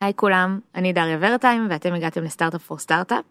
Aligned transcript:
היי 0.00 0.12
כולם, 0.16 0.60
אני 0.74 0.92
דריה 0.92 1.18
ורטהיים 1.20 1.66
ואתם 1.70 1.94
הגעתם 1.94 2.24
ל 2.24 2.29
Startup 2.29 2.62
for 2.62 2.78
Startup. 2.78 3.24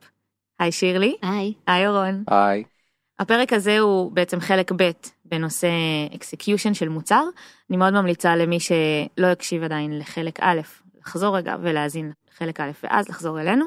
היי 0.60 0.72
שירלי. 0.72 1.16
היי. 1.22 1.54
היי 1.68 1.88
אורון. 1.88 2.24
היי. 2.28 2.64
הפרק 3.20 3.54
הזה 3.54 3.80
הוא 3.80 4.12
בעצם 4.12 4.40
חלק 4.40 4.72
ב' 4.72 4.92
בנושא 5.26 5.70
execution 6.16 6.74
של 6.74 6.90
מוצר. 6.90 7.24
אני 7.70 7.78
מאוד 7.78 7.94
ממליצה 7.94 8.36
למי 8.36 8.60
שלא 8.60 9.28
הקשיב 9.28 9.64
עדיין 9.64 10.00
לחלק 10.00 10.40
א', 10.40 10.62
לחזור 11.00 11.38
רגע 11.38 11.56
ולהאזין 11.62 12.12
לחלק 12.34 12.60
א' 12.60 12.72
ואז 12.84 13.10
לחזור 13.10 13.42
אלינו. 13.42 13.66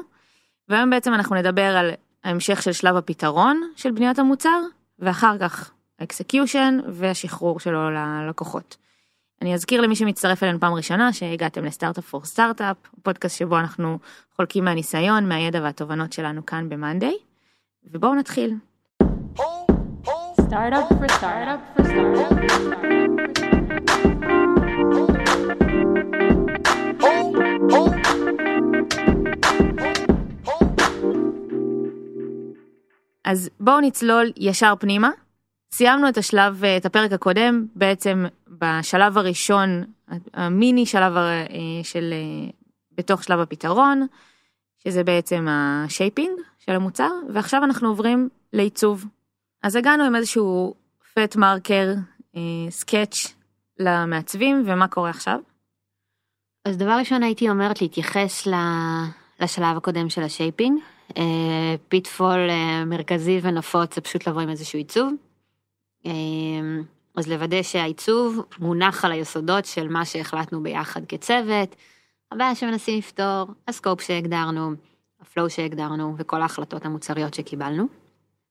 והיום 0.69 0.89
בעצם 0.89 1.13
אנחנו 1.13 1.35
נדבר 1.35 1.77
על 1.77 1.91
ההמשך 2.23 2.61
של 2.61 2.71
שלב 2.71 2.95
הפתרון 2.95 3.61
של 3.75 3.91
בניית 3.91 4.19
המוצר, 4.19 4.61
ואחר 4.99 5.37
כך 5.37 5.71
ה 5.99 6.07
execution 6.07 6.79
והשחרור 6.87 7.59
שלו 7.59 7.89
ללקוחות. 7.89 8.77
אני 9.41 9.53
אזכיר 9.53 9.81
למי 9.81 9.95
שמצטרף 9.95 10.43
אלינו 10.43 10.59
פעם 10.59 10.73
ראשונה 10.73 11.13
שהגעתם 11.13 11.65
לסטארט-אפ 11.65 12.05
פור 12.05 12.25
סטארט-אפ, 12.25 12.77
פודקאסט 13.03 13.37
שבו 13.37 13.59
אנחנו 13.59 13.99
חולקים 14.35 14.65
מהניסיון, 14.65 15.29
מהידע 15.29 15.59
והתובנות 15.63 16.13
שלנו 16.13 16.45
כאן 16.45 16.69
במאנדיי, 16.69 17.17
ובואו 17.83 18.15
נתחיל. 18.15 18.55
Startup 20.49 20.87
for 20.99 21.09
startup 21.19 21.61
for 21.77 21.83
startup. 21.83 22.51
אז 33.25 33.49
בואו 33.59 33.79
נצלול 33.79 34.31
ישר 34.37 34.73
פנימה. 34.79 35.09
סיימנו 35.73 36.09
את 36.09 36.17
השלב, 36.17 36.63
את 36.77 36.85
הפרק 36.85 37.11
הקודם, 37.11 37.65
בעצם 37.75 38.25
בשלב 38.47 39.17
הראשון, 39.17 39.83
המיני 40.33 40.85
שלב 40.85 41.17
אה, 41.17 41.45
של, 41.83 42.13
אה, 42.13 42.49
בתוך 42.97 43.23
שלב 43.23 43.39
הפתרון, 43.39 44.07
שזה 44.83 45.03
בעצם 45.03 45.47
ה 45.49 45.60
shaping 45.60 46.39
של 46.59 46.71
המוצר, 46.71 47.09
ועכשיו 47.33 47.63
אנחנו 47.63 47.89
עוברים 47.89 48.29
לעיצוב. 48.53 49.05
אז 49.63 49.75
הגענו 49.75 50.03
עם 50.03 50.15
איזשהו 50.15 50.73
fat 51.13 51.35
marker, 51.35 51.93
sketch 52.69 53.33
למעצבים, 53.79 54.63
ומה 54.65 54.87
קורה 54.87 55.09
עכשיו? 55.09 55.39
אז 56.65 56.77
דבר 56.77 56.91
ראשון 56.91 57.23
הייתי 57.23 57.49
אומרת 57.49 57.81
להתייחס 57.81 58.47
לשלב 59.39 59.77
הקודם 59.77 60.09
של 60.09 60.23
ה 60.23 60.29
shaping. 60.29 60.79
אה, 61.17 61.75
pitfall 61.87 62.49
אה, 62.49 62.85
מרכזי 62.85 63.39
ונפוץ 63.43 63.95
זה 63.95 64.01
פשוט 64.01 64.27
לבוא 64.27 64.41
עם 64.41 64.49
איזשהו 64.49 64.79
עיצוב. 64.79 65.13
אה, 66.05 66.11
אז 67.15 67.27
לוודא 67.27 67.61
שהעיצוב 67.61 68.41
מונח 68.59 69.05
על 69.05 69.11
היסודות 69.11 69.65
של 69.65 69.87
מה 69.87 70.05
שהחלטנו 70.05 70.63
ביחד 70.63 71.05
כצוות, 71.05 71.75
הבעיה 72.31 72.55
שמנסים 72.55 72.97
לפתור, 72.97 73.47
ה 73.67 73.73
scope 73.73 74.01
שהגדרנו, 74.01 74.71
ה 75.21 75.27
flow 75.27 75.49
שהגדרנו 75.49 76.15
וכל 76.17 76.41
ההחלטות 76.41 76.85
המוצריות 76.85 77.33
שקיבלנו. 77.33 77.85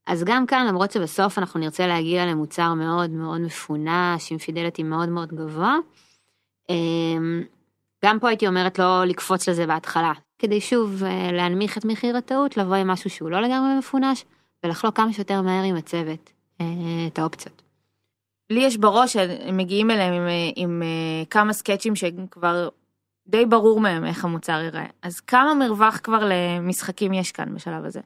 אז 0.06 0.24
גם 0.24 0.46
כאן 0.46 0.66
למרות 0.66 0.90
שבסוף 0.90 1.38
אנחנו 1.38 1.60
נרצה 1.60 1.86
להגיע 1.86 2.26
למוצר 2.26 2.74
מאוד 2.74 3.10
מאוד 3.10 3.40
מפונש 3.40 4.32
עם 4.32 4.38
fidelity 4.38 4.82
מאוד 4.82 5.08
מאוד 5.08 5.28
גבוה, 5.28 5.76
גם 8.04 8.18
פה 8.20 8.28
הייתי 8.28 8.46
אומרת 8.46 8.78
לא 8.78 9.04
לקפוץ 9.04 9.48
לזה 9.48 9.66
בהתחלה, 9.66 10.12
כדי 10.38 10.60
שוב 10.60 11.02
להנמיך 11.32 11.78
את 11.78 11.84
מחיר 11.84 12.16
הטעות, 12.16 12.56
לבוא 12.56 12.76
עם 12.76 12.88
משהו 12.88 13.10
שהוא 13.10 13.30
לא 13.30 13.40
לגמרי 13.40 13.78
מפונש 13.78 14.24
ולחלוק 14.64 14.96
כמה 14.96 15.12
שיותר 15.12 15.42
מהר 15.42 15.64
עם 15.64 15.76
הצוות 15.76 16.32
את 17.06 17.18
האופציות. 17.18 17.62
לי 18.50 18.60
יש 18.60 18.76
בראש 18.76 19.12
שהם 19.12 19.56
מגיעים 19.56 19.90
אליהם 19.90 20.14
עם, 20.14 20.22
עם, 20.56 20.82
עם 20.82 20.82
כמה 21.30 21.52
סקצ'ים 21.52 21.96
שכבר 21.96 22.68
די 23.26 23.46
ברור 23.46 23.80
מהם 23.80 24.04
איך 24.04 24.24
המוצר 24.24 24.60
ייראה. 24.60 24.86
אז 25.02 25.20
כמה 25.20 25.54
מרווח 25.54 26.00
כבר 26.02 26.28
למשחקים 26.30 27.12
יש 27.12 27.32
כאן 27.32 27.54
בשלב 27.54 27.84
הזה? 27.84 28.00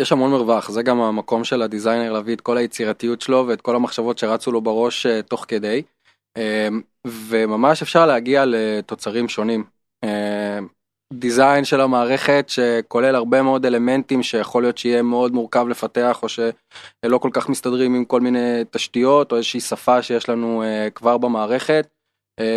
יש 0.00 0.12
המון 0.12 0.30
מרווח, 0.30 0.70
זה 0.70 0.82
גם 0.82 1.00
המקום 1.00 1.44
של 1.44 1.62
הדיזיינר 1.62 2.12
להביא 2.12 2.34
את 2.34 2.40
כל 2.40 2.56
היצירתיות 2.56 3.20
שלו 3.20 3.44
ואת 3.48 3.60
כל 3.60 3.76
המחשבות 3.76 4.18
שרצו 4.18 4.52
לו 4.52 4.60
בראש 4.60 5.06
תוך 5.06 5.44
כדי. 5.48 5.82
וממש 7.06 7.82
אפשר 7.82 8.06
להגיע 8.06 8.44
לתוצרים 8.46 9.28
שונים. 9.28 9.64
דיזיין 11.12 11.64
של 11.64 11.80
המערכת 11.80 12.46
שכולל 12.48 13.14
הרבה 13.14 13.42
מאוד 13.42 13.66
אלמנטים 13.66 14.22
שיכול 14.22 14.62
להיות 14.62 14.78
שיהיה 14.78 15.02
מאוד 15.02 15.32
מורכב 15.32 15.68
לפתח 15.68 16.22
או 16.22 16.28
שלא 16.28 17.18
כל 17.18 17.30
כך 17.32 17.48
מסתדרים 17.48 17.94
עם 17.94 18.04
כל 18.04 18.20
מיני 18.20 18.62
תשתיות 18.70 19.32
או 19.32 19.36
איזושהי 19.36 19.60
שפה 19.60 20.02
שיש 20.02 20.28
לנו 20.28 20.62
כבר 20.94 21.18
במערכת. 21.18 21.86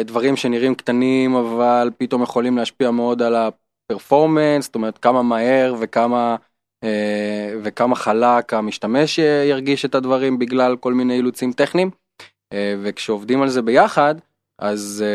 דברים 0.05 0.35
שנראים 0.35 0.75
קטנים 0.75 1.35
אבל 1.35 1.89
פתאום 1.97 2.23
יכולים 2.23 2.57
להשפיע 2.57 2.91
מאוד 2.91 3.21
על 3.21 3.35
הפרפורמנס, 3.35 4.65
זאת 4.65 4.75
אומרת 4.75 4.97
כמה 4.97 5.21
מהר 5.21 5.75
וכמה 5.79 6.35
וכמה 7.63 7.95
חלק 7.95 8.53
המשתמש 8.53 9.19
ירגיש 9.49 9.85
את 9.85 9.95
הדברים 9.95 10.39
בגלל 10.39 10.77
כל 10.77 10.93
מיני 10.93 11.13
אילוצים 11.13 11.53
טכניים. 11.53 11.89
וכשעובדים 12.53 13.41
על 13.41 13.49
זה 13.49 13.61
ביחד 13.61 14.15
אז 14.59 15.05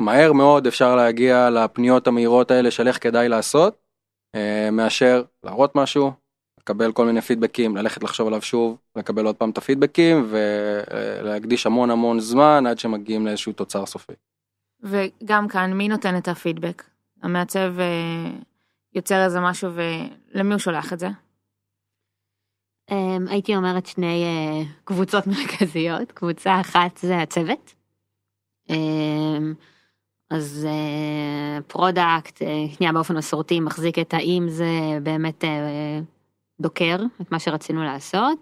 מהר 0.00 0.32
מאוד 0.32 0.66
אפשר 0.66 0.96
להגיע 0.96 1.50
לפניות 1.50 2.06
המהירות 2.06 2.50
האלה 2.50 2.70
של 2.70 2.88
איך 2.88 3.02
כדאי 3.02 3.28
לעשות 3.28 3.78
מאשר 4.72 5.22
להראות 5.44 5.76
משהו, 5.76 6.12
לקבל 6.60 6.92
כל 6.92 7.06
מיני 7.06 7.20
פידבקים, 7.20 7.76
ללכת 7.76 8.02
לחשוב 8.02 8.26
עליו 8.26 8.42
שוב, 8.42 8.76
לקבל 8.96 9.26
עוד 9.26 9.36
פעם 9.36 9.50
את 9.50 9.58
הפידבקים 9.58 10.28
ולהקדיש 10.30 11.66
המון 11.66 11.90
המון 11.90 12.20
זמן 12.20 12.66
עד 12.66 12.78
שמגיעים 12.78 13.26
לאיזשהו 13.26 13.52
תוצר 13.52 13.86
סופי. 13.86 14.12
וגם 14.82 15.48
כאן 15.48 15.72
מי 15.72 15.88
נותן 15.88 16.16
את 16.16 16.28
הפידבק? 16.28 16.84
המעצב 17.22 17.74
יוצר 18.94 19.24
איזה 19.24 19.40
משהו 19.40 19.70
ולמי 20.34 20.52
הוא 20.52 20.58
שולח 20.58 20.92
את 20.92 20.98
זה? 20.98 21.08
הייתי 23.28 23.56
אומרת 23.56 23.86
שני 23.86 24.24
קבוצות 24.84 25.26
מרכזיות, 25.36 26.12
קבוצה 26.12 26.60
אחת 26.60 26.96
זה 26.96 27.18
הצוות. 27.18 27.74
אז 30.30 30.68
product, 31.66 32.42
שנייה 32.76 32.92
באופן 32.92 33.16
מסורתי 33.16 33.60
מחזיק 33.60 33.98
את 33.98 34.14
האם 34.14 34.48
זה 34.48 34.68
באמת 35.02 35.44
דוקר 36.60 36.96
את 37.20 37.32
מה 37.32 37.38
שרצינו 37.38 37.84
לעשות. 37.84 38.38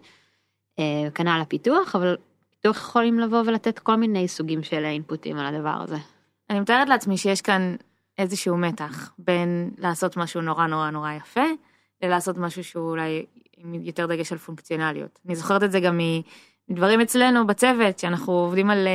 כנ"ל 1.15 1.41
הפיתוח, 1.43 1.97
אבל 1.97 2.17
פיתוח 2.51 2.77
יכולים 2.77 3.19
לבוא 3.19 3.43
ולתת 3.47 3.79
כל 3.79 3.97
מיני 3.97 4.29
סוגים 4.29 4.63
של 4.63 4.85
אינפוטים 4.85 5.37
על 5.37 5.55
הדבר 5.55 5.77
הזה. 5.83 5.97
אני 6.51 6.61
מתארת 6.61 6.89
לעצמי 6.89 7.17
שיש 7.17 7.41
כאן 7.41 7.77
איזשהו 8.19 8.57
מתח 8.57 9.13
בין 9.19 9.71
לעשות 9.79 10.17
משהו 10.17 10.41
נורא 10.41 10.67
נורא 10.67 10.91
נורא 10.91 11.13
יפה, 11.13 11.45
ללעשות 12.03 12.37
משהו 12.37 12.65
שהוא 12.65 12.91
אולי 12.91 13.27
עם 13.57 13.75
יותר 13.75 14.07
דגש 14.07 14.33
על 14.33 14.39
פונקציונליות. 14.39 15.19
אני 15.27 15.37
זוכרת 15.37 15.63
את 15.63 15.73
זה 15.73 15.81
גם 15.81 16.01
מדברים 16.69 17.01
אצלנו 17.01 17.47
בצוות, 17.47 17.99
שאנחנו 17.99 18.33
עובדים 18.33 18.71
על... 18.71 18.89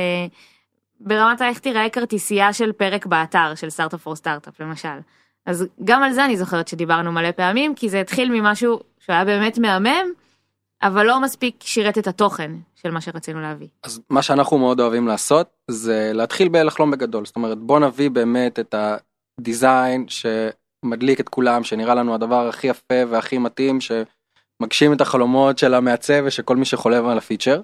ברמת 1.04 1.40
האיך 1.40 1.58
תיראה 1.58 1.88
כרטיסייה 1.88 2.52
של 2.52 2.72
פרק 2.72 3.06
באתר 3.06 3.54
של 3.54 3.70
סטארט-אפ 3.70 4.00
פור 4.00 4.16
סטארט-אפ 4.16 4.60
למשל. 4.60 4.98
אז 5.46 5.66
גם 5.84 6.02
על 6.02 6.12
זה 6.12 6.24
אני 6.24 6.36
זוכרת 6.36 6.68
שדיברנו 6.68 7.12
מלא 7.12 7.30
פעמים, 7.30 7.74
כי 7.74 7.88
זה 7.88 8.00
התחיל 8.00 8.40
ממשהו 8.40 8.80
שהיה 8.98 9.24
באמת 9.24 9.58
מהמם, 9.58 10.06
אבל 10.82 11.06
לא 11.06 11.20
מספיק 11.20 11.56
שירת 11.60 11.98
את 11.98 12.06
התוכן 12.06 12.50
של 12.74 12.90
מה 12.90 13.00
שרצינו 13.00 13.40
להביא. 13.40 13.68
אז 13.82 14.00
מה 14.10 14.22
שאנחנו 14.22 14.58
מאוד 14.58 14.80
אוהבים 14.80 15.08
לעשות 15.08 15.46
זה 15.70 16.10
להתחיל 16.14 16.48
בלחלום 16.48 16.90
בגדול, 16.90 17.26
זאת 17.26 17.36
אומרת 17.36 17.58
בוא 17.58 17.80
נביא 17.80 18.10
באמת 18.10 18.58
את 18.58 18.74
ה 19.40 19.49
design 19.49 20.06
שמדליק 20.08 21.20
את 21.20 21.28
כולם, 21.28 21.64
שנראה 21.64 21.94
לנו 21.94 22.14
הדבר 22.14 22.48
הכי 22.48 22.66
יפה 22.66 22.94
והכי 23.08 23.38
מתאים, 23.38 23.78
שמגשים 23.80 24.92
את 24.92 25.00
החלומות 25.00 25.58
של 25.58 25.74
המעצב 25.74 26.22
ושכל 26.24 26.56
מי 26.56 26.64
שעובד 26.64 27.06
על 27.06 27.18
הפיצ'ר. 27.18 27.60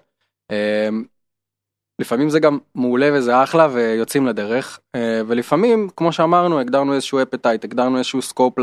לפעמים 2.00 2.31
זה 2.31 2.41
גם 2.41 2.59
מעולה 2.75 3.11
וזה 3.12 3.43
אחלה 3.43 3.69
ויוצאים 3.72 4.27
לדרך 4.27 4.81
ולפעמים 5.27 5.88
כמו 5.97 6.12
שאמרנו 6.12 6.61
הגדרנו 6.61 6.94
איזשהו 6.94 7.22
appetite 7.22 7.64
הגדרנו 7.65 7.99
איזשהו 7.99 8.23
scope 8.22 8.55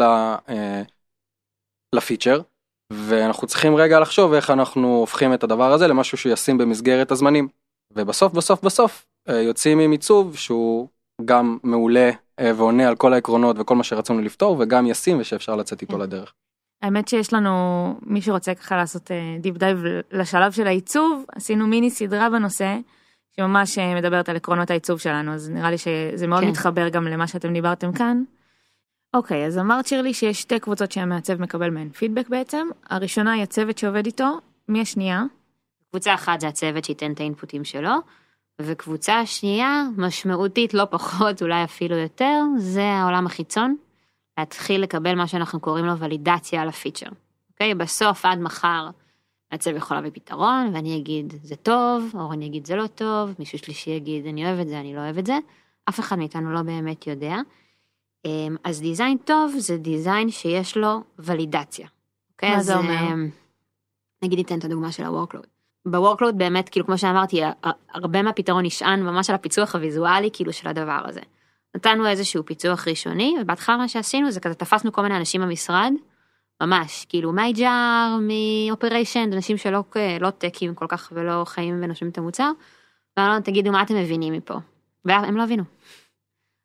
לפיצ'ר 1.95 2.41
ואנחנו 2.93 3.47
צריכים 3.47 3.75
רגע 3.75 3.99
לחשוב 3.99 4.33
איך 4.33 4.49
אנחנו 4.49 4.97
הופכים 4.97 5.33
את 5.33 5.43
הדבר 5.43 5.73
הזה 5.73 5.87
למשהו 5.87 6.17
שישים 6.17 6.57
במסגרת 6.57 7.11
הזמנים 7.11 7.47
ובסוף 7.93 8.33
בסוף 8.33 8.63
בסוף 8.63 9.05
יוצאים 9.29 9.79
עם 9.79 9.91
עיצוב 9.91 10.37
שהוא 10.37 10.87
גם 11.25 11.57
מעולה 11.63 12.11
ועונה 12.41 12.87
על 12.87 12.95
כל 12.95 13.13
העקרונות 13.13 13.55
וכל 13.59 13.75
מה 13.75 13.83
שרצינו 13.83 14.21
לפתור 14.21 14.55
וגם 14.59 14.87
ישים 14.87 15.19
ושאפשר 15.19 15.55
לצאת 15.55 15.81
איתו 15.81 15.97
לדרך. 15.97 16.33
האמת 16.81 17.07
שיש 17.07 17.33
לנו 17.33 17.51
מי 18.01 18.21
שרוצה 18.21 18.55
ככה 18.55 18.77
לעשות 18.77 19.11
deep 19.39 19.57
dive 19.57 19.77
לשלב 20.11 20.51
של 20.51 20.67
העיצוב 20.67 21.25
עשינו 21.35 21.67
מיני 21.67 21.89
סדרה 21.89 22.29
בנושא. 22.29 22.77
שממש 23.39 23.77
מדברת 23.77 24.29
על 24.29 24.35
עקרונות 24.35 24.69
העיצוב 24.69 24.99
שלנו 24.99 25.33
אז 25.33 25.49
נראה 25.49 25.71
לי 25.71 25.77
שזה 25.77 26.27
מאוד 26.27 26.43
כן. 26.43 26.49
מתחבר 26.49 26.89
גם 26.89 27.07
למה 27.07 27.27
שאתם 27.27 27.53
דיברתם 27.53 27.93
כאן. 27.93 28.23
אוקיי 29.13 29.45
אז 29.45 29.57
אמרת 29.57 29.87
שירלי 29.87 30.13
שיש 30.13 30.41
שתי 30.41 30.59
קבוצות 30.59 30.91
שהמעצב 30.91 31.41
מקבל 31.41 31.69
מהן 31.69 31.89
פידבק 31.89 32.29
בעצם 32.29 32.67
הראשונה 32.89 33.31
היא 33.31 33.43
הצוות 33.43 33.77
שעובד 33.77 34.05
איתו 34.05 34.39
מי 34.67 34.81
השנייה? 34.81 35.23
קבוצה 35.89 36.13
אחת 36.13 36.39
זה 36.39 36.47
הצוות 36.47 36.85
שייתן 36.85 37.11
את 37.11 37.19
האינפוטים 37.19 37.63
שלו 37.63 37.91
וקבוצה 38.61 39.25
שנייה 39.25 39.83
משמעותית 39.97 40.73
לא 40.73 40.85
פחות 40.89 41.41
אולי 41.41 41.63
אפילו 41.63 41.97
יותר 41.97 42.41
זה 42.57 42.83
העולם 42.83 43.25
החיצון 43.25 43.75
להתחיל 44.37 44.81
לקבל 44.81 45.15
מה 45.15 45.27
שאנחנו 45.27 45.59
קוראים 45.59 45.85
לו 45.85 45.97
ולידציה 45.97 46.61
על 46.61 46.69
הפיצ'ר. 46.69 47.09
אוקיי? 47.51 47.75
בסוף 47.75 48.25
עד 48.25 48.39
מחר 48.39 48.89
מעצב 49.51 49.75
יכול 49.75 49.97
להביא 49.97 50.11
פתרון 50.13 50.71
ואני 50.73 50.97
אגיד 50.97 51.33
זה 51.43 51.55
טוב, 51.55 52.11
או 52.13 52.33
אני 52.33 52.45
אגיד 52.45 52.67
זה 52.67 52.75
לא 52.75 52.87
טוב, 52.87 53.35
מישהו 53.39 53.57
שלישי 53.57 53.89
יגיד 53.89 54.25
אני 54.25 54.45
אוהב 54.45 54.59
את 54.59 54.67
זה, 54.67 54.79
אני 54.79 54.95
לא 54.95 54.99
אוהב 54.99 55.17
את 55.17 55.25
זה. 55.25 55.37
אף 55.89 55.99
אחד 55.99 56.17
מאיתנו 56.17 56.53
לא 56.53 56.61
באמת 56.61 57.07
יודע. 57.07 57.35
אמ, 58.25 58.55
אז 58.63 58.81
דיזיין 58.81 59.17
טוב 59.17 59.53
זה 59.57 59.77
דיזיין 59.77 60.29
שיש 60.29 60.77
לו 60.77 61.01
ולידציה. 61.19 61.87
אוקיי? 62.31 62.49
מה 62.49 62.57
אז, 62.57 62.65
זה 62.65 62.77
אומר? 62.77 63.13
אמ, 63.13 63.29
נגיד 64.23 64.37
ניתן 64.37 64.59
את 64.59 64.63
הדוגמה 64.63 64.91
של 64.91 65.03
ה-workload. 65.03 65.47
ב-workload 65.85 66.31
באמת, 66.37 66.69
כאילו 66.69 66.85
כמו 66.85 66.97
שאמרתי, 66.97 67.41
הרבה 67.93 68.21
מהפתרון 68.21 68.65
נשען 68.65 69.01
ממש 69.01 69.29
על 69.29 69.35
הפיצוח 69.35 69.75
הוויזואלי 69.75 70.29
כאילו 70.33 70.53
של 70.53 70.67
הדבר 70.67 71.01
הזה. 71.05 71.21
נתנו 71.75 72.07
איזשהו 72.07 72.45
פיצוח 72.45 72.87
ראשוני, 72.87 73.35
ובהתחלה 73.41 73.77
מה 73.77 73.87
שעשינו 73.87 74.31
זה 74.31 74.39
כזה 74.39 74.55
תפסנו 74.55 74.91
כל 74.91 75.01
מיני 75.01 75.17
אנשים 75.17 75.41
במשרד, 75.41 75.93
ממש, 76.61 77.05
כאילו 77.09 77.33
מ-HR, 77.33 78.17
מ-operation, 78.21 79.29
אנשים 79.33 79.57
שלא 79.57 79.83
לא 80.19 80.29
tech-ים 80.29 80.75
כל 80.75 80.85
כך 80.89 81.11
ולא 81.15 81.43
חיים 81.45 81.79
ונושמים 81.83 82.11
את 82.11 82.17
המוצר, 82.17 82.51
ואמרנו 83.17 83.33
להם 83.33 83.41
תגידו 83.41 83.71
מה 83.71 83.81
אתם 83.81 83.95
מבינים 83.95 84.33
מפה, 84.33 84.55
והם 85.05 85.37
לא 85.37 85.43
הבינו. 85.43 85.63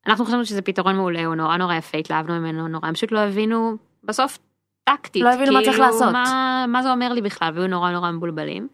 אנחנו 0.06 0.24
חשבנו 0.24 0.44
שזה 0.44 0.62
פתרון 0.62 0.96
מעולה, 0.96 1.26
הוא 1.26 1.34
נורא 1.34 1.56
נורא 1.56 1.74
יפה, 1.74 1.98
התלהבנו 1.98 2.40
ממנו 2.40 2.68
נורא, 2.68 2.86
הם 2.86 2.94
פשוט 2.94 3.12
לא 3.12 3.18
הבינו, 3.18 3.76
בסוף 4.04 4.38
טקטית, 4.84 5.22
לא 5.22 5.32
הבינו 5.32 5.52
מה 5.52 5.60
צריך 5.64 5.78
לעשות. 5.78 6.12
מה, 6.12 6.64
מה 6.68 6.82
זה 6.82 6.92
אומר 6.92 7.12
לי 7.12 7.20
בכלל, 7.22 7.52
והיו 7.54 7.68
נורא 7.68 7.90
נורא 7.90 8.10
מבולבלים. 8.10 8.68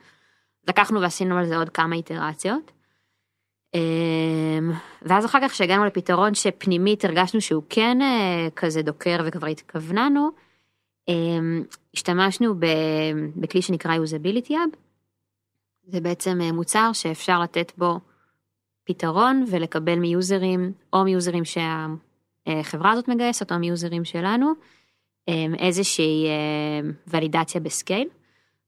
לקחנו 0.69 1.01
ועשינו 1.01 1.39
על 1.39 1.45
זה 1.45 1.57
עוד 1.57 1.69
כמה 1.69 1.97
איטרציות. 1.97 2.73
אמ, 3.75 4.71
ואז 5.03 5.25
אחר 5.25 5.39
כך 5.43 5.55
שהגענו 5.55 5.85
לפתרון 5.85 6.35
שפנימית 6.35 7.05
הרגשנו 7.05 7.41
שהוא 7.41 7.63
כן 7.69 8.03
אה, 8.03 8.49
כזה 8.57 8.83
דוקר 8.83 9.21
וכבר 9.25 9.47
התכווננו, 9.47 10.31
השתמשנו 11.95 12.55
ב- 12.55 13.31
בכלי 13.37 13.63
שנקרא 13.63 13.97
usability 13.97 14.51
hub. 14.51 14.77
זה 15.87 16.01
בעצם 16.01 16.39
אה, 16.41 16.53
מוצר 16.53 16.91
שאפשר 16.93 17.41
לתת 17.41 17.73
בו 17.79 18.01
פתרון 18.85 19.45
ולקבל 19.51 19.99
מיוזרים 19.99 20.73
או 20.93 21.05
מיוזרים 21.05 21.43
שהחברה 21.45 22.93
הזאת 22.93 23.09
מגייסת 23.09 23.53
או 23.53 23.59
מיוזרים 23.59 24.05
שלנו 24.05 24.53
אמ, 25.29 25.55
איזושהי 25.59 26.27
אה, 26.27 26.91
ולידציה 27.07 27.61
בסקייל. 27.61 28.09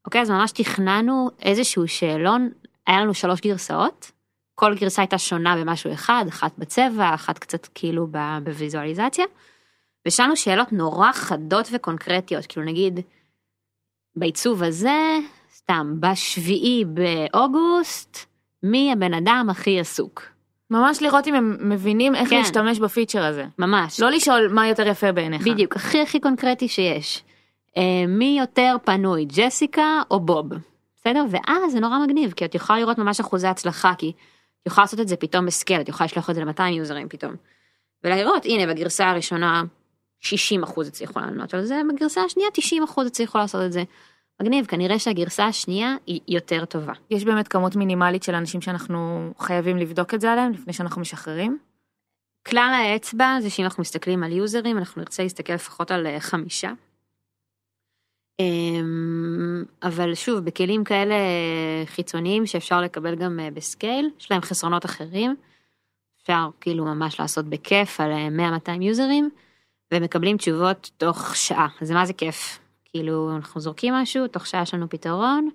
אוקיי 0.05 0.21
אז 0.21 0.31
ממש 0.31 0.53
תכננו 0.53 1.31
איזשהו 1.43 1.89
שאלון 1.89 2.51
היה 2.87 3.01
לנו 3.01 3.15
שלוש 3.15 3.41
גרסאות. 3.41 4.11
כל 4.55 4.75
גרסה 4.75 5.03
הייתה 5.03 5.19
שונה 5.19 5.57
במשהו 5.57 5.93
אחד, 5.93 6.25
אחת 6.29 6.53
בצבע, 6.59 7.15
אחת 7.15 7.39
קצת 7.39 7.67
כאילו 7.75 8.07
בוויזואליזציה. 8.45 9.25
ושאלנו 10.07 10.37
שאלות 10.37 10.73
נורא 10.73 11.13
חדות 11.13 11.69
וקונקרטיות, 11.73 12.47
כאילו 12.47 12.67
נגיד, 12.67 13.01
בעיצוב 14.17 14.63
הזה, 14.63 15.19
סתם, 15.55 15.95
בשביעי 16.01 16.85
באוגוסט, 16.85 18.27
מי 18.63 18.93
הבן 18.93 19.15
אדם 19.15 19.47
הכי 19.51 19.81
עסוק? 19.81 20.23
ממש 20.71 21.03
לראות 21.03 21.27
אם 21.27 21.35
הם 21.35 21.57
מבינים 21.61 22.15
איך 22.15 22.31
כן. 22.31 22.39
להשתמש 22.39 22.79
בפיצ'ר 22.79 23.25
הזה. 23.25 23.45
ממש. 23.59 24.01
לא 24.01 24.11
לשאול 24.11 24.49
מה 24.49 24.69
יותר 24.69 24.87
יפה 24.87 25.13
בעיניך. 25.13 25.47
בדיוק, 25.47 25.77
הכי 25.77 26.03
הכי 26.03 26.21
קונקרטי 26.21 26.69
שיש. 26.69 27.23
אה, 27.77 28.07
מי 28.09 28.37
יותר 28.41 28.77
פנוי, 28.85 29.25
ג'סיקה 29.25 30.03
או 30.11 30.21
בוב? 30.21 30.47
בסדר? 30.97 31.25
ואז 31.31 31.73
זה 31.73 31.81
נורא 31.81 31.99
מגניב, 31.99 32.33
כי 32.33 32.45
את 32.45 32.55
יכולה 32.55 32.79
לראות 32.79 32.99
ממש 32.99 33.21
אחוזי 33.21 33.47
הצלחה, 33.47 33.93
כי 33.99 34.13
את 34.63 34.67
יכולה 34.67 34.85
לעשות 34.85 35.01
את 35.01 35.09
זה 35.09 35.17
פתאום 35.17 35.47
בסקייל, 35.47 35.81
את 35.81 35.89
יכולה 35.89 36.05
לשלוח 36.07 36.31
את 36.31 36.35
זה 36.35 36.45
ל-200 36.45 36.63
יוזרים 36.63 37.09
פתאום. 37.09 37.35
ולראות, 38.05 38.45
הנה, 38.45 38.75
בגרסה 38.75 39.11
הראשונה 39.11 39.63
60 40.21 40.63
אחוז 40.63 40.89
הצליחו 40.89 41.21
לענות 41.21 41.55
על 41.55 41.65
זה, 41.65 41.81
בגרסה 41.95 42.23
השנייה 42.23 42.49
90 42.53 42.83
אחוז 42.83 43.07
הצליחו 43.07 43.39
לעשות 43.39 43.63
את 43.67 43.73
זה. 43.73 43.85
מגניב, 44.43 44.67
כנראה 44.67 44.99
שהגרסה 44.99 45.47
השנייה 45.47 45.97
היא 46.07 46.21
יותר 46.29 46.65
טובה. 46.65 46.93
יש 47.11 47.25
באמת 47.25 47.49
כמות 47.49 47.77
מינימלית 47.77 48.23
של 48.23 48.35
אנשים 48.35 48.61
שאנחנו 48.61 49.33
חייבים 49.39 49.77
לבדוק 49.77 50.15
את 50.15 50.21
זה 50.21 50.33
עליהם 50.33 50.53
לפני 50.53 50.73
שאנחנו 50.73 51.01
משחררים. 51.01 51.59
כלל 52.49 52.73
האצבע 52.75 53.37
זה 53.41 53.51
שאם 53.51 53.65
אנחנו 53.65 53.81
מסתכלים 53.81 54.23
על 54.23 54.33
יוזרים, 54.33 54.79
אנחנו 54.79 55.01
נרצה 55.03 55.23
להסתכל 55.23 55.53
לפחות 55.53 55.91
על 55.91 56.07
אה, 56.07 56.21
חמישה. 56.21 56.73
אמ, 58.41 59.65
אבל 59.83 60.15
שוב, 60.15 60.39
בכלים 60.39 60.85
כאלה 60.85 61.15
חיצוניים 61.87 62.47
שאפשר 62.47 62.81
לקבל 62.81 63.15
גם 63.15 63.41
אה, 63.41 63.51
בסקייל, 63.51 64.11
יש 64.21 64.31
להם 64.31 64.41
חסרונות 64.41 64.85
אחרים. 64.85 65.37
אפשר 66.23 66.49
כאילו 66.61 66.85
ממש 66.85 67.21
לעשות 67.21 67.45
בכיף 67.45 68.01
על 68.01 68.13
אה, 68.13 68.29
100-200 68.67 68.83
יוזרים, 68.83 69.31
ומקבלים 69.95 70.37
תשובות 70.37 70.91
תוך 70.97 71.37
שעה. 71.37 71.69
אז 71.81 71.91
מה 71.91 72.07
זה 72.07 72.13
כיף? 72.13 72.59
כאילו, 72.85 73.31
אנחנו 73.37 73.61
זורקים 73.61 73.95
משהו, 73.95 74.29
תוך 74.29 74.47
שעה 74.47 74.63
יש 74.63 74.75
לנו 74.75 74.89
פתרון, 74.91 75.49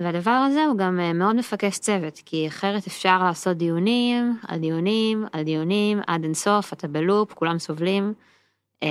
והדבר 0.00 0.30
הזה 0.30 0.64
הוא 0.64 0.78
גם 0.78 1.00
אה, 1.00 1.12
מאוד 1.12 1.36
מפקס 1.36 1.80
צוות, 1.80 2.22
כי 2.26 2.48
אחרת 2.48 2.86
אפשר 2.86 3.18
לעשות 3.24 3.56
דיונים 3.56 4.38
על 4.48 4.58
דיונים 4.58 5.26
על 5.32 5.42
דיונים 5.42 6.00
עד 6.06 6.24
אינסוף, 6.24 6.72
אתה 6.72 6.88
בלופ, 6.88 7.32
כולם 7.32 7.58
סובלים. 7.58 8.14
אה, 8.82 8.88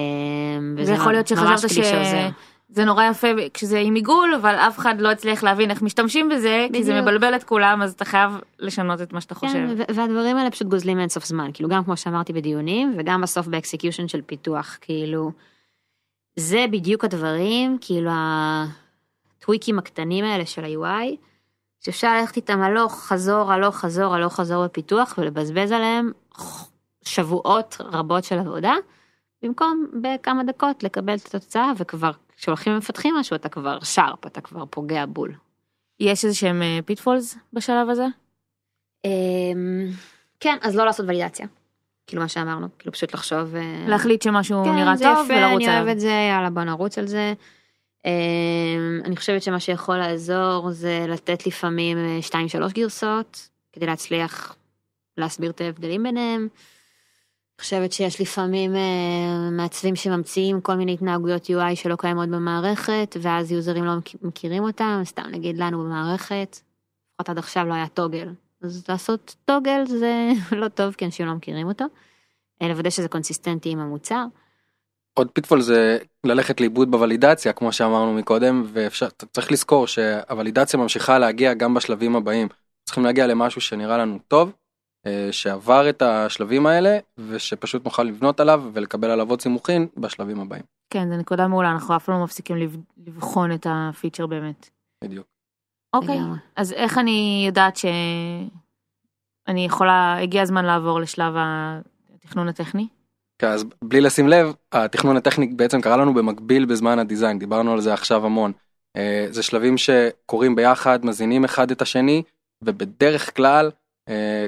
וזה 0.77 0.85
זה 0.85 0.93
יכול 0.93 1.11
להיות 1.11 1.27
שחשבת 1.27 1.71
כלי 1.71 1.83
שעוזר. 1.83 2.29
שזה 2.71 2.85
נורא 2.85 3.03
יפה 3.03 3.27
כשזה 3.53 3.79
עם 3.79 3.95
עיגול, 3.95 4.33
אבל 4.41 4.55
אף 4.55 4.79
אחד 4.79 4.95
לא 5.01 5.11
הצליח 5.11 5.43
להבין 5.43 5.71
איך 5.71 5.81
משתמשים 5.81 6.29
בזה, 6.29 6.67
כי 6.73 6.83
זה 6.83 6.91
בדיוק. 6.91 7.07
מבלבל 7.07 7.35
את 7.35 7.43
כולם, 7.43 7.81
אז 7.81 7.93
אתה 7.93 8.05
חייב 8.05 8.31
לשנות 8.59 9.01
את 9.01 9.13
מה 9.13 9.21
שאתה 9.21 9.35
חושב. 9.35 9.53
כן, 9.53 9.93
והדברים 9.95 10.37
האלה 10.37 10.51
פשוט 10.51 10.67
גוזלים 10.67 10.99
אינסוף 10.99 11.25
זמן, 11.25 11.49
כאילו 11.53 11.69
גם 11.69 11.83
כמו 11.83 11.97
שאמרתי 11.97 12.33
בדיונים, 12.33 12.95
וגם 12.97 13.21
בסוף 13.21 13.47
באקסקיושן 13.47 14.07
של 14.07 14.21
פיתוח, 14.21 14.77
כאילו, 14.81 15.31
זה 16.35 16.65
בדיוק 16.71 17.05
הדברים, 17.05 17.77
כאילו 17.81 18.11
ה-tweak-ים 18.13 19.79
הקטנים 19.79 20.25
האלה 20.25 20.45
של 20.45 20.63
ה-UI, 20.65 21.15
שאפשר 21.79 22.17
ללכת 22.17 22.35
איתם 22.35 22.61
הלוך, 22.61 23.03
חזור, 23.03 23.53
הלוך, 23.53 23.75
חזור, 23.75 24.15
הלוך, 24.15 24.35
חזור 24.35 24.65
בפיתוח, 24.65 25.15
ולבזבז 25.17 25.71
עליהם 25.71 26.11
שבועות 27.05 27.77
רבות 27.79 28.23
של 28.23 28.39
עבודה, 28.39 28.73
במקום 29.43 29.85
בכמה 30.01 30.43
דקות 30.43 30.83
לקבל 30.83 31.15
את 31.15 31.35
התוצאה, 31.35 31.71
וכבר 31.77 32.11
כשהולכים 32.37 32.73
ומפתחים 32.73 33.15
משהו, 33.15 33.35
אתה 33.35 33.49
כבר 33.49 33.79
שארפ, 33.79 34.25
אתה 34.25 34.41
כבר 34.41 34.65
פוגע 34.69 35.05
בול. 35.05 35.33
יש 35.99 36.25
איזה 36.25 36.35
שהם 36.35 36.61
pitfalls 36.85 37.37
בשלב 37.53 37.89
הזה? 37.89 38.05
אמ, 39.05 39.87
כן, 40.39 40.57
אז 40.61 40.75
לא 40.75 40.85
לעשות 40.85 41.05
ולידציה. 41.09 41.47
כאילו 42.07 42.21
מה 42.21 42.27
שאמרנו, 42.27 42.67
כאילו 42.79 42.93
פשוט 42.93 43.13
לחשוב... 43.13 43.55
אה, 43.55 43.85
להחליט 43.87 44.21
שמשהו 44.21 44.63
כן, 44.63 44.75
נראה 44.75 44.95
זה 44.95 45.03
טוב 45.03 45.25
יפה, 45.25 45.33
ולרוץ 45.33 45.63
אני 45.63 45.67
אוהב 45.67 45.81
עליו. 45.81 45.91
את 45.91 45.99
זה, 45.99 46.27
יאללה 46.31 46.49
בוא 46.49 46.63
נרוץ 46.63 46.97
על 46.97 47.07
זה. 47.07 47.33
אמ, 48.05 49.01
אני 49.05 49.15
חושבת 49.15 49.43
שמה 49.43 49.59
שיכול 49.59 49.97
לעזור 49.97 50.71
זה 50.71 51.05
לתת 51.09 51.47
לפעמים 51.47 51.97
2-3 52.69 52.73
גרסאות, 52.73 53.49
כדי 53.73 53.85
להצליח 53.85 54.55
להסביר 55.17 55.49
את 55.51 55.61
ההבדלים 55.61 56.03
ביניהם. 56.03 56.47
חושבת 57.61 57.91
שיש 57.93 58.21
לפעמים 58.21 58.75
אה, 58.75 59.49
מעצבים 59.51 59.95
שממציאים 59.95 60.61
כל 60.61 60.75
מיני 60.75 60.93
התנהגויות 60.93 61.45
UI 61.45 61.75
שלא 61.75 61.95
קיימות 61.95 62.29
במערכת, 62.29 63.17
ואז 63.21 63.51
יוזרים 63.51 63.83
לא 63.85 63.95
מכ- 63.97 64.15
מכירים 64.21 64.63
אותם, 64.63 65.01
סתם 65.05 65.23
נגיד 65.31 65.57
לנו 65.57 65.79
במערכת, 65.83 66.59
לפחות 67.13 67.29
עד 67.29 67.37
עכשיו 67.37 67.65
לא 67.65 67.73
היה 67.73 67.87
toggle. 67.87 68.29
אז 68.61 68.83
לעשות 68.89 69.35
toggle 69.45 69.85
זה 69.85 70.29
לא 70.61 70.67
טוב 70.67 70.93
כי 70.93 71.05
אנשים 71.05 71.25
לא 71.25 71.33
מכירים 71.33 71.67
אותו. 71.67 71.85
אה, 72.61 72.67
לוודא 72.67 72.89
שזה 72.89 73.07
קונסיסטנטי 73.07 73.69
עם 73.69 73.79
המוצר. 73.79 74.25
עוד 75.13 75.31
pitfall 75.31 75.61
זה 75.61 75.97
ללכת 76.23 76.59
לאיבוד 76.59 76.91
בוולידציה 76.91 77.53
כמו 77.53 77.73
שאמרנו 77.73 78.13
מקודם 78.13 78.63
ואפשר 78.73 79.07
צריך 79.09 79.51
לזכור 79.51 79.87
שהוולידציה 79.87 80.79
ממשיכה 80.79 81.19
להגיע 81.19 81.53
גם 81.53 81.73
בשלבים 81.73 82.15
הבאים 82.15 82.47
צריכים 82.85 83.03
להגיע 83.03 83.27
למשהו 83.27 83.61
שנראה 83.61 83.97
לנו 83.97 84.19
טוב 84.27 84.51
שעבר 85.31 85.89
את 85.89 86.01
השלבים 86.01 86.65
האלה 86.65 86.97
ושפשוט 87.17 87.85
נוכל 87.85 88.03
לבנות 88.03 88.39
עליו 88.39 88.63
ולקבל 88.73 89.09
עליו 89.09 89.29
עוד 89.29 89.41
סימוכין 89.41 89.87
בשלבים 89.97 90.39
הבאים 90.39 90.63
כן, 90.89 91.09
זו 91.09 91.17
נקודה 91.17 91.47
מעולה, 91.47 91.71
אנחנו 91.71 91.95
אף 91.95 92.05
פעם 92.05 92.17
לא 92.17 92.23
מפסיקים 92.23 92.57
לב- 92.57 92.77
לבחון 93.07 93.51
את 93.51 93.67
הפיצ'ר 93.69 94.27
באמת. 94.27 94.69
בדיוק. 95.03 95.27
אוקיי. 95.93 96.19
אז 96.55 96.73
איך 96.73 96.97
אני 96.97 97.43
יודעת 97.47 97.77
שאני 97.77 99.65
יכולה, 99.65 100.17
הגיע 100.21 100.41
הזמן 100.41 100.65
לעבור 100.65 100.99
לשלב 100.99 101.33
התכנון 101.37 102.47
הטכני? 102.47 102.87
כן, 103.39 103.47
אז 103.47 103.65
בלי 103.83 104.01
לשים 104.01 104.27
לב 104.27 104.53
התכנון 104.71 105.17
הטכני 105.17 105.47
בעצם 105.47 105.81
קרה 105.81 105.97
לנו 105.97 106.13
במקביל 106.13 106.65
בזמן 106.65 106.99
הדיזיין 106.99 107.39
דיברנו 107.39 107.73
על 107.73 107.81
זה 107.81 107.93
עכשיו 107.93 108.25
המון. 108.25 108.51
אה, 108.95 109.27
זה 109.29 109.43
שלבים 109.43 109.77
שקורים 109.77 110.55
ביחד 110.55 111.05
מזינים 111.05 111.43
אחד 111.43 111.71
את 111.71 111.81
השני 111.81 112.23
ובדרך 112.61 113.35
כלל 113.35 113.65
אה, 113.65 113.71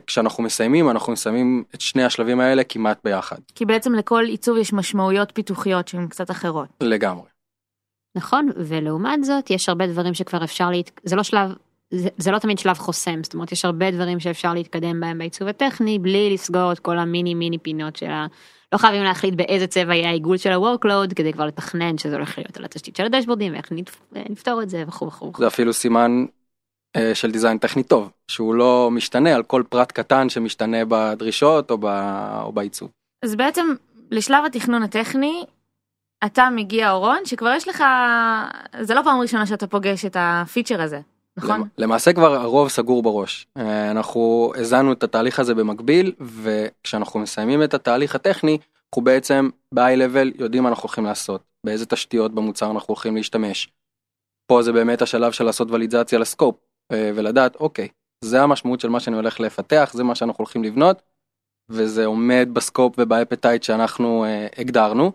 כשאנחנו 0.08 0.44
מסיימים 0.44 0.90
אנחנו 0.90 1.14
מסיימים 1.14 1.64
את 1.76 1.82
שני 1.82 2.04
השלבים 2.04 2.40
האלה 2.40 2.64
כמעט 2.64 3.00
ביחד 3.04 3.38
כי 3.56 3.66
בעצם 3.66 3.94
לכל 3.94 4.24
עיצוב 4.28 4.58
יש 4.58 4.74
משמעויות 4.74 5.32
פיתוחיות 5.34 5.88
שהן 5.88 6.08
קצת 6.08 6.32
אחרות. 6.32 6.68
לגמרי. 6.82 7.26
נכון, 8.18 8.50
ולעומת 8.56 9.24
זאת 9.24 9.50
יש 9.50 9.70
הרבה 9.70 9.88
דברים 9.88 10.14
שכבר 10.14 10.44
אפשר 10.44 10.70
להת... 10.70 10.92
זה 11.04 11.16
לא 11.16 11.24
שלב, 11.24 11.52
זה, 11.92 12.10
זה 12.18 12.32
לא 12.32 12.40
תמיד 12.40 12.60
שלב 12.60 12.78
חוסם, 12.78 13.24
זאת 13.24 13.34
אומרת 13.34 13.52
יש 13.52 13.66
הרבה 13.66 13.92
דברים 13.92 14.20
שאפשר 14.20 14.54
להתקדם 14.54 15.00
בהם 15.00 15.18
בעיצוב 15.18 15.48
הטכני 15.48 16.00
בלי 16.00 16.34
לסגור 16.34 16.72
את 16.72 16.80
כל 16.80 16.98
המיני 16.98 17.34
מיני 17.34 17.58
פינות 17.58 17.96
של 17.96 18.10
ה... 18.10 18.28
לא 18.74 18.78
חייבים 18.78 19.04
להחליט 19.04 19.34
באיזה 19.34 19.68
צבע 19.68 19.96
יהיה 19.96 20.10
העיגול 20.10 20.38
של 20.38 20.52
ה-workload 20.52 21.14
כדי 21.16 21.34
כבר 21.34 21.46
לתכנן 21.46 21.98
שזה 21.98 22.16
הולך 22.16 22.38
להיות 22.38 22.58
על 22.58 22.66
התשתית 22.66 22.96
של 22.96 23.06
הדשבורדים 23.06 23.54
ואיך 23.54 23.72
נפתור 24.30 24.62
את 24.62 24.70
זה 24.70 24.84
וכו' 24.88 25.08
וכו'. 25.08 25.32
זה 25.38 25.48
אפילו 25.48 25.74
סימן 25.74 26.26
אה, 26.26 26.47
של 27.14 27.32
דיזיין 27.32 27.58
טכני 27.58 27.84
טוב, 27.84 28.12
שהוא 28.28 28.56
לא 28.56 28.90
משתנה 28.92 29.36
על 29.36 29.44
כל 29.44 29.64
פרט 29.70 29.92
קטן 29.92 30.30
שמשתנה 30.30 30.78
בדרישות 30.88 31.72
או, 31.72 31.78
ב, 31.78 31.86
או 32.44 32.52
בעיצוב. 32.52 32.90
אז 33.24 33.36
בעצם 33.36 33.66
לשלב 34.12 34.46
התכנון 34.46 34.84
הטכני, 34.84 35.44
אתה 36.26 36.50
מגיע 36.56 36.92
אורון 36.92 37.26
שכבר 37.26 37.54
יש 37.56 37.68
לך, 37.68 37.84
זה 38.82 38.94
לא 38.94 39.02
פעם 39.02 39.20
ראשונה 39.20 39.46
שאתה 39.46 39.68
פוגש 39.68 40.06
את 40.06 40.18
הפיצ'ר 40.20 40.82
הזה, 40.82 41.00
נכון? 41.38 41.68
למעשה 41.78 42.14
כבר 42.14 42.36
הרוב 42.36 42.70
סגור 42.70 43.04
בראש. 43.04 43.48
אה, 43.58 43.92
אנחנו 43.92 44.52
הזנו 44.56 44.92
את 44.92 45.04
התהליך 45.04 45.40
הזה 45.40 45.56
במקביל, 45.56 46.12
וכשאנחנו 46.20 47.20
מסיימים 47.20 47.64
את 47.64 47.74
התהליך 47.74 48.16
הטכני, 48.16 48.58
אנחנו 48.90 49.02
בעצם 49.02 49.50
ב-high 49.74 49.98
level 49.98 50.42
יודעים 50.42 50.64
מה 50.64 50.70
אנחנו 50.70 50.84
הולכים 50.84 51.06
לעשות, 51.06 51.42
באיזה 51.64 51.86
תשתיות 51.86 52.36
במוצר 52.36 52.72
אנחנו 52.72 52.86
הולכים 52.88 53.16
להשתמש. 53.16 53.70
פה 54.48 54.62
זה 54.62 54.72
באמת 54.72 55.02
השלב 55.02 55.32
של 55.32 55.44
לעשות 55.44 55.72
ולידציה 55.72 56.20
ל-scope, 56.20 56.56
אה, 56.56 56.67
ולדעת, 56.94 57.56
אוקיי, 57.56 57.88
זה 58.24 58.42
המשמעות 58.42 58.80
של 58.80 58.90
מה 58.90 59.00
שאני 59.00 59.16
הולך 59.16 59.40
לפתח, 59.40 59.92
זה 59.94 60.04
מה 60.04 60.16
שאנחנו 60.16 60.38
הולכים 60.38 60.64
לבנות, 60.64 61.02
וזה 61.70 62.06
עומד 62.06 62.50
ב-scope 62.54 62.96
וב-appetite 62.98 63.64
שאנחנו 63.64 64.26
אה, 64.26 64.48
הגדרנו, 64.58 65.12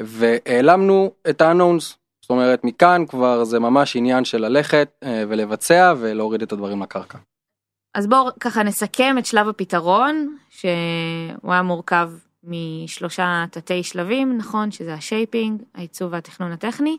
והעלמנו 0.00 1.12
את 1.30 1.40
ה-unknowns, 1.40 1.96
זאת 2.22 2.30
אומרת 2.30 2.64
מכאן 2.64 3.04
כבר 3.08 3.44
זה 3.44 3.58
ממש 3.58 3.96
עניין 3.96 4.24
של 4.24 4.38
ללכת 4.38 4.88
אה, 5.02 5.24
ולבצע 5.28 5.94
ולהוריד 5.98 6.42
את 6.42 6.52
הדברים 6.52 6.82
לקרקע. 6.82 7.18
אז 7.94 8.06
בואו 8.06 8.28
ככה 8.40 8.62
נסכם 8.62 9.16
את 9.18 9.26
שלב 9.26 9.48
הפתרון, 9.48 10.36
שהוא 10.50 11.52
היה 11.52 11.62
מורכב 11.62 12.10
משלושה 12.44 13.44
תתי 13.50 13.82
שלבים, 13.82 14.38
נכון? 14.38 14.70
שזה 14.70 14.94
ה-shaping, 14.94 15.62
העיצוב 15.74 16.12
והתכנון 16.12 16.52
הטכני. 16.52 16.96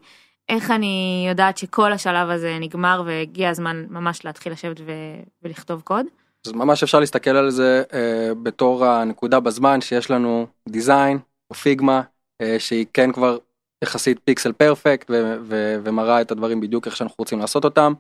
איך 0.50 0.71
אני 0.71 1.25
יודעת 1.29 1.57
שכל 1.57 1.93
השלב 1.93 2.29
הזה 2.29 2.57
נגמר 2.59 3.03
והגיע 3.05 3.50
הזמן 3.50 3.85
ממש 3.89 4.25
להתחיל 4.25 4.51
לשבת 4.51 4.79
ו- 4.79 5.23
ולכתוב 5.41 5.81
קוד? 5.81 6.05
אז 6.47 6.51
ממש 6.51 6.83
אפשר 6.83 7.00
להסתכל 7.00 7.29
על 7.29 7.50
זה 7.50 7.83
אה, 7.93 8.31
בתור 8.43 8.85
הנקודה 8.85 9.39
בזמן 9.39 9.81
שיש 9.81 10.12
לנו 10.12 10.47
דיזיין 10.69 11.19
או 11.50 11.55
פיגמה 11.55 12.01
אה, 12.41 12.55
שהיא 12.59 12.85
כן 12.93 13.12
כבר 13.12 13.38
יחסית 13.83 14.19
פיקסל 14.25 14.51
פרפקט 14.51 15.12
ו- 15.12 15.35
ו- 15.41 15.75
ומראה 15.83 16.21
את 16.21 16.31
הדברים 16.31 16.62
בדיוק 16.62 16.85
איך 16.85 16.95
שאנחנו 16.95 17.15
רוצים 17.17 17.39
לעשות 17.39 17.65
אותם. 17.65 17.93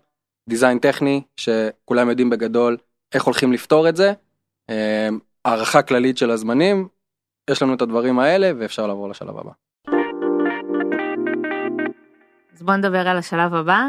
דיזיין 0.49 0.79
טכני 0.79 1.21
שכולם 1.37 2.09
יודעים 2.09 2.29
בגדול 2.29 2.77
איך 3.13 3.23
הולכים 3.23 3.53
לפתור 3.53 3.89
את 3.89 3.95
זה. 3.95 4.13
אה, 4.69 5.09
הערכה 5.45 5.81
כללית 5.81 6.17
של 6.17 6.31
הזמנים, 6.31 6.87
יש 7.49 7.61
לנו 7.61 7.73
את 7.73 7.81
הדברים 7.81 8.19
האלה 8.19 8.51
ואפשר 8.57 8.87
לעבור 8.87 9.09
לשלב 9.09 9.37
הבא. 9.37 9.51
בוא 12.63 12.75
נדבר 12.75 13.07
על 13.07 13.17
השלב 13.17 13.53
הבא, 13.53 13.81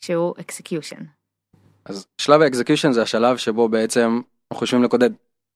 שהוא 0.00 0.34
execution. 0.38 1.02
אז 1.84 2.06
שלב 2.18 2.40
האקזקיושן 2.40 2.92
זה 2.92 3.02
השלב 3.02 3.36
שבו 3.36 3.68
בעצם 3.68 4.20
אנחנו 4.52 4.64
יושבים 4.64 4.82
לקודד. 4.82 5.10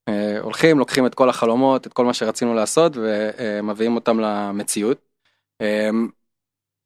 אה, 0.09 0.41
הולכים, 0.41 0.79
לוקחים 0.79 1.07
את 1.07 1.15
כל 1.15 1.29
החלומות, 1.29 1.87
את 1.87 1.93
כל 1.93 2.05
מה 2.05 2.15
שרצינו 2.15 2.55
לעשות 2.55 2.93
ומביאים 2.97 3.95
אותם 3.95 4.21
למציאות. 4.21 4.99
אה, 5.61 5.91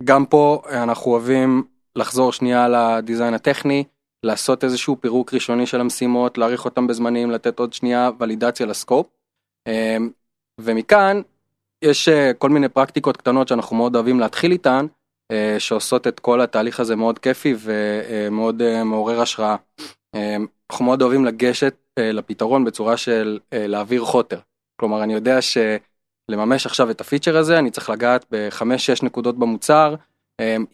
גם 0.04 0.26
פה 0.26 0.62
אנחנו 0.70 1.10
אוהבים 1.10 1.64
לחזור 1.96 2.32
שנייה 2.32 2.68
לדיזיין 2.68 3.34
הטכני, 3.34 3.84
לעשות 4.22 4.64
איזשהו 4.64 4.96
פירוק 5.00 5.34
ראשוני 5.34 5.66
של 5.66 5.80
המשימות, 5.80 6.38
להעריך 6.38 6.64
אותם 6.64 6.86
בזמנים, 6.86 7.30
לתת 7.30 7.58
עוד 7.58 7.72
שנייה 7.72 8.10
ולידציה 8.20 8.66
לסקופ. 8.66 9.06
אה, 9.68 9.96
ומכאן 10.60 11.20
יש 11.84 12.08
אה, 12.08 12.32
כל 12.38 12.50
מיני 12.50 12.68
פרקטיקות 12.68 13.16
קטנות 13.16 13.48
שאנחנו 13.48 13.76
מאוד 13.76 13.94
אוהבים 13.94 14.20
להתחיל 14.20 14.52
איתן, 14.52 14.86
שעושות 15.58 16.06
את 16.06 16.20
כל 16.20 16.40
התהליך 16.40 16.80
הזה 16.80 16.96
מאוד 16.96 17.18
כיפי 17.18 17.54
ומאוד 17.58 18.62
אה, 18.62 18.84
מעורר 18.84 19.20
השראה. 19.20 19.56
אה, 20.14 20.36
אנחנו 20.70 20.84
מאוד 20.84 21.02
אוהבים 21.02 21.24
לגשת 21.24 21.74
לפתרון 21.98 22.64
בצורה 22.64 22.96
של 22.96 23.38
להעביר 23.52 24.04
חוטר. 24.04 24.38
כלומר, 24.80 25.02
אני 25.02 25.14
יודע 25.14 25.38
שלממש 25.42 26.66
עכשיו 26.66 26.90
את 26.90 27.00
הפיצ'ר 27.00 27.36
הזה, 27.36 27.58
אני 27.58 27.70
צריך 27.70 27.90
לגעת 27.90 28.24
בחמש-שש 28.30 29.02
נקודות 29.02 29.38
במוצר. 29.38 29.94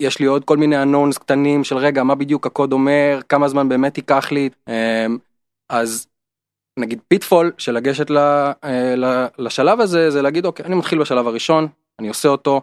יש 0.01 0.19
לי 0.19 0.27
עוד 0.27 0.45
כל 0.45 0.57
מיני 0.57 0.83
unknowns 0.83 1.19
קטנים 1.19 1.65
של 1.65 1.77
רגע, 1.77 2.03
מה 2.03 2.15
בדיוק 2.15 2.47
הקוד 2.47 2.73
אומר, 2.73 3.21
כמה 3.29 3.49
זמן 3.49 3.69
באמת 3.69 3.97
ייקח 3.99 4.33
לי. 4.33 4.49
אז 5.69 6.07
נגיד 6.79 7.01
פיטפול 7.09 7.53
של 7.59 7.73
לגשת 7.73 8.11
לשלב 9.39 9.81
הזה, 9.81 10.11
זה 10.11 10.23
להגיד, 10.23 10.47
אוקיי, 10.47 10.67
אני 10.67 10.75
מתחיל 10.75 11.01
בשלב 11.01 11.27
הראשון, 11.27 11.69
אני 11.99 12.09
עושה 12.09 12.29
אותו, 12.29 12.61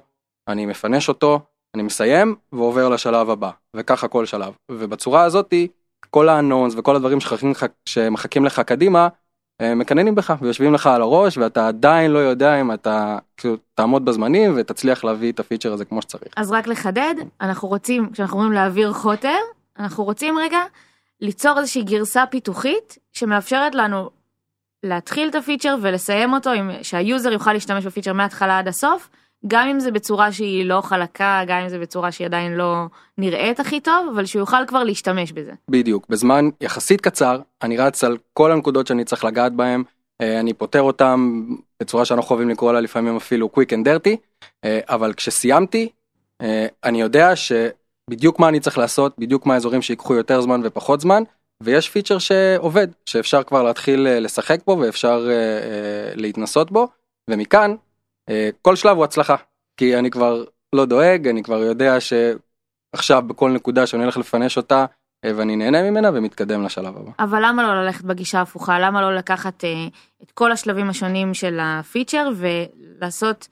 אני 0.48 0.66
מפנש 0.66 1.10
אותו, 1.10 1.40
אני 1.78 1.84
מסיים 1.84 2.36
ועובר 2.54 2.90
לשלב 2.90 3.30
הבא, 3.30 3.50
וככה 3.76 4.08
כל 4.08 4.26
שלב. 4.26 4.54
ובצורה 4.72 5.24
הזאתי, 5.24 5.68
כל 6.10 6.30
ה-unknowns 6.30 6.74
וכל 6.78 6.96
הדברים 6.96 7.20
שמחכים 7.20 7.52
לך, 7.52 7.66
שמחכים 7.86 8.46
לך 8.46 8.60
קדימה, 8.60 9.08
מקננים 9.62 10.16
בך 10.16 10.34
ויושבים 10.42 10.74
לך 10.74 10.88
על 10.88 11.02
הראש 11.02 11.38
ואתה 11.38 11.68
עדיין 11.68 12.12
לא 12.12 12.20
יודע 12.20 12.62
אם 12.62 12.72
אתה 12.72 13.18
כאילו 13.38 13.58
תעמוד 13.76 14.06
בזמנים 14.06 14.54
ותצליח 14.58 15.04
להביא 15.04 15.32
את 15.32 15.40
הפיצ'ר 15.40 15.74
הזה 15.74 15.86
כמו 15.86 16.02
שצריך. 16.02 16.34
אז 16.38 16.52
רק 16.52 16.68
לחדד, 16.68 17.16
אנחנו 17.42 17.68
רוצים, 17.68 18.10
כשאנחנו 18.14 18.38
אומרים 18.38 18.54
להעביר 18.54 18.94
חוטר, 18.94 19.38
אנחנו 19.80 20.04
רוצים 20.04 20.38
רגע 20.38 20.60
ליצור 21.22 21.60
איזושהי 21.60 21.84
גרסה 21.84 22.26
פיתוחית 22.26 22.98
שמאפשרת 23.14 23.76
לנו 23.76 24.10
להתחיל 24.84 25.30
את 25.30 25.36
הפיצ'ר 25.36 25.76
ולסיים 25.82 26.34
אותו, 26.34 26.50
שהיוזר 26.82 27.32
יוכל 27.32 27.54
להשתמש 27.54 27.86
בפיצ'ר 27.86 28.14
מההתחלה 28.14 28.60
עד 28.60 28.68
הסוף. 28.68 29.10
גם 29.48 29.68
אם 29.68 29.80
זה 29.80 29.92
בצורה 29.92 30.32
שהיא 30.32 30.66
לא 30.66 30.82
חלקה, 30.82 31.42
גם 31.48 31.58
אם 31.58 31.70
זה 31.70 31.80
בצורה 31.80 32.12
שהיא 32.12 32.28
עדיין 32.28 32.54
לא 32.54 32.86
נראית 33.18 33.60
הכי 33.60 33.80
טוב, 33.80 34.10
אבל 34.14 34.26
שהוא 34.26 34.40
יוכל 34.40 34.66
כבר 34.68 34.84
להשתמש 34.84 35.32
בזה. 35.32 35.52
בדיוק, 35.72 36.06
בזמן 36.10 36.50
יחסית 36.62 37.02
קצר, 37.02 37.40
אני 37.62 37.78
רץ 37.78 38.04
על 38.04 38.18
כל 38.34 38.52
הנקודות 38.52 38.88
שאני 38.88 39.04
צריך 39.04 39.24
לגעת 39.24 39.54
בהן, 39.54 39.84
אה, 40.22 40.40
אני 40.40 40.54
פותר 40.54 40.82
אותם 40.82 41.46
בצורה 41.80 42.06
שאנחנו 42.06 42.36
אוהבים 42.36 42.50
לקרוא 42.50 42.74
לה 42.74 42.82
לפעמים 42.82 43.16
אפילו 43.16 43.50
quick 43.58 43.70
and 43.70 43.88
dirty, 43.88 44.16
אה, 44.66 44.80
אבל 44.90 45.14
כשסיימתי, 45.14 45.90
אה, 46.42 46.68
אני 46.84 47.02
יודע 47.02 47.32
שבדיוק 47.36 48.40
מה 48.40 48.50
אני 48.50 48.60
צריך 48.60 48.78
לעשות, 48.78 49.16
בדיוק 49.18 49.46
מה 49.46 49.54
האזורים 49.54 49.82
שיקחו 49.82 50.16
יותר 50.16 50.42
זמן 50.42 50.62
ופחות 50.64 51.02
זמן, 51.02 51.24
ויש 51.64 51.90
פיצ'ר 51.90 52.18
שעובד, 52.18 52.88
שאפשר 53.06 53.44
כבר 53.44 53.64
להתחיל 53.64 54.08
לשחק 54.20 54.60
בו 54.68 54.78
ואפשר 54.80 55.30
להתנסות 56.16 56.72
בו, 56.72 56.88
ומכאן 57.30 57.76
כל 58.62 58.76
שלב 58.76 58.98
הוא 58.98 59.04
הצלחה, 59.04 59.36
כי 59.78 59.98
אני 59.98 60.12
כבר 60.12 60.44
לא 60.74 60.86
דואג, 60.86 61.28
אני 61.28 61.44
כבר 61.44 61.64
יודע 61.64 61.98
שעכשיו 62.00 63.22
בכל 63.28 63.52
נקודה 63.52 63.88
שאני 63.88 64.04
הולך 64.04 64.18
לפנש 64.18 64.58
אותה, 64.58 64.86
אה, 65.26 65.32
ואני 65.36 65.56
נהנה 65.56 65.92
ממנה 65.92 66.10
ומתקדם 66.14 66.64
לשלב 66.64 66.98
הבא. 66.98 67.12
אבל 67.20 67.42
למה 67.46 67.64
לא 67.64 67.84
ללכת 67.84 68.04
בגישה 68.04 68.42
הפוכה? 68.42 68.80
למה 68.80 69.02
לא 69.02 69.16
לקחת 69.16 69.64
אה, 69.64 69.88
את 70.24 70.32
כל 70.32 70.52
השלבים 70.52 70.90
השונים 70.90 71.34
של 71.34 71.60
הפיצ'ר 71.62 72.30
ולעשות 72.36 73.48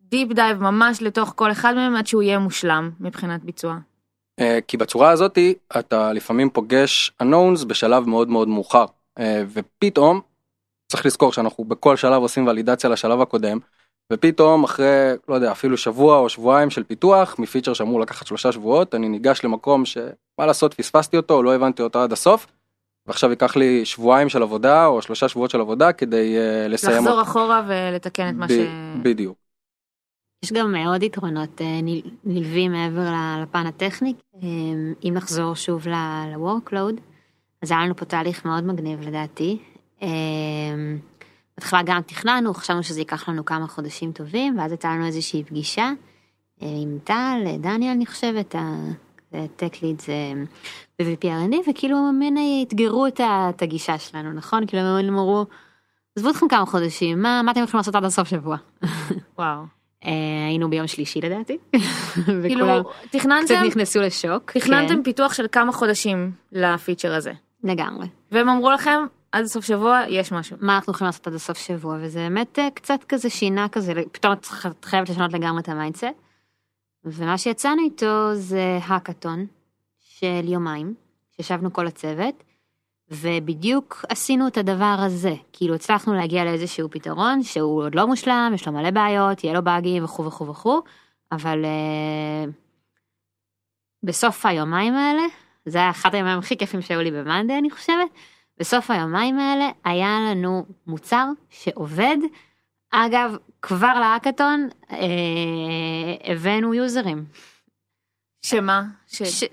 deep 0.00 0.32
dive 0.32 0.62
ממש 0.62 1.02
לתוך 1.02 1.32
כל 1.36 1.52
אחד 1.52 1.74
מהם 1.74 1.96
עד 1.96 2.06
שהוא 2.06 2.22
יהיה 2.22 2.38
מושלם 2.38 2.90
מבחינת 3.00 3.44
ביצוע? 3.44 3.76
כי 4.68 4.76
בצורה 4.76 5.10
הזאתי 5.10 5.54
אתה 5.78 6.12
לפעמים 6.12 6.50
פוגש 6.50 7.12
unknowns 7.22 7.64
בשלב 7.66 8.08
מאוד 8.08 8.28
מאוד 8.28 8.48
מאוחר, 8.48 8.84
ופתאום 9.52 10.20
צריך 10.88 11.06
לזכור 11.06 11.32
שאנחנו 11.32 11.64
בכל 11.64 11.96
שלב 11.96 12.22
עושים 12.22 12.46
ולידציה 12.46 12.90
לשלב 12.90 13.20
הקודם, 13.20 13.58
ופתאום 14.12 14.64
אחרי 14.64 15.12
לא 15.28 15.34
יודע 15.34 15.52
אפילו 15.52 15.76
שבוע 15.76 16.18
או 16.18 16.28
שבועיים 16.28 16.70
של 16.70 16.84
פיתוח 16.84 17.38
מפיצ'ר 17.38 17.72
שאמור 17.72 18.00
לקחת 18.00 18.26
שלושה 18.26 18.52
שבועות 18.52 18.94
אני 18.94 19.08
ניגש 19.08 19.44
למקום 19.44 19.84
שמה 19.84 20.46
לעשות 20.46 20.74
פספסתי 20.74 21.16
אותו 21.16 21.42
לא 21.42 21.54
הבנתי 21.54 21.82
אותו 21.82 22.02
עד 22.02 22.12
הסוף. 22.12 22.46
ועכשיו 23.06 23.30
ייקח 23.30 23.56
לי 23.56 23.84
שבועיים 23.84 24.28
של 24.28 24.42
עבודה 24.42 24.86
או 24.86 25.02
שלושה 25.02 25.28
שבועות 25.28 25.50
של 25.50 25.60
עבודה 25.60 25.92
כדי 25.92 26.36
אה, 26.36 26.68
לסיים 26.68 26.96
לחזור 26.96 27.18
אותו. 27.18 27.30
אחורה 27.30 27.62
ולתקן 27.68 28.28
את 28.28 28.34
מה 28.34 28.46
ב- 28.46 28.48
ש... 28.48 28.58
בדיוק. 29.02 29.36
יש 30.44 30.52
גם 30.52 30.74
עוד 30.86 31.02
יתרונות 31.02 31.60
uh, 31.60 31.64
נלווים 32.24 32.72
מעבר 32.72 33.12
לפן 33.42 33.66
הטכני 33.66 34.14
אם 35.04 35.12
נחזור 35.14 35.54
שוב 35.54 35.88
ל-workload 35.88 37.00
אז 37.62 37.70
היה 37.70 37.84
לנו 37.84 37.96
פה 37.96 38.04
תהליך 38.04 38.44
מאוד 38.44 38.64
מגניב 38.64 39.00
לדעתי. 39.00 39.58
בהתחלה 41.58 41.82
גם 41.84 42.00
תכננו, 42.06 42.54
חשבנו 42.54 42.82
שזה 42.82 43.00
ייקח 43.00 43.28
לנו 43.28 43.44
כמה 43.44 43.66
חודשים 43.66 44.12
טובים, 44.12 44.58
ואז 44.58 44.72
הייתה 44.72 44.88
לנו 44.88 45.06
איזושהי 45.06 45.44
פגישה 45.44 45.90
אה, 46.62 46.68
עם 46.82 46.98
טל, 47.04 47.40
דניאל 47.58 47.90
אני 47.90 48.06
חושבת, 48.06 48.54
הטק 49.32 49.82
ליד 49.82 50.00
זה 50.00 50.32
ב-VPRND, 50.98 51.70
וכאילו 51.70 51.96
הם 51.96 52.36
אתגרו 52.62 53.06
את 53.06 53.62
הגישה 53.62 53.98
שלנו, 53.98 54.32
נכון? 54.32 54.66
כאילו 54.66 54.82
הם 54.82 55.08
אמרו, 55.08 55.46
עזבו 56.16 56.30
אתכם 56.30 56.48
כמה 56.48 56.66
חודשים, 56.66 57.22
מה, 57.22 57.42
מה 57.42 57.52
אתם 57.52 57.62
יכולים 57.62 57.78
לעשות 57.78 57.94
עד 57.94 58.04
הסוף 58.04 58.28
שבוע? 58.28 58.56
וואו. 59.38 59.62
אה, 60.04 60.10
היינו 60.48 60.70
ביום 60.70 60.86
שלישי 60.86 61.20
לדעתי. 61.20 61.58
כאילו 62.48 62.66
תכננתם, 63.10 63.54
קצת 63.54 63.66
נכנסנו 63.66 64.00
לשוק. 64.00 64.50
תכננתם 64.50 64.94
כן. 64.94 65.02
פיתוח 65.02 65.34
של 65.34 65.46
כמה 65.52 65.72
חודשים 65.72 66.30
לפיצ'ר 66.52 67.14
הזה. 67.14 67.32
לגמרי. 67.64 68.06
והם 68.32 68.48
אמרו 68.48 68.70
לכם, 68.70 69.00
עד 69.32 69.44
סוף 69.44 69.64
שבוע 69.64 70.02
יש 70.08 70.32
משהו. 70.32 70.56
מה 70.60 70.76
אנחנו 70.76 70.92
יכולים 70.92 71.06
לעשות 71.06 71.26
עד 71.26 71.34
הסוף 71.34 71.58
שבוע, 71.58 71.96
וזה 72.00 72.18
באמת 72.18 72.58
אה, 72.58 72.68
קצת 72.74 73.04
כזה 73.08 73.30
שינה 73.30 73.68
כזה, 73.68 73.92
פתאום 74.12 74.32
את 74.32 74.46
חייבת 74.84 75.08
לשנות 75.08 75.32
לגמרי 75.32 75.60
את 75.60 75.68
ה-mindset. 75.68 76.06
ומה 77.04 77.38
שיצאנו 77.38 77.82
איתו 77.82 78.34
זה 78.34 78.78
האקתון 78.82 79.46
של 79.98 80.40
יומיים, 80.44 80.94
שישבנו 81.36 81.72
כל 81.72 81.86
הצוות, 81.86 82.44
ובדיוק 83.10 84.04
עשינו 84.08 84.48
את 84.48 84.56
הדבר 84.56 84.96
הזה, 84.98 85.34
כאילו 85.52 85.74
הצלחנו 85.74 86.14
להגיע 86.14 86.44
לאיזשהו 86.44 86.90
פתרון 86.90 87.42
שהוא 87.42 87.82
עוד 87.82 87.94
לא 87.94 88.06
מושלם, 88.06 88.52
יש 88.54 88.66
לו 88.66 88.72
מלא 88.72 88.90
בעיות, 88.90 89.44
יהיה 89.44 89.54
לו 89.54 89.62
באגים 89.62 90.04
וכו' 90.04 90.24
וכו' 90.24 90.48
וכו', 90.48 90.82
אבל 91.32 91.64
uh, 91.64 92.50
בסוף 94.02 94.46
היומיים 94.46 94.94
האלה, 94.94 95.22
זה 95.66 95.78
היה 95.78 95.90
אחד 95.90 96.14
הימים 96.14 96.38
הכי 96.38 96.56
כיפים 96.56 96.82
שהיו 96.82 97.02
לי 97.02 97.10
במאנדי 97.10 97.58
אני 97.58 97.70
חושבת, 97.70 98.08
בסוף 98.58 98.90
היומיים 98.90 99.38
האלה 99.38 99.70
היה 99.84 100.18
לנו 100.30 100.66
מוצר 100.86 101.26
שעובד. 101.50 102.16
אגב, 102.90 103.36
כבר 103.62 103.94
להאקתון 104.00 104.68
אה, 104.90 104.96
הבאנו 106.24 106.74
יוזרים. 106.74 107.24
שמה? 108.42 108.82
ש... 109.06 109.22
ש... 109.22 109.44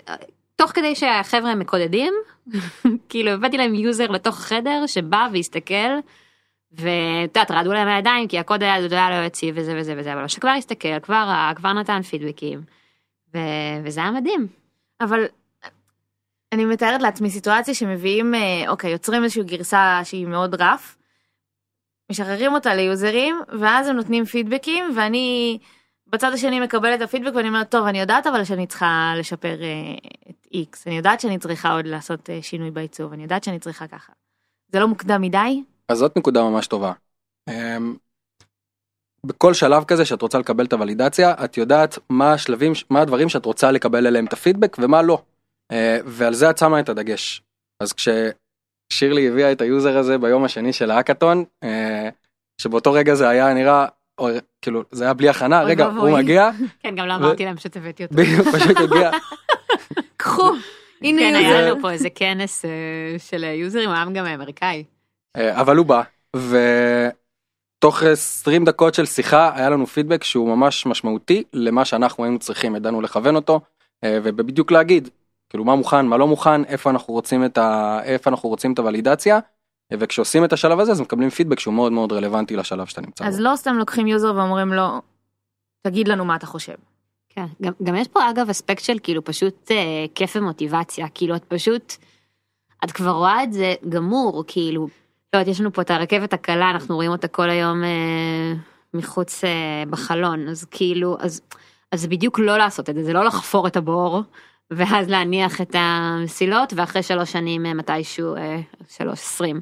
תוך 0.56 0.72
כדי 0.72 0.96
שהחבר'ה 0.96 1.56
מקודדים, 1.56 2.14
כאילו 3.10 3.32
הבאתי 3.32 3.58
להם 3.58 3.76
יוזר 3.76 4.08
לתוך 4.12 4.38
החדר 4.38 4.84
שבא 4.88 5.28
והסתכל, 5.34 6.00
ואת 6.72 7.24
יודעת, 7.24 7.52
רעדו 7.52 7.74
להם 7.74 7.88
הידיים 7.88 8.28
כי 8.28 8.40
הקוד 8.40 8.64
היה, 8.64 8.76
היה 8.76 9.10
לא 9.10 9.26
יציב 9.26 9.56
וזה 9.58 9.74
וזה 9.78 9.94
וזה, 9.98 10.14
אבל 10.14 10.28
שכבר 10.28 10.50
הסתכל, 10.50 11.00
כבר 11.00 11.24
ראה, 11.28 11.52
כבר 11.56 11.74
נתן 11.74 12.02
פידבקים, 12.02 12.62
ו... 13.34 13.38
וזה 13.84 14.02
היה 14.02 14.12
מדהים. 14.12 14.48
אבל 15.02 15.26
אני 16.56 16.66
מתארת 16.66 17.02
לעצמי 17.02 17.30
סיטואציה 17.30 17.74
שמביאים, 17.74 18.36
אה, 18.36 18.64
אוקיי, 18.68 18.92
יוצרים 18.92 19.24
איזושהי 19.24 19.44
גרסה 19.44 20.02
שהיא 20.04 20.28
מאוד 20.28 20.62
rough, 20.62 20.98
משחררים 22.12 22.54
אותה 22.54 22.76
ליוזרים, 22.76 23.42
ואז 23.60 23.88
הם 23.88 23.96
נותנים 23.96 24.26
פידבקים, 24.26 24.86
ואני 24.96 25.58
בצד 26.08 26.34
השני 26.34 26.60
מקבלת 26.60 26.98
את 26.98 27.02
הפידבק 27.02 27.36
ואני 27.36 27.48
אומרת, 27.48 27.72
טוב, 27.72 27.86
אני 27.86 28.00
יודעת 28.00 28.28
אבל 28.28 28.44
שאני 28.44 28.68
צריכה 28.68 29.14
לשפר 29.18 29.62
אה, 29.62 29.96
את 30.30 30.48
X, 30.54 30.78
אני 30.86 30.98
יודעת 30.98 31.20
שאני 31.20 31.38
צריכה 31.38 31.74
עוד 31.74 31.86
לעשות 31.88 32.30
אה, 32.30 32.40
שינוי 32.42 32.72
בעיצוב, 32.72 33.14
אני 33.14 33.24
יודעת 33.24 33.44
שאני 33.44 33.60
צריכה 33.60 33.88
ככה. 33.88 34.14
זה 34.72 34.80
לא 34.80 34.88
מוקדם 34.88 35.22
מדי? 35.22 35.64
אז 35.90 35.98
זאת 35.98 36.18
נקודה 36.18 36.44
ממש 36.44 36.68
טובה. 36.68 36.94
אמ, 37.50 37.96
בכל 39.26 39.54
שלב 39.54 39.84
כזה 39.84 40.06
שאת 40.06 40.22
רוצה 40.22 40.40
לקבל 40.40 40.66
את 40.66 40.74
הוולידציה 40.74 41.34
את 41.46 41.58
יודעת 41.58 42.00
מה 42.10 42.34
השלבים 42.34 42.72
מה 42.90 43.02
הדברים 43.02 43.30
שאת 43.30 43.46
רוצה 43.46 43.72
לקבל 43.72 44.08
עליהם 44.08 44.26
את 44.26 44.34
הפידבק 44.34 44.78
ומה 44.80 45.02
לא. 45.02 45.22
אה, 45.72 45.98
ועל 46.06 46.34
זה 46.34 46.50
את 46.50 46.58
שמה 46.58 46.80
את 46.80 46.90
הדגש. 46.90 47.42
אז 47.80 47.94
כששירלי 47.94 49.30
הביאה 49.30 49.52
את 49.52 49.62
היוזר 49.62 49.98
הזה 49.98 50.18
ביום 50.18 50.44
השני 50.44 50.74
של 50.74 50.92
האקתון 50.92 51.44
אה, 51.64 52.10
שבאותו 52.62 52.92
רגע 52.92 53.16
זה 53.16 53.30
היה 53.30 53.54
נראה 53.54 53.86
אוי, 54.18 54.30
כאילו 54.62 54.84
זה 54.92 55.04
היה 55.04 55.14
בלי 55.14 55.30
הכנה 55.30 55.64
רגע 55.64 55.86
ואבוי. 55.86 56.12
הוא 56.12 56.20
מגיע 56.20 56.50
כן, 56.84 56.96
גם 56.96 57.08
לא 57.08 57.16
אמרתי 57.16 57.46
להם 57.46 57.58
שתבאתי 57.58 58.04
אותו. 58.04 58.16
בדיוק, 58.16 58.48
פשוט 58.48 58.78
הגיע 58.78 59.12
קחו, 60.18 60.52
הנה 61.02 61.22
כן, 61.22 61.36
היה. 61.36 61.62
לנו 61.62 61.82
פה 61.82 61.92
איזה 61.92 62.10
כנס 62.10 62.66
אה, 62.66 62.70
של 63.18 63.44
יוזרים, 63.44 63.90
הוא 63.90 63.96
היה 63.96 64.06
גם 64.14 64.26
אמריקאי. 64.26 64.84
אבל 65.38 65.78
הוא 65.78 65.86
בא 65.86 66.02
ותוך 66.36 68.04
20 68.04 68.66
דקות 68.66 68.94
של 68.94 69.06
שיחה 69.06 69.52
היה 69.56 69.70
לנו 69.70 69.88
פידבק 69.88 70.24
שהוא 70.24 70.56
ממש 70.56 70.86
משמעותי 70.86 71.44
למה 71.54 71.86
שאנחנו 71.86 72.24
היינו 72.24 72.40
צריכים 72.40 72.76
ידענו 72.76 73.02
לכוון 73.02 73.36
אותו 73.36 73.62
ובדיוק 74.06 74.72
להגיד 74.72 75.10
כאילו 75.56 75.66
מה 75.66 75.76
מוכן 75.76 76.06
מה 76.06 76.18
לא 76.18 76.28
מוכן 76.28 76.66
איפה 76.66 76.90
אנחנו 76.90 77.14
רוצים 77.14 77.46
את 77.46 77.58
ה... 77.58 78.00
איפה 78.04 78.30
אנחנו 78.30 78.50
רוצים 78.50 78.74
את 78.74 78.80
הוולידציה 78.80 79.40
וכשעושים 79.94 80.46
את 80.46 80.54
השלב 80.54 80.80
הזה 80.80 80.92
אז 80.92 81.02
מקבלים 81.02 81.30
פידבק 81.30 81.60
שהוא 81.60 81.74
מאוד 81.74 81.92
מאוד 81.92 82.12
רלוונטי 82.12 82.56
לשלב 82.56 82.86
שאתה 82.86 83.02
נמצא 83.02 83.26
אז 83.26 83.38
בו. 83.38 83.44
לא 83.44 83.56
סתם 83.56 83.76
לוקחים 83.76 84.08
יוזר 84.08 84.36
ואומרים 84.36 84.74
לו, 84.74 85.02
תגיד 85.82 86.08
לנו 86.08 86.26
מה 86.26 86.36
אתה 86.36 86.46
חושב. 86.46 86.74
כן, 87.30 87.46
גם, 87.62 87.74
גם 87.84 87.96
יש 87.96 88.08
פה 88.08 88.30
אגב 88.30 88.50
אספקט 88.50 88.84
של 88.84 88.98
כאילו 89.04 89.24
פשוט 89.24 89.72
אה, 89.72 90.06
כיף 90.16 90.36
ומוטיבציה, 90.36 91.08
כאילו 91.14 91.36
את 91.36 91.44
פשוט, 91.44 91.94
את 92.84 92.92
כבר 92.92 93.12
רואה 93.12 93.44
את 93.44 93.54
זה 93.54 93.74
גמור, 93.90 94.44
כאילו, 94.48 94.88
לא 95.34 95.40
יודעת, 95.40 95.48
יש 95.48 95.62
לנו 95.62 95.74
פה 95.74 95.82
את 95.82 95.92
הרכבת 95.92 96.34
הקלה, 96.34 96.72
אנחנו 96.72 96.96
רואים 96.96 97.12
אותה 97.12 97.28
כל 97.28 97.50
היום 97.50 97.84
אה, 97.84 98.54
מחוץ 98.94 99.44
אה, 99.44 99.84
בחלון, 99.90 100.48
אז 100.48 100.66
כאילו, 100.72 101.18
אז, 101.20 101.42
אז 101.92 102.02
זה 102.02 102.08
בדיוק 102.08 102.40
לא 102.40 102.58
לעשות 102.58 102.90
את 102.90 102.96
זה, 102.96 103.04
זה 103.04 103.14
לא 103.14 103.26
לחפור 103.26 103.68
את 103.68 103.78
הבור, 103.78 104.22
ואז 104.74 105.10
להניח 105.10 105.62
את 105.62 105.76
המסילות, 105.80 106.74
ואחרי 106.76 107.04
שלוש 107.04 107.32
שנים 107.32 107.66
אה, 107.66 107.74
מתישהו, 107.74 108.36
אה, 108.36 108.60
שלוש 108.90 109.20
עשרים. 109.20 109.62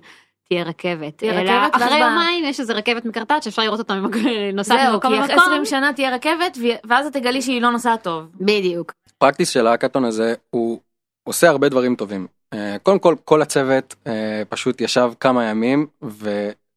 תהיה 0.49 0.63
רכבת. 0.63 1.17
תהיה 1.17 1.41
אלא 1.41 1.51
רכבת, 1.51 1.75
אחרי 1.75 1.97
ב- 1.97 1.99
יומיים 1.99 2.45
יש 2.45 2.59
איזה 2.59 2.73
רכבת 2.73 3.05
מקרטעת 3.05 3.43
שאפשר 3.43 3.61
לראות 3.61 3.79
אותה 3.79 3.93
ממקום- 3.95 4.21
נוסעת 4.53 4.79
זהו, 4.83 4.93
ממקום 4.93 5.11
כי 5.13 5.19
אחרי 5.19 5.33
למקום. 5.35 5.47
20 5.51 5.65
שנה 5.65 5.93
תהיה 5.93 6.15
רכבת, 6.15 6.57
ואז 6.87 7.05
את 7.07 7.13
תגלי 7.13 7.41
שהיא 7.41 7.61
לא 7.61 7.69
נוסעת 7.69 8.03
טוב. 8.03 8.23
בדיוק. 8.35 8.93
הפרקטיס 9.17 9.49
של 9.49 9.67
האקתון 9.67 10.05
הזה 10.05 10.33
הוא 10.49 10.79
עושה 11.23 11.49
הרבה 11.49 11.69
דברים 11.69 11.95
טובים. 11.95 12.27
אה, 12.53 12.75
קודם 12.83 12.99
כל 12.99 13.15
כל 13.25 13.41
הצוות 13.41 13.95
אה, 14.07 14.43
פשוט 14.49 14.81
ישב 14.81 15.11
כמה 15.19 15.43
ימים 15.45 15.87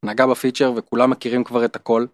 ונגע 0.05 0.27
בפיצ'ר 0.27 0.73
וכולם 0.77 1.11
מכירים 1.11 1.45
כבר 1.45 1.65
את 1.65 1.77
הכל. 1.77 2.07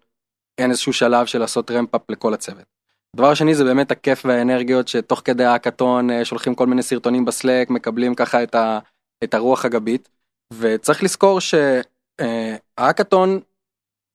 אין 0.57 0.69
איזשהו 0.69 0.93
שלב 0.93 1.25
של 1.25 1.39
לעשות 1.39 1.71
ramp-up 1.71 2.01
לכל 2.09 2.33
הצוות. 2.33 2.72
דבר 3.15 3.33
שני 3.33 3.55
זה 3.55 3.63
באמת 3.63 3.91
הכיף 3.91 4.25
והאנרגיות 4.25 4.87
שתוך 4.87 5.21
כדי 5.25 5.45
האקתון 5.45 6.09
אה, 6.09 6.25
שולחים 6.25 6.55
כל 6.55 6.67
מיני 6.67 6.83
סרטונים 6.83 7.25
ב-Slack 7.25 7.69
מקבלים 7.69 8.15
ככה 8.15 8.43
את, 8.43 8.55
ה, 8.55 8.79
את 9.23 9.33
הרוח 9.33 9.65
הגבית. 9.65 10.09
וצריך 10.53 11.03
לזכור 11.03 11.39
שהאקתון 11.39 13.39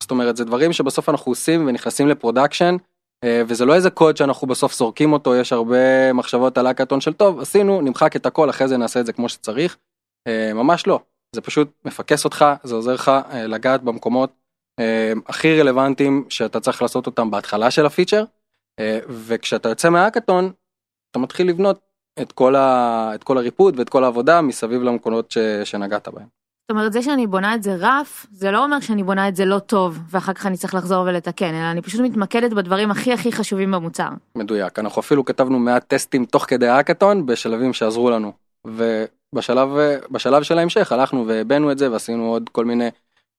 זאת 0.02 0.11
אומרת 0.11 0.37
זה 0.37 0.44
דברים 0.44 0.72
שבסוף 0.72 1.08
אנחנו 1.08 1.32
עושים 1.32 1.66
ונכנסים 1.66 2.08
ל-production 2.09 2.77
אה, 3.24 3.42
וזה 3.48 3.64
לא 3.64 3.74
איזה 3.74 3.90
קוד 3.90 4.16
שאנחנו 4.16 4.46
בסוף 4.46 4.74
זורקים 4.74 5.12
אותו 5.12 5.37
יש 5.37 5.52
הרבה 5.52 6.12
מחשבות 6.12 6.58
על 6.58 6.66
האקתון 6.66 7.00
של 7.00 7.12
טוב 7.12 7.40
עשינו 7.40 7.80
נמחק 7.80 8.16
את 8.16 8.26
הכל 8.26 8.50
אחרי 8.50 8.68
זה 8.68 8.76
נעשה 8.76 9.00
את 9.00 9.06
זה 9.06 9.12
כמו 9.12 9.28
שצריך. 9.28 9.76
אה, 10.28 10.54
ממש 10.54 10.87
לא. 10.87 11.00
זה 11.34 11.40
פשוט 11.40 11.70
מפקס 11.84 12.24
אותך 12.24 12.44
זה 12.62 12.74
עוזר 12.74 12.94
לך 12.94 13.08
אה, 13.08 13.46
לגעת 13.46 13.82
במקומות 13.82 14.32
אה, 14.80 15.12
הכי 15.26 15.61
רלוונטיים 15.61 16.24
שאתה 16.28 16.61
צריך 16.61 16.82
לעשות 16.82 17.06
אותם 17.06 17.30
בהתחלה 17.30 17.70
של 17.70 17.87
הפיצ'ר 17.87 18.20
אה, 18.20 18.24
וכשאתה 19.09 19.69
יוצא 19.69 19.91
מהאקתון 19.91 20.53
אתה 21.11 21.19
מתחיל 21.19 21.49
לבנות 21.49 21.81
את 22.23 22.33
כל, 22.33 22.57
ה, 22.57 23.11
את 23.14 23.25
כל 23.25 23.38
הריפוד 23.38 23.79
ואת 23.79 23.88
כל 23.88 24.05
העבודה 24.05 24.41
מסביב 24.41 24.83
למקומות 24.83 25.31
ש, 25.31 25.38
שנגעת 25.64 26.09
בהם. 26.09 26.27
זאת 26.71 26.71
אומרת, 26.71 26.93
זה 26.93 27.03
שאני 27.03 27.27
בונה 27.27 27.55
את 27.55 27.62
זה 27.62 27.77
רף, 27.79 28.27
זה 28.33 28.51
לא 28.51 28.64
אומר 28.64 28.81
שאני 28.81 29.03
בונה 29.03 29.29
את 29.29 29.37
זה 29.37 29.45
לא 29.45 29.59
טוב, 29.59 29.99
ואחר 30.11 30.33
כך 30.33 30.47
אני 30.47 30.57
צריך 30.57 30.75
לחזור 30.75 31.05
ולתקן, 31.07 31.55
אלא 31.55 31.71
אני 31.71 31.83
פשוט 31.83 32.01
מתמקדת 32.01 32.53
בדברים 32.53 32.91
הכי 32.91 33.12
הכי 33.12 33.33
חשובים 33.33 33.71
במוצר. 33.71 34.09
מדויק 34.37 34.79
אנחנו 34.79 35.01
אפילו 35.01 35.25
כתבנו 35.25 35.59
מעט 35.59 35.85
טסטים 35.88 36.25
תוך 36.25 36.45
כדי 36.49 36.69
האקתון 36.69 37.27
בשלבים 37.27 37.73
שעזרו 37.73 38.11
לנו 38.11 38.33
ובשלב 38.64 39.69
בשלב 40.11 40.43
של 40.43 40.59
ההמשך 40.59 40.93
הלכנו 40.93 41.27
והבאנו 41.27 41.73
את 41.73 41.79
זה 41.79 41.93
ועשינו 41.93 42.31
עוד 42.31 42.49
כל 42.53 42.64
מיני 42.64 42.88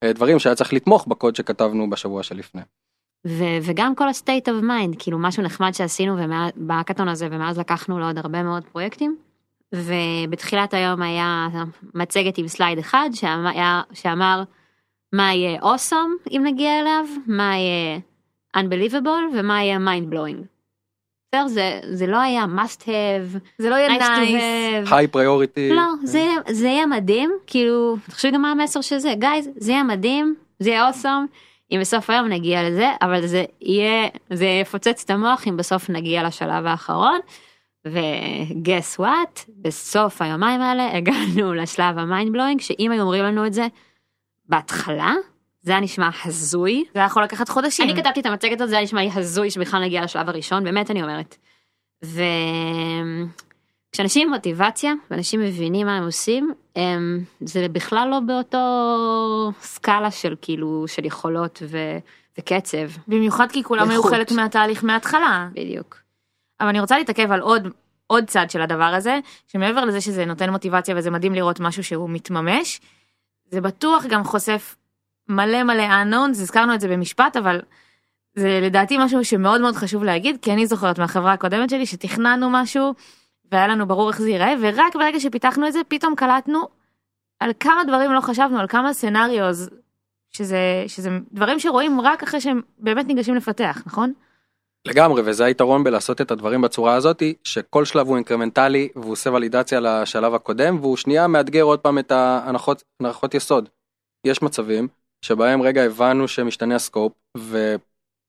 אה, 0.04 0.14
דברים 0.14 0.40
שהיה 0.40 0.56
צריך 0.56 0.74
לתמוך 0.74 1.08
בקוד 1.08 1.36
שכתבנו 1.36 1.90
בשבוע 1.90 2.24
שלפני. 2.24 2.62
ו- 3.28 3.58
וגם 3.64 3.96
כל 3.96 4.08
ה-state 4.08 4.48
of 4.48 4.64
mind, 4.64 4.96
כאילו 5.00 5.20
משהו 5.20 5.44
נחמד 5.44 5.72
שעשינו 5.74 6.18
ומה- 6.18 6.50
בהאקתון 6.56 7.08
הזה, 7.08 7.28
ומאז 7.32 7.60
לקחנו 7.60 8.00
לעוד 8.00 8.18
הרבה 8.18 8.44
מאוד 8.44 8.64
פרויקטים. 8.64 9.18
ובתחילת 9.76 10.74
היום 10.74 11.02
היה 11.02 11.48
מצגת 11.96 12.38
עם 12.38 12.48
slide 12.48 12.78
אחד 12.80 13.10
שאמר, 13.14 13.52
שאמר 13.94 14.44
מה 15.14 15.34
יהיה 15.34 15.60
awesome 15.62 16.30
אם 16.32 16.42
נגיע 16.46 16.80
אליו, 16.80 17.06
מה 17.28 17.54
יהיה 17.58 18.00
unbelievable 18.58 19.38
ומה 19.38 19.64
יהיה 19.64 19.78
mind 19.78 20.14
blowing. 20.14 20.44
בסדר? 21.28 21.48
זה, 21.48 21.80
זה 21.92 22.08
לא 22.08 22.18
היה 22.18 22.46
must 22.58 22.82
have, 22.82 23.38
זה 23.58 23.70
לא 23.70 23.76
יהיה 23.76 24.00
nice 24.00 24.04
to 24.04 24.20
nice. 24.20 24.90
have. 24.90 24.96
היי 24.96 25.08
priority. 25.08 25.70
לא, 25.70 25.84
זה, 26.04 26.28
זה 26.50 26.68
יהיה 26.68 26.86
מדהים, 26.86 27.32
כאילו, 27.48 27.96
תחשבי 28.10 28.32
גם 28.32 28.42
מה 28.42 28.52
המסר 28.52 28.82
של 28.82 28.98
זה, 28.98 29.14
guys, 29.18 29.50
זה 29.58 29.72
יהיה 29.72 29.84
מדהים, 29.84 30.36
זה 30.60 30.70
יהיה 30.70 30.88
awesome, 30.88 31.28
אם 31.72 31.80
בסוף 31.82 32.10
היום 32.10 32.28
נגיע 32.28 32.70
לזה, 32.70 32.92
אבל 33.02 33.26
זה 33.28 33.46
יהיה, 33.62 34.08
זה 34.30 34.46
יפוצץ 34.46 35.04
את 35.06 35.10
המוח 35.10 35.48
אם 35.48 35.58
בסוף 35.58 35.90
נגיע 35.90 36.24
לשלב 36.24 36.66
האחרון. 36.66 37.20
ו-guess 37.88 39.00
what, 39.00 39.52
בסוף 39.62 40.22
היומיים 40.22 40.62
האלה 40.62 40.98
הגענו 40.98 41.54
לשלב 41.62 41.98
ה 41.98 42.05
mind 42.05 42.34
blowing, 42.34 42.62
שאם 42.62 42.92
היו 42.92 43.02
אומרים 43.02 43.24
לנו 43.24 43.46
את 43.46 43.54
זה 43.54 43.68
בהתחלה, 44.46 45.14
זה 45.62 45.72
היה 45.72 45.82
נשמע 45.82 46.10
הזוי. 46.26 46.86
זה 46.94 47.00
היה 47.00 47.06
יכול 47.06 47.24
לקחת 47.24 47.50
חודשים. 47.50 47.90
אני 47.90 48.02
כתבתי 48.02 48.20
את 48.20 48.26
המצגת 48.26 48.62
הזאת, 48.62 48.70
זה 48.70 48.76
היה 48.76 48.84
נשמע 48.84 49.02
לי 49.02 49.10
הזוי 49.14 49.52
שבכלל 49.52 49.84
נגיע 49.84 50.04
לשלב 50.04 50.30
הראשון, 50.30 50.64
באמת 50.64 50.92
אני 50.92 51.04
אומרת. 51.04 51.38
וכשאנשים 53.90 54.28
עם 54.28 54.34
מוטיבציה, 54.34 54.94
ואנשים 55.12 55.40
מבינים 55.40 55.88
מה 55.88 55.98
הם 55.98 56.04
עושים, 56.04 56.54
הם... 56.76 57.24
זה 57.42 57.68
בכלל 57.72 58.08
לא 58.08 58.20
באותו 58.20 59.52
סקאלה 59.62 60.12
של 60.12 60.36
כאילו, 60.42 60.86
של 60.88 61.06
יכולות 61.06 61.64
ו... 61.68 61.78
וקצב. 62.40 62.88
במיוחד 63.08 63.52
כי 63.52 63.64
כולם 63.64 63.90
היו. 63.90 64.04
חלק 64.04 64.32
מהתהליך 64.32 64.84
מההתחלה. 64.84 65.48
בדיוק. 65.54 65.98
אבל 66.60 66.70
אני 66.70 66.80
רוצה 66.80 66.98
להתעכב 66.98 67.32
על 67.32 67.40
עוד 67.40 67.68
עוד 68.12 68.24
צד 68.24 68.50
של 68.50 68.62
הדבר 68.62 68.84
הזה, 68.84 69.20
שמעבר 69.48 69.86
לזה 69.86 70.02
שזה 70.02 70.26
נותן 70.26 70.50
מוטיבציה 70.50 70.96
וזה 70.98 71.12
מדהים 71.12 71.34
לראות 71.34 71.60
משהו 71.60 71.84
שהוא 71.84 72.10
מתממש, 72.10 72.82
זה 73.52 73.62
בטוח 73.62 74.06
גם 74.06 74.24
חושף 74.24 74.76
מלא 75.28 75.64
מלא 75.64 75.84
unknowns, 75.84 76.30
הזכרנו 76.30 76.74
את 76.74 76.82
זה 76.82 76.88
במשפט, 76.88 77.38
אבל 77.38 77.62
זה 78.36 78.60
לדעתי 78.62 78.98
משהו 79.00 79.26
שמאוד 79.26 79.62
מאוד 79.62 79.76
חשוב 79.76 80.04
להגיד, 80.04 80.38
כי 80.42 80.54
אני 80.54 80.68
זוכרת 80.68 81.00
מהחברה 81.00 81.34
הקודמת 81.34 81.70
שלי 81.70 81.86
שתכננו 81.86 82.50
משהו, 82.50 82.94
והיה 83.52 83.68
לנו 83.68 83.88
ברור 83.88 84.10
איך 84.10 84.22
זה 84.22 84.30
ייראה, 84.30 84.54
ורק 84.62 84.96
ברגע 84.96 85.20
שפיתחנו 85.20 85.68
את 85.68 85.74
זה, 85.74 85.80
פתאום 85.88 86.16
קלטנו 86.16 86.68
על 87.40 87.52
כמה 87.60 87.84
דברים 87.88 88.14
לא 88.14 88.22
חשבנו, 88.22 88.60
על 88.60 88.68
כמה 88.68 88.94
scenarios, 88.94 89.70
שזה, 90.32 90.84
שזה 90.88 91.10
דברים 91.32 91.60
שרואים 91.60 92.02
רק 92.02 92.24
אחרי 92.24 92.42
שהם 92.42 92.62
באמת 92.78 93.08
ניגשים 93.08 93.36
לפתח, 93.36 93.84
נכון? 93.86 94.14
לגמרי, 94.88 95.22
וזה 95.26 95.46
היתרון 95.46 95.84
בלעשות 95.84 96.22
את 96.22 96.32
הדברים 96.32 96.62
בצורה 96.62 96.96
הזאתי, 96.96 97.34
שכל 97.44 97.86
שלב 97.86 98.08
הוא 98.08 98.16
incrementali, 98.16 98.90
והוא 98.96 99.12
עושה 99.12 99.32
ולידציה 99.32 99.80
לשלב 99.80 100.34
הקודם, 100.34 100.78
והוא 100.80 100.98
שנייה 100.98 101.28
מאתגר 101.28 101.62
עוד 101.62 101.80
פעם 101.80 102.00
את 102.00 102.12
ההנחות 102.12 102.84
הנחות 103.00 103.34
יסוד. 103.34 103.70
יש 104.26 104.42
מצבים 104.42 104.88
שבהם 105.22 105.62
רגע 105.62 105.84
הבנו 105.84 106.28
שמשתנה 106.28 106.76
ה 106.76 106.81
scope, 106.81 107.14
ו, 107.38 107.76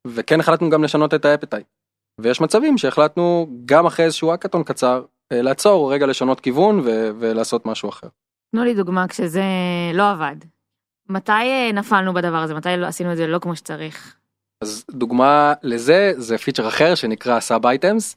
וכן 0.07 0.41
החלטנו 0.41 0.71
גם 0.71 0.85
לשנות 0.85 1.15
את 1.15 1.25
ה 1.25 1.29
appetite. 1.29 1.67
ויש 2.23 2.41
מצבים 2.41 2.79
שהחלטנו 2.79 3.47
גם 3.65 3.87
אחרי 3.87 4.05
איזשהו 4.05 4.35
האקתון 4.35 4.63
קצר, 4.65 5.05
אה, 5.33 5.43
לעצור, 5.43 5.93
רגע 5.93 6.07
לשנות 6.07 6.41
כיוון 6.41 6.81
ו, 6.81 7.11
ולעשות 7.19 7.67
משהו 7.67 7.89
אחר. 7.89 8.09
תנו 8.55 8.65
לי 8.65 8.75
דוגמה 8.75 9.09
כשזה 9.09 9.43
לא 9.95 10.11
עבד. 10.11 10.37
מתי 11.09 11.33
אה, 11.33 11.71
נפלנו 11.75 12.15
בדבר 12.15 12.37
הזה? 12.37 12.55
מתי 12.55 12.69
לא 12.77 12.87
עשינו 12.87 13.13
את 13.13 13.17
זה 13.17 13.27
לא 13.27 13.39
כמו 13.39 13.57
שצריך? 13.57 14.17
אז 14.65 14.85
דוגמה 14.91 15.53
לזה 15.63 16.13
זה 16.17 16.39
פיצ'ר 16.39 16.69
אחר 16.69 16.95
שנקרא 16.95 17.41
sub 17.41 17.67
items 17.67 18.17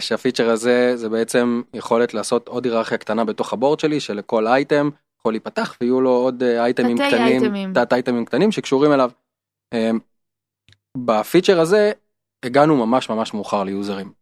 שהפיצ'ר 0.00 0.50
הזה 0.50 0.96
זה 0.96 1.08
בעצם 1.08 1.62
יכולת 1.74 2.14
לעשות 2.14 2.48
עוד 2.48 2.64
היררכיה 2.64 2.98
קטנה 2.98 3.24
בתוך 3.24 3.52
ה 3.52 3.57
board 3.57 3.80
שלי 3.80 4.00
שלכל 4.00 4.46
אייטם 4.46 4.90
יכול 5.20 5.32
להיפתח 5.32 5.76
ויהיו 5.80 6.00
לו 6.00 6.10
עוד 6.10 6.42
אייטמים 6.42 6.96
קטנים. 6.98 7.72
תת 7.74 7.92
אייטמים 7.92 8.24
קטנים 8.24 8.52
שקשורים 8.52 8.92
אליו. 8.92 9.10
בפיצ'ר 10.96 11.60
הזה 11.60 11.92
הגענו 12.42 12.86
ממש 12.86 13.10
ממש 13.10 13.34
מאוחר 13.34 13.64
ליוזרים. 13.64 14.12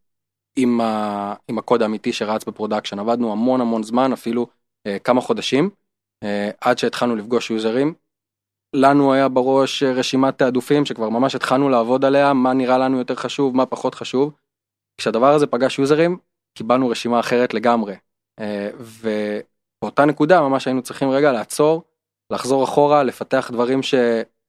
עם, 0.57 0.81
ה, 0.81 1.35
עם 1.49 1.59
הקוד 1.59 1.83
האמיתי 1.83 2.13
שרץ 2.13 2.45
ב 2.45 2.50
production 2.50 2.99
עבדנו 2.99 3.33
המון 3.33 3.61
המון 3.61 3.83
זמן 3.83 4.13
אפילו 4.13 4.47
אה, 4.87 4.99
כמה 4.99 5.21
חודשים 5.21 5.71
אה, 6.25 6.51
עד 6.61 6.79
שהתחלנו 6.79 7.17
לפגוש 7.17 7.51
יוזרים. 7.51 7.95
לנו 8.77 9.13
היה 9.13 9.29
בראש 9.29 9.83
אה, 9.83 9.93
רשימת 9.93 10.39
תעדופים 10.39 10.85
שכבר 10.85 11.09
ממש 11.09 11.35
התחלנו 11.35 11.69
לעבוד 11.69 12.05
עליה 12.05 12.33
מה 12.33 12.53
נראה 12.53 12.79
לנו 12.79 12.99
יותר 12.99 13.15
חשוב 13.15 13.57
מה 13.57 13.67
פחות 13.67 13.95
חשוב. 13.95 14.33
כשהדבר 14.99 15.35
הזה 15.35 15.47
פגש 15.47 15.79
יוזרים 15.79 16.19
קיבלנו 16.59 16.89
רשימה 16.89 17.21
אחרת 17.21 17.55
לגמרי. 17.55 17.95
אה, 18.41 18.71
ובאותה 18.79 20.05
נקודה 20.05 20.41
ממש 20.41 20.67
היינו 20.67 20.83
צריכים 20.83 21.11
רגע 21.11 21.33
לעצור 21.33 21.83
לחזור 22.33 22.65
אחורה 22.65 23.03
לפתח 23.03 23.51
דברים 23.53 23.83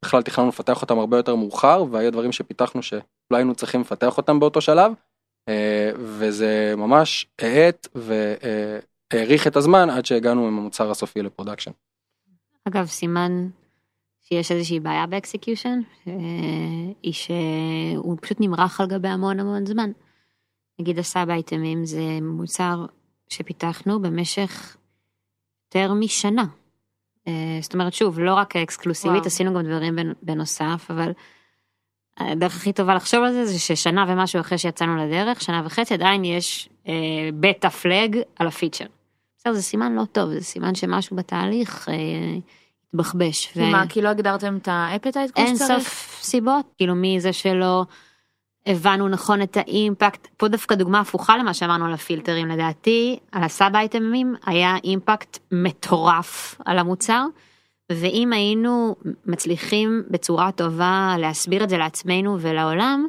שבכלל 0.06 0.22
תכננו 0.22 0.48
לפתח 0.48 0.82
אותם 0.82 1.00
הרבה 1.00 1.18
יותר 1.18 1.36
מאוחר 1.36 1.84
והיו 1.92 2.12
דברים 2.12 2.32
שפיתחנו 2.32 2.84
שלא 2.84 3.02
היינו 3.32 3.56
צריכים 3.56 3.82
לפתח 3.82 4.18
אותם 4.18 4.40
באותו 4.40 4.62
שלב. 4.62 4.94
אה, 5.50 5.92
וזה 5.96 6.74
ממש 6.78 7.28
האט 7.40 7.88
והאריך 7.96 9.48
את 9.48 9.56
הזמן 9.56 9.90
עד 9.90 10.06
שהגענו 10.06 10.48
עם 10.48 10.58
המוצר 10.58 10.92
הסופי 10.92 11.22
ל 11.22 11.26
production. 11.26 11.72
אגב, 12.68 12.86
סימן 12.86 13.48
שיש 14.22 14.52
איזושהי 14.52 14.80
בעיה 14.80 15.08
ב 15.08 15.14
execution, 15.14 15.80
אה, 16.08 16.14
היא 17.04 17.14
שהוא 17.14 18.18
פשוט 18.22 18.38
נמרח 18.40 18.82
על 18.82 18.88
גבי 18.88 19.08
המון 19.08 19.40
המון 19.40 19.66
זמן. 19.66 19.92
נגיד 20.80 21.00
הסאב 21.00 21.30
אייטמים 21.30 21.86
זה 21.86 22.20
מוצר 22.22 22.86
שפיתחנו 23.30 24.02
במשך 24.02 24.78
יותר 25.68 25.94
משנה. 25.94 26.46
אה, 27.28 27.34
זאת 27.62 27.74
אומרת, 27.74 27.94
שוב, 27.94 28.20
לא 28.20 28.34
רק 28.34 28.56
אקסקלוסיבית, 28.56 29.16
וואו. 29.18 29.28
עשינו 29.28 29.54
גם 29.54 29.62
דברים 29.62 29.96
בנ- 30.00 30.14
בנוסף, 30.24 30.86
אבל 30.90 31.12
הדרך 32.18 32.56
הכי 32.56 32.74
טובה 32.74 32.96
לחשוב 32.96 33.24
על 33.24 33.32
זה, 33.34 33.46
זה 33.46 33.60
ששנה 33.60 34.06
ומשהו 34.08 34.40
אחרי 34.42 34.58
שיצאנו 34.58 34.98
לדרך, 34.98 35.42
שנה 35.42 35.62
וחצי, 35.66 35.94
עדיין 35.94 36.26
יש 36.26 36.70
אה, 36.88 36.94
beta 37.40 37.70
flag 37.70 38.18
על 38.36 38.48
הפיצ'ר. 38.48 38.86
בסדר, 39.38 39.54
זה 39.54 39.62
סימן 39.62 39.96
לא 39.96 40.04
טוב, 40.12 40.30
זה 40.30 40.42
סימן 40.42 40.76
שמשהו 40.76 41.16
בתהליך 41.16 41.90
אה, 41.90 41.94
התבחבש. 42.90 43.48
כי 43.48 43.72
מה, 43.72 43.88
כי 43.88 44.02
לא 44.02 44.10
הגדרתם 44.10 44.58
את 44.58 44.68
ה 44.72 44.79
appetite 44.79 45.32
כמו 45.36 45.56
שצריך? 45.56 45.72
סוף 45.84 46.20
סיבות, 46.24 46.66
כאילו 46.78 46.94
מזה 46.96 47.34
שלא 47.34 47.84
הבנו 48.66 49.08
נכון 49.10 49.42
את 49.42 49.58
האימפקט, 49.58 50.28
פה 50.38 50.48
דווקא 50.48 50.76
דוגמה 50.76 51.00
הפוכה 51.00 51.38
למה 51.38 51.54
שאמרנו 51.54 51.86
על 51.86 51.94
הפילטרים 51.94 52.48
לדעתי, 52.48 53.20
על 53.32 53.44
הסאב 53.44 53.76
אייטמים 53.76 54.36
היה 54.46 54.76
אימפקט 54.84 55.40
מטורף 55.52 56.56
על 56.66 56.80
המוצר, 56.80 57.26
ואם 57.92 58.34
היינו 58.34 58.96
מצליחים 59.26 60.04
בצורה 60.10 60.52
טובה 60.52 61.16
להסביר 61.20 61.64
את 61.64 61.70
זה 61.70 61.78
לעצמנו 61.78 62.38
ולעולם, 62.40 63.08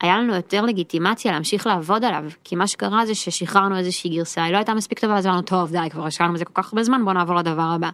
היה 0.00 0.18
לנו 0.18 0.34
יותר 0.34 0.62
לגיטימציה 0.62 1.32
להמשיך 1.32 1.66
לעבוד 1.66 2.04
עליו, 2.04 2.24
כי 2.44 2.56
מה 2.56 2.66
שקרה 2.66 3.06
זה 3.06 3.14
ששחררנו 3.14 3.78
איזושהי 3.78 4.10
גרסה, 4.10 4.44
היא 4.44 4.52
לא 4.52 4.56
הייתה 4.56 4.74
מספיק 4.74 4.98
טובה, 4.98 5.16
אז 5.16 5.26
אמרנו, 5.26 5.42
טוב 5.42 5.70
די, 5.70 5.90
כבר 5.90 6.06
השקענו 6.06 6.34
בזה 6.34 6.44
כל 6.44 6.62
כך 6.62 6.72
הרבה 6.72 6.82
זמן, 6.82 7.04
בוא 7.04 7.12
נעבור 7.12 7.36
לדבר 7.36 7.62
הבא. 7.62 7.90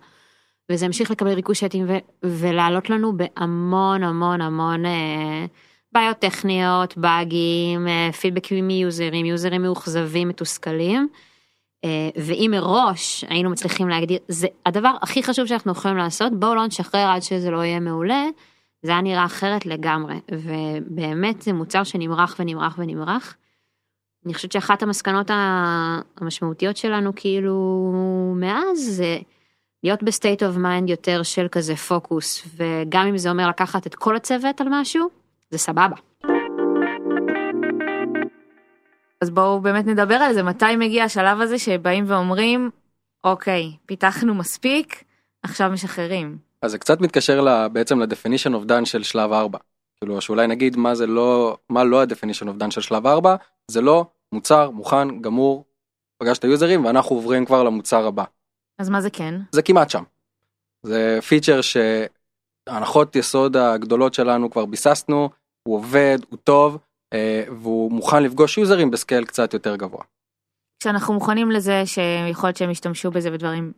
וזה 0.70 0.86
המשיך 0.86 1.10
לקבל 1.10 1.32
ריקושטים 1.32 1.84
ו- 1.88 1.98
ולעלות 2.22 2.90
לנו 2.90 3.16
בהמון 3.16 4.02
המון 4.02 4.40
המון 4.40 4.86
אה, 4.86 5.46
בעיות 5.94 6.18
טכניות, 6.18 6.96
באגים, 6.96 7.88
אה, 7.88 8.12
פידבקים 8.12 8.66
מיוזרים, 8.66 9.26
יוזרים 9.26 9.62
מאוכזבים, 9.62 10.28
מתוסכלים. 10.28 11.08
אה, 11.84 12.08
ואם 12.16 12.50
מראש 12.50 13.24
היינו 13.28 13.50
מצליחים 13.50 13.88
להגדיר, 13.88 14.18
זה 14.28 14.46
הדבר 14.66 14.90
הכי 15.02 15.22
חשוב 15.22 15.46
שאנחנו 15.46 15.72
יכולים 15.72 15.96
לעשות, 15.96 16.40
בואו 16.40 16.54
לא 16.54 16.66
נשחרר 16.66 17.06
עד 17.06 17.22
שזה 17.22 17.50
לא 17.50 17.64
יהיה 17.64 17.80
מעולה, 17.80 18.24
זה 18.82 18.90
היה 18.90 19.00
נראה 19.00 19.24
אחרת 19.24 19.66
לגמרי, 19.66 20.14
ובאמת 20.30 21.42
זה 21.42 21.52
מוצר 21.52 21.84
שנמרח 21.84 22.36
ונמרח 22.38 22.74
ונמרח. 22.78 23.36
אני 24.26 24.34
חושבת 24.34 24.52
שאחת 24.52 24.82
המסקנות 24.82 25.30
המשמעותיות 26.20 26.76
שלנו 26.76 27.12
כאילו 27.16 27.92
מאז 28.36 28.78
זה 28.78 29.18
להיות 29.82 30.02
ב 30.02 30.09
state 30.09 30.42
of 30.42 30.56
mind 30.56 30.90
יותר 30.90 31.22
של 31.22 31.46
כזה 31.48 31.76
פוקוס, 31.76 32.48
וגם 32.56 33.06
אם 33.06 33.18
זה 33.18 33.30
אומר 33.30 33.48
לקחת 33.48 33.86
את 33.86 33.94
כל 33.94 34.16
הצוות 34.16 34.60
על 34.60 34.66
משהו, 34.70 35.08
זה 35.54 35.58
סבבה. 35.58 35.96
אז 39.20 39.30
בואו 39.30 39.60
באמת 39.60 39.86
נדבר 39.86 40.14
על 40.14 40.34
זה, 40.34 40.42
מתי 40.42 40.76
מגיע 40.76 41.04
השלב 41.04 41.40
הזה 41.40 41.58
שבאים 41.58 42.04
ואומרים, 42.08 42.70
אוקיי, 43.24 43.72
פיתחנו 43.86 44.34
מספיק, 44.34 45.04
עכשיו 45.42 45.70
משחררים. 45.70 46.38
אז 46.62 46.70
זה 46.70 46.78
קצת 46.78 47.00
מתקשר 47.00 47.40
ל- 47.40 47.68
בעצם 47.68 48.00
ל-definition 48.00 48.50
of 48.50 48.68
done 48.68 48.84
של 48.84 49.02
שלב 49.02 49.32
4. 49.32 49.58
כאילו 49.96 50.20
שאולי 50.20 50.46
נגיד 50.46 50.76
מה 50.76 50.94
זה 50.94 51.06
לא, 51.06 51.56
מה 51.70 51.84
לא 51.84 52.02
ה-definition 52.02 52.44
of 52.46 52.62
done 52.62 52.70
של 52.70 52.80
שלב 52.80 53.06
4, 53.06 53.36
זה 53.70 53.80
לא 53.80 54.06
מוצר 54.32 54.70
מוכן, 54.70 55.20
גמור, 55.20 55.64
פגש 56.18 56.38
את 56.38 56.44
היוזרים 56.44 56.84
ואנחנו 56.84 57.16
עוברים 57.16 57.44
כבר 57.44 57.62
למוצר 57.62 58.06
הבא. 58.06 58.24
אז 58.78 58.88
מה 58.90 59.00
זה 59.00 59.10
כן? 59.10 59.34
זה 59.52 59.62
כמעט 59.62 59.90
שם. 59.90 60.02
זה 60.82 61.18
פיצ'ר 61.28 61.60
שהנחות 61.60 63.16
יסוד 63.16 63.56
הגדולות 63.56 64.14
שלנו 64.14 64.50
כבר 64.50 64.64
ביססנו, 64.66 65.30
הוא 65.68 65.76
עובד, 65.76 66.18
הוא 66.30 66.38
טוב, 66.44 66.78
אה, 67.12 67.44
והוא 67.48 67.92
מוכן 67.92 68.22
לפגוש 68.22 68.58
יוזרים 68.58 68.90
ב 68.90 68.96
scale 68.96 69.24
קצת 69.24 69.54
יותר 69.54 69.76
גבוה. 69.76 70.04
כשאנחנו 70.80 71.14
מוכנים 71.14 71.50
לזה 71.50 71.82
שיכול 71.86 72.48
להיות 72.48 72.56
שהם 72.56 72.70
ישתמשו 72.70 73.10
בזה 73.10 73.32
ודברים 73.32 73.72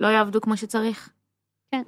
לא 0.00 0.06
יעבדו 0.06 0.40
כמו 0.40 0.56
שצריך? 0.56 1.10
כן, 1.70 1.82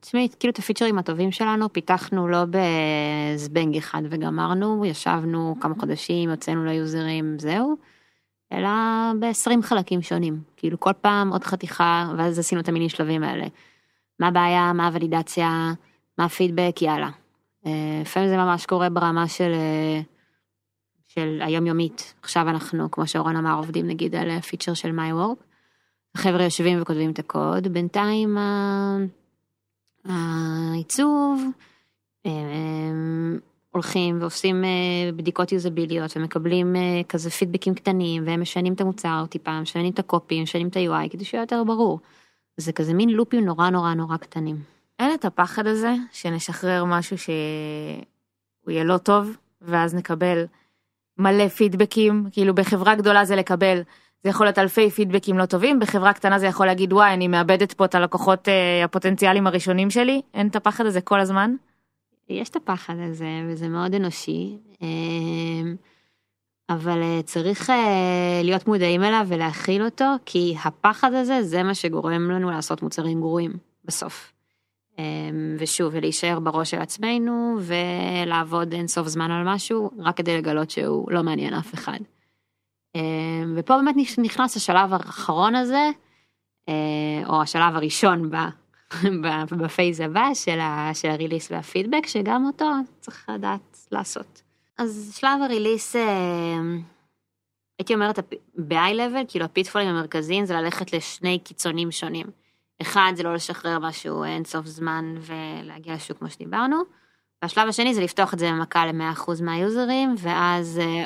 תשמעי, 0.00 0.28
כאילו 0.38 0.52
את 0.52 0.58
הפיצ'רים 0.58 0.98
הטובים 0.98 1.32
שלנו 1.32 1.72
פיתחנו 1.72 2.28
לא 2.28 2.44
בזבנג 2.50 3.76
אחד 3.76 4.02
וגמרנו, 4.10 4.84
ישבנו 4.84 5.56
כמה 5.60 5.74
חודשים, 5.80 6.30
הוצאנו 6.30 6.64
ליוזרים, 6.64 7.38
זהו, 7.38 7.76
אלא 8.52 8.68
ב-20 9.20 9.62
חלקים 9.62 10.02
שונים. 10.02 10.40
כאילו 10.56 10.80
כל 10.80 10.92
פעם 11.00 11.32
עוד 11.32 11.44
חתיכה, 11.44 12.12
ואז 12.18 12.38
עשינו 12.38 12.60
את 12.60 12.68
המיני 12.68 12.88
שלבים 12.88 13.22
האלה. 13.22 13.46
מה 14.20 14.28
הבעיה, 14.28 14.72
מה 14.72 14.86
הוולידציה, 14.86 15.72
מה 16.18 16.24
הפידבק, 16.24 16.82
יאללה. 16.82 17.10
אה, 17.66 17.98
לפעמים 18.02 18.28
זה 18.28 18.36
ממש 18.36 18.66
קורה 18.66 18.88
ברמה 18.88 19.28
של, 19.28 19.52
אה, 19.52 20.00
של 21.06 21.42
היומיומית. 21.42 22.14
עכשיו 22.22 22.48
אנחנו, 22.48 22.90
כמו 22.90 23.06
שאורן 23.06 23.36
אמר, 23.36 23.56
עובדים 23.58 23.86
נגיד 23.86 24.14
על 24.14 24.40
פיצ'ר 24.40 24.74
של 24.74 24.98
MyWork. 24.98 25.44
החבר'ה 26.14 26.44
יושבים 26.44 26.82
וכותבים 26.82 27.10
את 27.10 27.18
הקוד, 27.18 27.68
בינתיים 27.68 28.38
ה- 28.38 28.98
העיצוב, 30.04 31.42
הולכים 33.70 34.20
ועושים 34.20 34.64
אה, 34.64 35.12
בדיקות 35.16 35.52
יוזביליות 35.52 36.16
ומקבלים 36.16 36.76
אה, 36.76 37.00
כזה 37.08 37.30
פידבקים 37.30 37.74
קטנים 37.74 38.22
והם 38.26 38.40
משנים 38.40 38.72
את 38.72 38.80
המוצר 38.80 39.24
טיפה, 39.28 39.60
משנים 39.60 39.92
את 39.92 39.98
הקופי, 39.98 40.42
משנים 40.42 40.68
את 40.68 40.76
ה-UI 40.76 41.08
כדי 41.10 41.24
שיהיה 41.24 41.42
יותר 41.42 41.64
ברור. 41.64 42.00
זה 42.56 42.72
כזה 42.72 42.94
מין 42.94 43.10
לופים 43.10 43.44
נורא 43.44 43.70
נורא 43.70 43.94
נורא 43.94 44.16
קטנים. 44.16 44.56
אין 45.00 45.14
את 45.14 45.24
הפחד 45.24 45.66
הזה 45.66 45.94
שנשחרר 46.12 46.84
משהו 46.84 47.18
שהוא 47.18 47.34
יהיה 48.68 48.84
לא 48.84 48.98
טוב, 48.98 49.36
ואז 49.62 49.94
נקבל 49.94 50.44
מלא 51.18 51.48
פידבקים, 51.48 52.24
כאילו 52.32 52.54
בחברה 52.54 52.94
גדולה 52.94 53.24
זה 53.24 53.36
לקבל 53.36 53.82
זה 54.22 54.30
יכול 54.30 54.46
להיות 54.46 54.58
אלפי 54.58 54.90
פידבקים 54.90 55.38
לא 55.38 55.46
טובים, 55.46 55.80
בחברה 55.80 56.12
קטנה 56.12 56.38
זה 56.38 56.46
יכול 56.46 56.66
להגיד 56.66 56.92
וואי 56.92 57.14
אני 57.14 57.28
מאבדת 57.28 57.72
פה 57.72 57.84
את 57.84 57.94
הלקוחות 57.94 58.48
אה, 58.48 58.84
הפוטנציאליים 58.84 59.46
הראשונים 59.46 59.90
שלי, 59.90 60.22
אין 60.34 60.48
את 60.48 60.56
הפחד 60.56 60.86
הזה 60.86 61.00
כל 61.00 61.20
הזמן? 61.20 61.54
יש 62.28 62.48
את 62.48 62.56
הפחד 62.56 62.94
הזה, 62.98 63.28
וזה 63.48 63.68
מאוד 63.68 63.94
אנושי, 63.94 64.56
אמ, 64.82 65.76
אבל 66.68 67.02
אה, 67.02 67.20
צריך 67.24 67.70
אה, 67.70 68.40
להיות 68.44 68.68
מודעים 68.68 69.04
אליו 69.04 69.26
ולהכיל 69.28 69.84
אותו, 69.84 70.04
כי 70.26 70.54
הפחד 70.64 71.14
הזה 71.14 71.42
זה 71.42 71.62
מה 71.62 71.74
שגורם 71.74 72.30
לנו 72.30 72.50
לעשות 72.50 72.82
מוצרים 72.82 73.20
גרועים 73.20 73.52
בסוף. 73.84 74.32
אמ, 75.00 75.56
ושוב, 75.58 75.92
ולהישאר 75.94 76.40
בראש 76.40 76.70
של 76.70 76.80
עצמנו, 76.80 77.58
ולעבוד 77.60 78.72
אינסוף 78.72 79.08
זמן 79.08 79.30
על 79.30 79.54
משהו, 79.54 79.90
רק 79.98 80.16
כדי 80.16 80.38
לגלות 80.38 80.70
שהוא 80.70 81.12
לא 81.12 81.22
מעניין 81.22 81.54
אף 81.54 81.74
אחד. 81.74 81.98
אמ, 82.94 83.54
ופה 83.56 83.76
באמת 83.84 83.96
נכנס 84.18 84.56
השלב 84.56 84.92
האחרון 84.92 85.54
הזה, 85.54 85.90
אה, 86.68 87.26
או 87.26 87.42
השלב 87.42 87.76
הראשון 87.76 88.30
בפייז 89.62 90.00
הבא 90.00 90.34
של, 90.34 90.58
של 90.94 91.08
הריליס 91.08 91.50
והפידבק, 91.50 92.06
שגם 92.06 92.46
אותו 92.46 92.66
צריך 93.00 93.28
לדעת 93.34 93.86
לעשות. 93.92 94.42
אז 94.78 95.16
שלב 95.20 95.40
הריליס, 95.44 95.96
אה, 95.96 96.60
הייתי 97.78 97.94
אומרת 97.94 98.18
ב-high 98.58 98.94
level, 98.94 99.24
כאילו 99.28 99.44
הפיטפולים 99.44 99.88
המרכזיים 99.88 100.44
זה 100.44 100.54
ללכת 100.54 100.92
לשני 100.92 101.38
קיצונים 101.38 101.90
שונים. 101.90 102.26
אחד 102.82 103.12
זה 103.14 103.22
לא 103.22 103.34
לשחרר 103.34 103.78
משהו 103.78 104.24
אינסוף 104.24 104.66
זמן 104.66 105.14
ולהגיע 105.20 105.94
לשוק 105.94 106.18
כמו 106.18 106.30
שדיברנו. 106.30 106.76
והשלב 107.42 107.68
השני 107.68 107.94
זה 107.94 108.00
לפתוח 108.00 108.34
את 108.34 108.38
זה 108.38 108.50
במכה 108.50 108.86
ל-100% 108.86 109.42
מהיוזרים, 109.42 110.14
ואז 110.18 110.80
אה, 110.82 111.04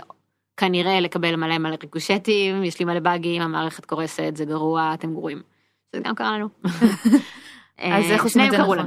כנראה 0.57 1.01
לקבל 1.01 1.37
מלא 1.37 1.59
מלא 1.59 1.77
ריקושטים, 1.83 2.65
יש 2.65 2.79
לי 2.79 2.85
מלא 2.85 3.01
באגים, 3.01 3.43
המערכת 3.43 3.85
קורסת, 3.85 4.33
זה 4.37 4.45
גרוע, 4.45 4.95
אתם 4.95 5.13
גרועים. 5.13 5.43
זה 5.93 6.01
גם 6.05 6.15
קרה 6.15 6.39
לנו. 6.39 6.49
אז 7.79 8.05
איך 8.11 8.25
עושים 8.25 8.47
את 8.47 8.51
זה 8.51 8.59
נכון? 8.59 8.79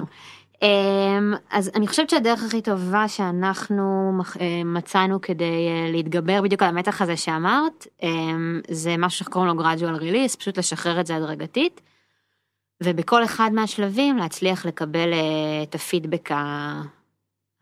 אז 1.51 1.71
אני 1.75 1.87
חושבת 1.87 2.09
שהדרך 2.09 2.43
הכי 2.43 2.61
טובה 2.61 3.07
שאנחנו 3.07 4.11
אה, 4.41 4.61
מצאנו 4.65 5.21
כדי 5.21 5.67
אה, 5.67 5.91
להתגבר 5.91 6.41
בדיוק 6.41 6.63
על 6.63 6.69
המתח 6.69 7.01
הזה 7.01 7.17
שאמרת, 7.17 7.87
אמ, 8.03 8.61
זה 8.69 8.95
משהו 8.97 9.25
שקוראים 9.25 9.55
לו 9.55 9.63
gradual 9.63 10.01
release, 10.01 10.37
פשוט 10.37 10.57
לשחרר 10.57 10.99
את 10.99 11.05
זה 11.05 11.15
הדרגתית. 11.15 11.81
ובכל 12.83 13.23
אחד 13.23 13.49
מהשלבים 13.53 14.17
להצליח 14.17 14.65
לקבל 14.65 15.13
אה, 15.13 15.63
את 15.63 15.75
הפידבק 15.75 16.29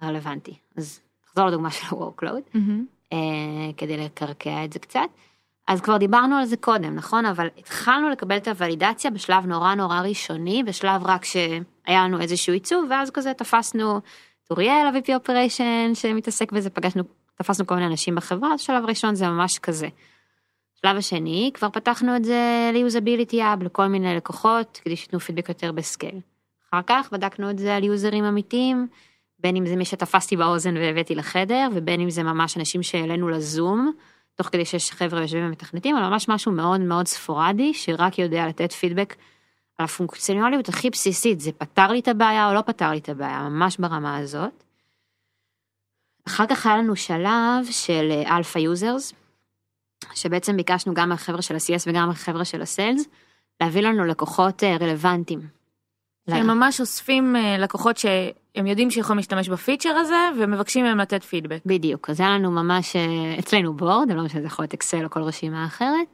הרלוונטי. 0.01 0.53
אז 0.77 0.99
נחזור 1.27 1.47
לדוגמה 1.47 1.71
של 1.71 1.85
ה-workload, 1.85 2.55
mm-hmm. 2.55 3.15
כדי 3.77 3.97
לקרקע 3.97 4.65
את 4.65 4.73
זה 4.73 4.79
קצת. 4.79 5.09
אז 5.67 5.81
כבר 5.81 5.97
דיברנו 5.97 6.35
על 6.35 6.45
זה 6.45 6.57
קודם, 6.57 6.95
נכון? 6.95 7.25
אבל 7.25 7.47
התחלנו 7.57 8.09
לקבל 8.09 8.37
את 8.37 8.47
הוולידציה 8.47 9.11
בשלב 9.11 9.45
נורא 9.45 9.75
נורא 9.75 10.01
ראשוני, 10.01 10.63
בשלב 10.63 11.01
רק 11.05 11.25
שהיה 11.25 12.03
לנו 12.03 12.21
איזשהו 12.21 12.53
עיצוב, 12.53 12.85
ואז 12.89 13.11
כזה 13.11 13.33
תפסנו 13.33 13.97
את 13.97 14.51
אוריאל, 14.51 14.87
ה-VP 14.87 15.07
Operation 15.07 15.95
שמתעסק 15.95 16.51
בזה, 16.51 16.69
פגשנו, 16.69 17.03
תפסנו 17.35 17.67
כל 17.67 17.75
מיני 17.75 17.87
אנשים 17.87 18.15
בחברה, 18.15 18.53
אז 18.53 18.61
שלב 18.61 18.85
ראשון 18.85 19.15
זה 19.15 19.27
ממש 19.27 19.59
כזה. 19.59 19.87
שלב 20.81 20.97
השני, 20.97 21.51
כבר 21.53 21.69
פתחנו 21.69 22.15
את 22.15 22.23
זה 22.23 22.71
ל-usability 22.73 23.33
app 23.35 23.63
לכל 23.63 23.87
מיני 23.87 24.15
לקוחות, 24.15 24.79
כדי 24.83 24.95
שייתנו 24.95 25.19
פידבק 25.19 25.49
יותר 25.49 25.71
בסקייל. 25.71 26.19
אחר 26.69 26.81
כך 26.87 27.09
בדקנו 27.11 27.49
את 27.49 27.57
זה 27.57 27.75
על 27.75 27.83
יוזרים 27.83 28.25
אמיתיים, 28.25 28.87
בין 29.39 29.55
אם 29.55 29.65
זה 29.65 29.75
מי 29.75 29.85
שתפסתי 29.85 30.37
באוזן 30.37 30.77
והבאתי 30.77 31.15
לחדר, 31.15 31.67
ובין 31.73 32.01
אם 32.01 32.09
זה 32.09 32.23
ממש 32.23 32.57
אנשים 32.57 32.83
שהעלינו 32.83 33.29
לזום. 33.29 33.91
תוך 34.35 34.47
כדי 34.47 34.65
שיש 34.65 34.91
חבר'ה 34.91 35.21
יושבים 35.21 35.47
ומתכנתים, 35.47 35.97
אבל 35.97 36.09
ממש 36.09 36.29
משהו 36.29 36.51
מאוד 36.51 36.81
מאוד 36.81 37.07
ספורדי, 37.07 37.73
שרק 37.73 38.19
יודע 38.19 38.47
לתת 38.47 38.71
פידבק 38.71 39.15
על 39.77 39.85
הפונקציונליות 39.85 40.69
הכי 40.69 40.89
בסיסית, 40.89 41.39
זה 41.39 41.51
פתר 41.51 41.87
לי 41.87 41.99
את 41.99 42.07
הבעיה 42.07 42.49
או 42.49 42.53
לא 42.53 42.61
פתר 42.61 42.91
לי 42.91 42.97
את 42.97 43.09
הבעיה, 43.09 43.49
ממש 43.49 43.77
ברמה 43.77 44.17
הזאת. 44.17 44.63
אחר 46.27 46.45
כך 46.45 46.65
היה 46.65 46.77
לנו 46.77 46.95
שלב 46.95 47.65
של 47.71 48.11
alpha 48.25 48.59
users, 48.59 49.13
שבעצם 50.15 50.57
ביקשנו 50.57 50.93
גם 50.93 51.09
מהחבר'ה 51.09 51.41
של 51.41 51.55
ה-CS 51.55 51.83
וגם 51.87 52.07
מהחבר'ה 52.07 52.45
של 52.45 52.61
ה 52.61 52.67
sales, 52.67 53.05
להביא 53.61 53.81
לנו 53.81 54.05
לקוחות 54.05 54.63
אה, 54.63 54.77
רלוונטיים. 54.81 55.39
שהם 56.29 56.47
ממש 56.47 56.81
אוספים 56.81 57.35
אה, 57.35 57.57
לקוחות 57.57 57.97
שהם 57.97 58.67
יודעים 58.67 58.91
שיכולים 58.91 59.17
להשתמש 59.17 59.49
בפיצ'ר 59.49 59.89
הזה 59.89 60.29
ומבקשים 60.39 60.85
מהם 60.85 60.97
לתת 60.97 61.23
פידבק. 61.23 61.61
בדיוק, 61.65 62.09
אז 62.09 62.19
היה 62.19 62.29
לנו 62.29 62.51
ממש 62.51 62.95
אה, 62.95 63.39
אצלנו 63.39 63.73
board, 63.73 64.09
אני 64.09 64.17
לא 64.17 64.25
משנה, 64.25 64.41
זה 64.41 64.47
יכול 64.47 64.63
להיות 64.63 64.73
אקסל 64.73 65.03
או 65.03 65.09
כל 65.09 65.23
רשימה 65.23 65.65
אחרת, 65.65 66.07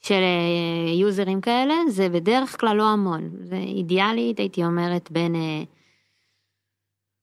של 0.00 0.20
יוזרים 1.00 1.40
כאלה, 1.40 1.74
זה 1.88 2.08
בדרך 2.08 2.60
כלל 2.60 2.76
לא 2.76 2.88
המון, 2.88 3.30
זה 3.40 3.56
אידיאלית, 3.56 4.38
הייתי 4.38 4.64
אומרת, 4.64 5.10
בין 5.10 5.34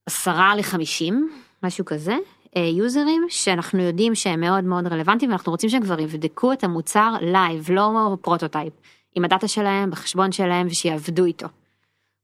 עשרה 0.05 0.55
לחמישים, 0.55 1.29
משהו 1.63 1.85
כזה, 1.85 2.15
יוזרים 2.55 3.25
שאנחנו 3.29 3.81
יודעים 3.81 4.15
שהם 4.15 4.39
מאוד 4.39 4.63
מאוד 4.63 4.87
רלוונטיים 4.87 5.31
ואנחנו 5.31 5.51
רוצים 5.51 5.69
שהם 5.69 5.83
כבר 5.83 5.99
יבדקו 5.99 6.53
את 6.53 6.63
המוצר 6.63 7.13
live, 7.21 7.71
לא 7.71 8.17
prototype, 8.21 8.73
עם 9.15 9.25
ה 9.25 9.30
data 9.30 9.47
שלהם, 9.47 9.89
בחשבון 9.89 10.31
שלהם 10.31 10.67
ושיעבדו 10.67 11.25
איתו. 11.25 11.47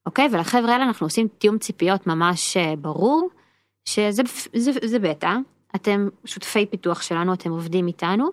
אוקיי? 0.06 0.30
ולחבר'ה 0.32 0.74
האלה 0.74 0.84
אנחנו 0.84 1.06
עושים 1.06 1.28
תיאום 1.38 1.58
ציפיות 1.58 2.08
ממש 2.08 2.58
אה, 2.58 2.74
ברור, 2.76 3.30
שזה 3.86 4.24
זה, 4.54 4.72
זה 4.86 5.00
בטא, 5.00 5.36
אתם 5.76 6.08
שותפי 6.26 6.66
פיתוח 6.66 7.02
שלנו, 7.02 7.34
אתם 7.34 7.52
עובדים 7.52 7.88
איתנו, 7.88 8.30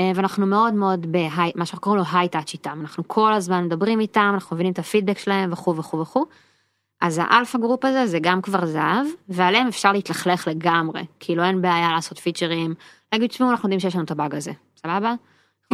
אה, 0.00 0.12
ואנחנו 0.14 0.46
מאוד 0.46 0.74
מאוד 0.74 1.12
בהיי, 1.12 1.52
מה 1.54 1.66
שאנחנו 1.66 1.80
קוראים 1.80 2.02
לו 2.02 2.18
high 2.18 2.28
touch 2.28 2.52
איתם, 2.52 2.78
אנחנו 2.80 3.08
כל 3.08 3.32
הזמן 3.32 3.64
מדברים 3.64 4.00
איתם, 4.00 4.30
אנחנו 4.34 4.56
מבינים 4.56 4.72
את 4.72 4.78
הפידבק 4.78 5.18
שלהם 5.18 5.52
וכו' 5.52 5.76
וכו' 5.76 6.00
וכו'. 6.00 6.24
אז 7.00 7.20
ה 7.24 7.30
alpha 7.30 7.58
group 7.58 7.84
הזה 7.84 8.06
זה 8.06 8.18
גם 8.22 8.42
כבר 8.42 8.66
זהב, 8.66 9.06
ועליהם 9.28 9.66
אפשר 9.66 9.92
להתלכלך 9.92 10.48
לגמרי, 10.48 11.02
כאילו 11.20 11.44
אין 11.44 11.62
בעיה 11.62 11.92
לעשות 11.92 12.18
פיצ'רים, 12.18 12.74
להגיד, 13.12 13.30
תשמעו, 13.30 13.50
אנחנו 13.50 13.66
יודעים 13.66 13.80
שיש 13.80 13.94
לנו 13.94 14.04
את 14.04 14.10
הבאג 14.10 14.34
הזה, 14.34 14.52
סבבה? 14.76 15.14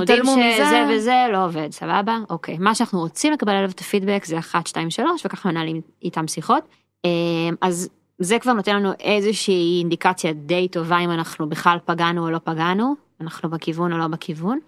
התעלמו 0.03 0.37
מזה. 0.37 0.55
שזה 0.57 0.87
וזה 0.91 1.27
לא 1.33 1.45
עובד, 1.45 1.73
סבבה? 1.73 2.19
אוקיי. 2.31 2.59
מה 2.59 2.75
שאנחנו 2.75 3.01
רוצים 3.01 3.33
לקבל 3.33 3.53
עליו 3.53 3.71
את 3.71 3.81
הפידבק 3.81 4.25
זה 4.25 4.39
1, 4.39 4.67
2, 4.67 4.91
3, 4.91 5.27
וככה 5.27 5.49
מנהלים 5.49 5.81
איתם 6.03 6.29
שיחות. 6.29 6.63
אמ, 7.05 7.55
אז 7.61 7.89
זה 8.19 8.39
כבר 8.39 8.53
נותן 8.53 8.77
לנו 8.77 8.93
איזושהי 9.01 9.79
אינדיקציה 9.79 10.33
די 10.33 10.69
טובה 10.69 10.99
אם 10.99 11.11
אנחנו 11.11 11.49
בכלל 11.49 11.79
פגענו 11.85 12.27
או 12.27 12.31
לא 12.31 12.39
פגענו, 12.45 12.95
אנחנו 13.21 13.51
בכיוון 13.51 13.93
או 13.93 13.99
לא 13.99 14.07
בכיוון. 14.07 14.59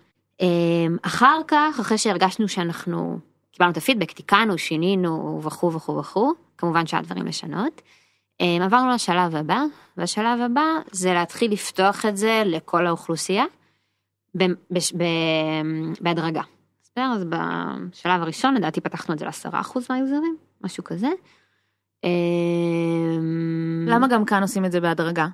אמ, 0.40 0.96
אחר 1.02 1.40
כך, 1.48 1.76
אחרי 1.80 1.98
שהרגשנו 1.98 2.48
שאנחנו 2.48 3.18
קיבלנו 3.52 3.72
את 3.72 3.76
הפידבק, 3.76 4.12
תיקנו, 4.12 4.58
שינינו 4.58 5.40
וכו' 5.42 5.72
וכו' 5.72 5.96
וכו', 5.96 6.32
כמובן 6.58 6.86
שהיה 6.86 7.02
דברים 7.02 7.26
לשנות. 7.26 7.82
אמ, 8.40 8.62
עברנו 8.62 8.90
לשלב 8.90 9.36
הבא, 9.36 9.62
והשלב 9.96 10.40
הבא 10.40 10.66
זה 10.90 11.14
להתחיל 11.14 11.52
לפתוח 11.52 12.06
את 12.06 12.16
זה 12.16 12.42
לכל 12.46 12.86
האוכלוסייה. 12.86 13.44
בהדרגה. 16.00 16.42
אז 16.96 17.24
בשלב 17.24 18.22
הראשון 18.22 18.54
לדעתי 18.54 18.80
פתחנו 18.80 19.14
את 19.14 19.18
זה 19.18 19.24
לעשרה 19.24 19.60
אחוז 19.60 19.86
מהיוזרים, 19.90 20.36
משהו 20.60 20.84
כזה. 20.84 21.08
אמ, 22.04 23.86
למה 23.88 24.08
גם 24.08 24.24
כאן 24.24 24.42
עושים 24.42 24.64
את 24.64 24.72
זה 24.72 24.80
בהדרגה? 24.80 25.26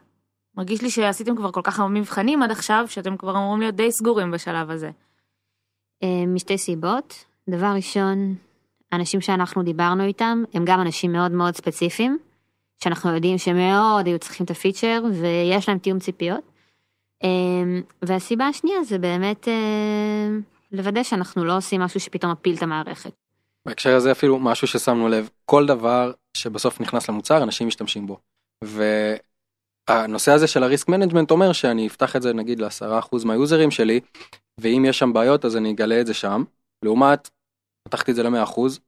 מרגיש 0.56 0.82
לי 0.82 0.90
שעשיתם 0.90 1.36
כבר 1.36 1.52
כל 1.52 1.60
כך 1.64 1.80
הרבה 1.80 1.94
מבחנים 1.94 2.42
עד 2.42 2.50
עכשיו, 2.50 2.84
שאתם 2.88 3.16
כבר 3.16 3.36
אמורים 3.36 3.60
להיות 3.60 3.74
די 3.74 3.92
סגורים 3.92 4.30
בשלב 4.30 4.70
הזה. 4.70 4.90
אמ, 6.02 6.34
משתי 6.34 6.58
סיבות. 6.58 7.24
דבר 7.50 7.72
ראשון, 7.76 8.34
האנשים 8.94 9.20
שאנחנו 9.20 9.62
דיברנו 9.62 10.04
איתם, 10.04 10.44
הם 10.54 10.64
גם 10.64 10.80
אנשים 10.80 11.12
מאוד 11.12 11.32
מאוד 11.32 11.56
ספציפיים, 11.56 12.18
שאנחנו 12.84 13.14
יודעים 13.14 13.38
שמאוד 13.38 14.06
היו 14.06 14.18
צריכים 14.18 14.44
את 14.44 14.50
הפיצ'ר, 14.50 15.02
ויש 15.20 15.68
להם 15.68 15.78
תיאום 15.78 15.98
ציפיות. 15.98 16.40
אמ, 17.24 17.82
והסיבה 18.02 18.46
השנייה 18.46 18.84
זה 18.84 18.98
באמת 18.98 19.48
אה, 19.48 20.28
לוודא 20.72 21.02
שאנחנו 21.02 21.44
לא 21.44 21.56
עושים 21.56 21.80
משהו 21.80 22.00
שפתאום 22.00 22.32
מפיל 22.32 22.56
את 22.56 22.62
המערכת. 22.62 23.10
בהקשר 23.66 23.96
הזה 23.96 24.12
אפילו 24.12 24.38
משהו 24.38 24.66
ששמנו 24.66 25.08
לב, 25.08 25.28
כל 25.44 25.66
דבר 25.66 26.12
שבסוף 26.36 26.80
נכנס 26.80 27.08
למוצר 27.08 27.42
אנשים 27.42 27.68
משתמשים 27.68 28.06
בו. 28.06 28.18
והנושא 29.90 30.32
הזה 30.32 30.46
של 30.46 30.62
ה 30.62 30.68
risk 30.68 30.88
management 30.88 31.30
אומר 31.30 31.52
שאני 31.52 31.86
אפתח 31.86 32.16
את 32.16 32.22
זה 32.22 32.32
נגיד 32.32 32.60
לעשרה 32.60 32.98
אחוז 32.98 33.24
מהיוזרים 33.24 33.70
שלי, 33.70 34.00
ואם 34.60 34.84
יש 34.88 34.98
שם 34.98 35.12
בעיות 35.12 35.44
אז 35.44 35.56
אני 35.56 35.70
אגלה 35.72 36.00
את 36.00 36.06
זה 36.06 36.14
שם. 36.14 36.44
לעומת, 36.84 37.30
פתחתי 37.88 38.10
את 38.10 38.16
זה 38.16 38.22
למאה 38.22 38.42
אחוז, 38.42 38.80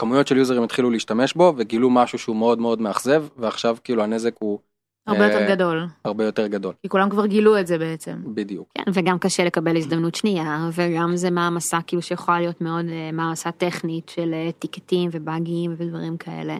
כמויות 0.00 0.26
של 0.26 0.36
יוזרים 0.36 0.62
התחילו 0.62 0.90
להשתמש 0.90 1.34
בו 1.34 1.54
וגילו 1.56 1.90
משהו 1.90 2.18
שהוא 2.18 2.36
מאוד 2.36 2.58
מאוד 2.58 2.80
מאכזב 2.80 3.24
ועכשיו 3.36 3.76
כאילו 3.84 4.02
הנזק 4.02 4.34
הוא 4.38 4.58
הרבה 5.06 5.24
יותר 5.24 5.42
אה, 5.42 5.54
גדול. 5.54 5.86
הרבה 6.04 6.24
יותר 6.24 6.46
גדול. 6.46 6.74
כי 6.82 6.88
כולם 6.88 7.10
כבר 7.10 7.26
גילו 7.26 7.58
את 7.60 7.66
זה 7.66 7.78
בעצם. 7.78 8.34
בדיוק. 8.34 8.68
כן, 8.74 8.82
וגם 8.92 9.18
קשה 9.18 9.44
לקבל 9.44 9.76
הזדמנות 9.76 10.14
שנייה, 10.14 10.68
וגם 10.72 11.16
זה 11.16 11.30
מעמסה 11.30 11.78
כאילו 11.86 12.02
שיכולה 12.02 12.40
להיות 12.40 12.60
מאוד 12.60 12.84
אה, 12.88 13.10
מעמסה 13.12 13.52
טכנית 13.52 14.08
של 14.08 14.34
אה, 14.34 14.52
טיקטים 14.52 15.10
ובאגים 15.12 15.74
ודברים 15.78 16.16
כאלה. 16.16 16.56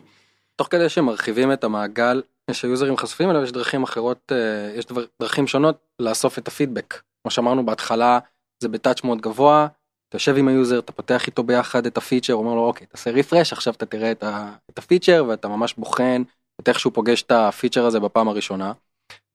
תוך 0.56 0.68
כדי 0.70 0.88
שמרחיבים 0.88 1.52
את 1.52 1.64
המעגל 1.64 2.22
שיוזרים 2.52 2.96
חשופים 2.96 3.30
אליו 3.30 3.42
יש 3.42 3.52
דרכים 3.52 3.82
אחרות, 3.82 4.32
יש 4.76 4.86
דרכים 5.20 5.46
שונות 5.46 5.76
לאסוף 5.98 6.38
את 6.38 6.48
הפידבק. 6.48 7.00
כמו 7.22 7.30
שאמרנו 7.30 7.66
בהתחלה, 7.66 8.18
זה 8.62 8.68
ב 8.68 8.74
touch 8.74 9.04
מאוד 9.04 9.20
גבוה, 9.20 9.66
אתה 10.10 10.16
יושב 10.16 10.36
עם 10.36 10.48
ה 10.48 10.53
user, 10.53 10.78
אתה 10.78 10.92
פותח 10.92 11.26
איתו 11.26 11.42
ביחד 11.42 11.86
את 11.86 11.96
הפיצ'ר, 11.96 12.34
אומר 12.34 12.54
לו 12.54 12.66
אוקיי, 12.66 12.86
תעשה 12.86 13.10
refresh, 13.10 13.52
עכשיו 13.52 13.74
אתה 13.74 13.86
תראה 13.86 14.12
את, 14.12 14.22
ה, 14.22 14.54
את 14.70 14.78
הפיצ'ר 14.78 15.24
ואתה 15.28 15.48
ממש 15.48 15.74
בוחן 15.74 16.22
את 16.60 16.68
איך 16.68 16.80
שהוא 16.80 16.92
פוגש 16.92 17.22
את 17.22 17.30
הפיצ'ר 17.30 17.86
הזה 17.86 18.00
בפעם 18.00 18.28
הראשונה. 18.28 18.72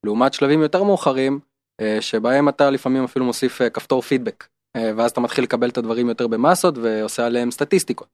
לעומת 0.03 0.33
שלבים 0.33 0.61
יותר 0.61 0.83
מאוחרים, 0.83 1.39
אה, 1.81 1.97
שבהם 2.01 2.49
אתה 2.49 2.69
לפעמים 2.69 3.03
אפילו 3.03 3.25
מוסיף 3.25 3.61
אה, 3.61 3.69
כפתור 3.69 4.01
פידבק, 4.01 4.47
אה, 4.75 4.91
ואז 4.95 5.11
אתה 5.11 5.21
מתחיל 5.21 5.43
לקבל 5.43 5.69
את 5.69 5.77
הדברים 5.77 6.09
יותר 6.09 6.27
במסות 6.27 6.77
ועושה 6.77 7.25
עליהם 7.25 7.51
סטטיסטיקות. 7.51 8.07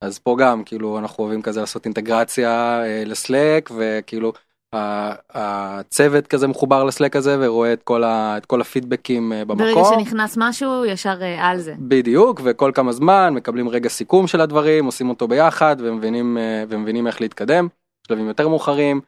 אז 0.00 0.18
פה 0.18 0.36
גם 0.38 0.64
כאילו 0.64 0.98
אנחנו 0.98 1.24
אוהבים 1.24 1.42
כזה 1.42 1.60
לעשות 1.60 1.84
אינטגרציה 1.84 2.82
ל 3.06 3.17
Slack 3.17 3.70
וכאילו 3.76 4.32
הצוות 4.74 6.26
כזה 6.26 6.46
מחובר 6.46 6.84
לסלק 6.84 7.16
הזה 7.16 7.36
ורואה 7.40 7.72
את 7.72 7.82
כל, 7.82 8.04
ה, 8.04 8.36
את 8.36 8.46
כל 8.46 8.60
הפידבקים 8.60 9.32
במקום. 9.46 9.58
ברגע 9.58 9.84
שנכנס 9.84 10.34
משהו 10.38 10.84
ישר 10.84 11.16
על 11.38 11.60
זה. 11.60 11.74
בדיוק 11.78 12.40
וכל 12.44 12.72
כמה 12.74 12.92
זמן 12.92 13.34
מקבלים 13.34 13.68
רגע 13.68 13.88
סיכום 13.88 14.26
של 14.26 14.40
הדברים 14.40 14.84
עושים 14.84 15.08
אותו 15.08 15.28
ביחד 15.28 15.76
ומבינים 15.78 16.38
ומבינים 16.68 17.06
איך 17.06 17.20
להתקדם 17.20 17.68
שלבים 18.06 18.28
יותר 18.28 18.48
מאוחרים. 18.48 19.00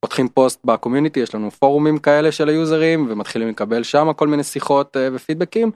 פותחים 0.00 0.28
פוסט 0.28 0.64
בקומיוניטי 0.64 1.20
יש 1.20 1.34
לנו 1.34 1.50
פורומים 1.50 1.98
כאלה 1.98 2.32
של 2.32 2.48
היוזרים 2.48 3.06
ומתחילים 3.10 3.48
לקבל 3.48 3.82
שם 3.82 4.12
כל 4.12 4.28
מיני 4.28 4.44
שיחות 4.44 4.96
ופידבקים. 5.12 5.70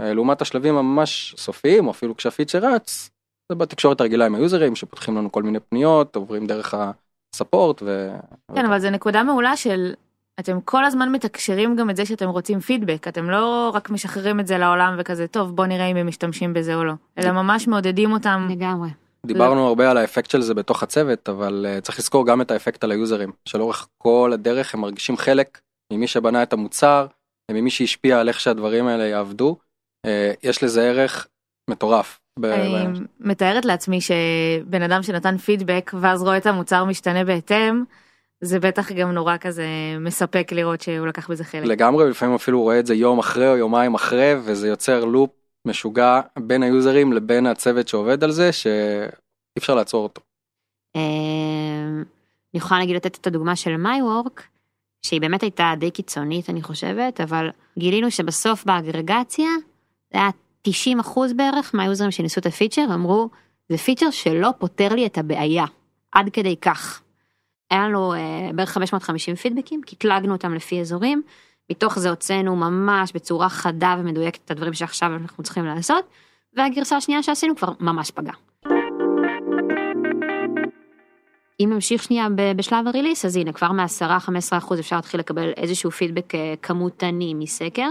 לעומת 0.00 0.42
השלבים 0.42 0.76
הממש 0.76 1.34
סופיים 1.38 1.86
או 1.86 1.90
אפילו 1.90 2.16
כשהפיצ'ר 2.16 2.58
רץ 2.58 3.10
זה 3.48 3.56
בתקשורת 3.56 4.00
הרגילה 4.00 4.26
עם 4.26 4.34
היוזרים 4.34 4.76
שפותחים 4.76 5.16
לנו 5.16 5.32
כל 5.32 5.42
מיני 5.42 5.60
פניות 5.60 6.16
עוברים 6.16 6.46
דרך 6.46 6.74
הספורט. 7.34 7.82
ו... 7.82 8.10
כן 8.54 8.66
אבל 8.66 8.78
זה 8.78 8.90
נקודה 8.90 9.22
מעולה 9.22 9.56
של 9.56 9.94
אתם 10.40 10.60
כל 10.60 10.84
הזמן 10.84 11.12
מתקשרים 11.12 11.76
גם 11.76 11.90
את 11.90 11.96
זה 11.96 12.06
שאתם 12.06 12.28
רוצים 12.28 12.60
פידבק 12.60 13.08
אתם 13.08 13.30
לא 13.30 13.70
רק 13.74 13.90
משחררים 13.90 14.40
את 14.40 14.46
זה 14.46 14.58
לעולם 14.58 14.96
וכזה 14.98 15.26
טוב 15.26 15.56
בוא 15.56 15.66
נראה 15.66 15.86
אם 15.86 15.96
הם 15.96 16.06
משתמשים 16.06 16.54
בזה 16.54 16.74
או 16.74 16.84
לא 16.84 16.92
אלא 17.18 17.32
ממש 17.32 17.68
מעודדים 17.68 18.12
אותם 18.12 18.48
לגמרי. 18.50 18.88
דיברנו 19.26 19.66
הרבה 19.66 19.90
על 19.90 19.96
האפקט 19.96 20.30
של 20.30 20.40
זה 20.40 20.54
בתוך 20.54 20.82
הצוות 20.82 21.28
אבל 21.28 21.66
uh, 21.68 21.80
צריך 21.80 21.98
לזכור 21.98 22.26
גם 22.26 22.40
את 22.40 22.50
האפקט 22.50 22.84
על 22.84 22.90
היוזרים 22.90 23.32
שלאורך 23.44 23.88
כל 23.98 24.30
הדרך 24.34 24.74
הם 24.74 24.80
מרגישים 24.80 25.16
חלק 25.16 25.60
ממי 25.92 26.06
שבנה 26.06 26.42
את 26.42 26.52
המוצר 26.52 27.06
ממי 27.50 27.70
שהשפיע 27.70 28.20
על 28.20 28.28
איך 28.28 28.40
שהדברים 28.40 28.86
האלה 28.86 29.04
יעבדו 29.04 29.56
uh, 30.06 30.10
יש 30.42 30.62
לזה 30.62 30.82
ערך 30.82 31.26
מטורף. 31.70 32.20
אני 32.38 33.00
מתארת 33.20 33.64
לעצמי 33.64 34.00
שבן 34.00 34.82
אדם 34.82 35.02
שנתן 35.02 35.36
פידבק 35.36 35.90
ואז 36.00 36.22
רואה 36.22 36.36
את 36.36 36.46
המוצר 36.46 36.84
משתנה 36.84 37.24
בהתאם 37.24 37.84
זה 38.40 38.60
בטח 38.60 38.92
גם 38.92 39.12
נורא 39.12 39.36
כזה 39.40 39.66
מספק 40.00 40.52
לראות 40.52 40.80
שהוא 40.80 41.06
לקח 41.06 41.30
בזה 41.30 41.44
חלק. 41.44 41.64
לגמרי 41.64 42.10
לפעמים 42.10 42.34
אפילו 42.34 42.62
רואה 42.62 42.78
את 42.78 42.86
זה 42.86 42.94
יום 42.94 43.18
אחרי 43.18 43.48
או 43.48 43.56
יומיים 43.56 43.94
אחרי 43.94 44.34
וזה 44.44 44.68
יוצר 44.68 45.04
לופ 45.04 45.30
משוגע 45.64 46.20
בין 46.38 46.62
היוזרים 46.62 47.12
לבין 47.12 47.46
הצוות 47.46 47.88
שעובד 47.88 48.24
על 48.24 48.30
זה 48.30 48.52
שאי 48.52 49.58
אפשר 49.58 49.74
לעצור 49.74 50.02
אותו. 50.02 50.20
אני 50.94 52.58
יכולה 52.58 52.80
להגיד 52.80 52.96
לתת 52.96 53.18
את 53.20 53.26
הדוגמה 53.26 53.56
של 53.56 53.76
מיי-וורק 53.76 54.42
שהיא 55.06 55.20
באמת 55.20 55.42
הייתה 55.42 55.72
די 55.78 55.90
קיצונית 55.90 56.50
אני 56.50 56.62
חושבת 56.62 57.20
אבל 57.20 57.50
גילינו 57.78 58.10
שבסוף 58.10 58.64
באגרגציה 58.64 59.48
זה 60.12 60.18
היה 60.18 60.30
90 60.62 61.00
אחוז 61.00 61.32
בערך 61.32 61.74
מהיוזרים 61.74 62.10
שניסו 62.10 62.40
את 62.40 62.46
הפיצ'ר 62.46 62.84
אמרו 62.94 63.28
זה 63.68 63.78
פיצ'ר 63.78 64.10
שלא 64.10 64.50
פותר 64.58 64.94
לי 64.94 65.06
את 65.06 65.18
הבעיה 65.18 65.64
עד 66.12 66.30
כדי 66.32 66.56
כך. 66.56 67.02
היה 67.70 67.88
לנו 67.88 68.14
אה, 68.14 68.50
בערך 68.54 68.70
550 68.70 69.34
פידבקים 69.34 69.80
קטלגנו 69.82 70.32
אותם 70.32 70.54
לפי 70.54 70.80
אזורים 70.80 71.22
מתוך 71.70 71.98
זה 71.98 72.10
הוצאנו 72.10 72.56
ממש 72.56 73.12
בצורה 73.12 73.48
חדה 73.48 73.96
ומדויקת 73.98 74.40
את 74.44 74.50
הדברים 74.50 74.72
שעכשיו 74.74 75.16
אנחנו 75.16 75.44
צריכים 75.44 75.64
לעשות 75.64 76.04
והגרסה 76.56 76.96
השנייה 76.96 77.22
שעשינו 77.22 77.56
כבר 77.56 77.72
ממש 77.80 78.10
פגע. 78.10 78.32
אם 81.60 81.70
נמשיך 81.72 82.02
שנייה 82.02 82.26
בשלב 82.56 82.88
הריליס 82.88 83.24
אז 83.24 83.36
הנה 83.36 83.52
כבר 83.52 83.72
מ-10-15 83.72 84.58
אחוז 84.58 84.80
אפשר 84.80 84.96
להתחיל 84.96 85.20
לקבל 85.20 85.52
איזשהו 85.56 85.90
פידבק 85.90 86.34
אה, 86.34 86.54
כמותני 86.62 87.34
מסקר. 87.34 87.88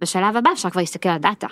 בשלב 0.00 0.36
הבא 0.36 0.50
אפשר 0.52 0.70
כבר 0.70 0.80
להסתכל 0.80 1.08
על 1.08 1.18
דאטה. 1.18 1.46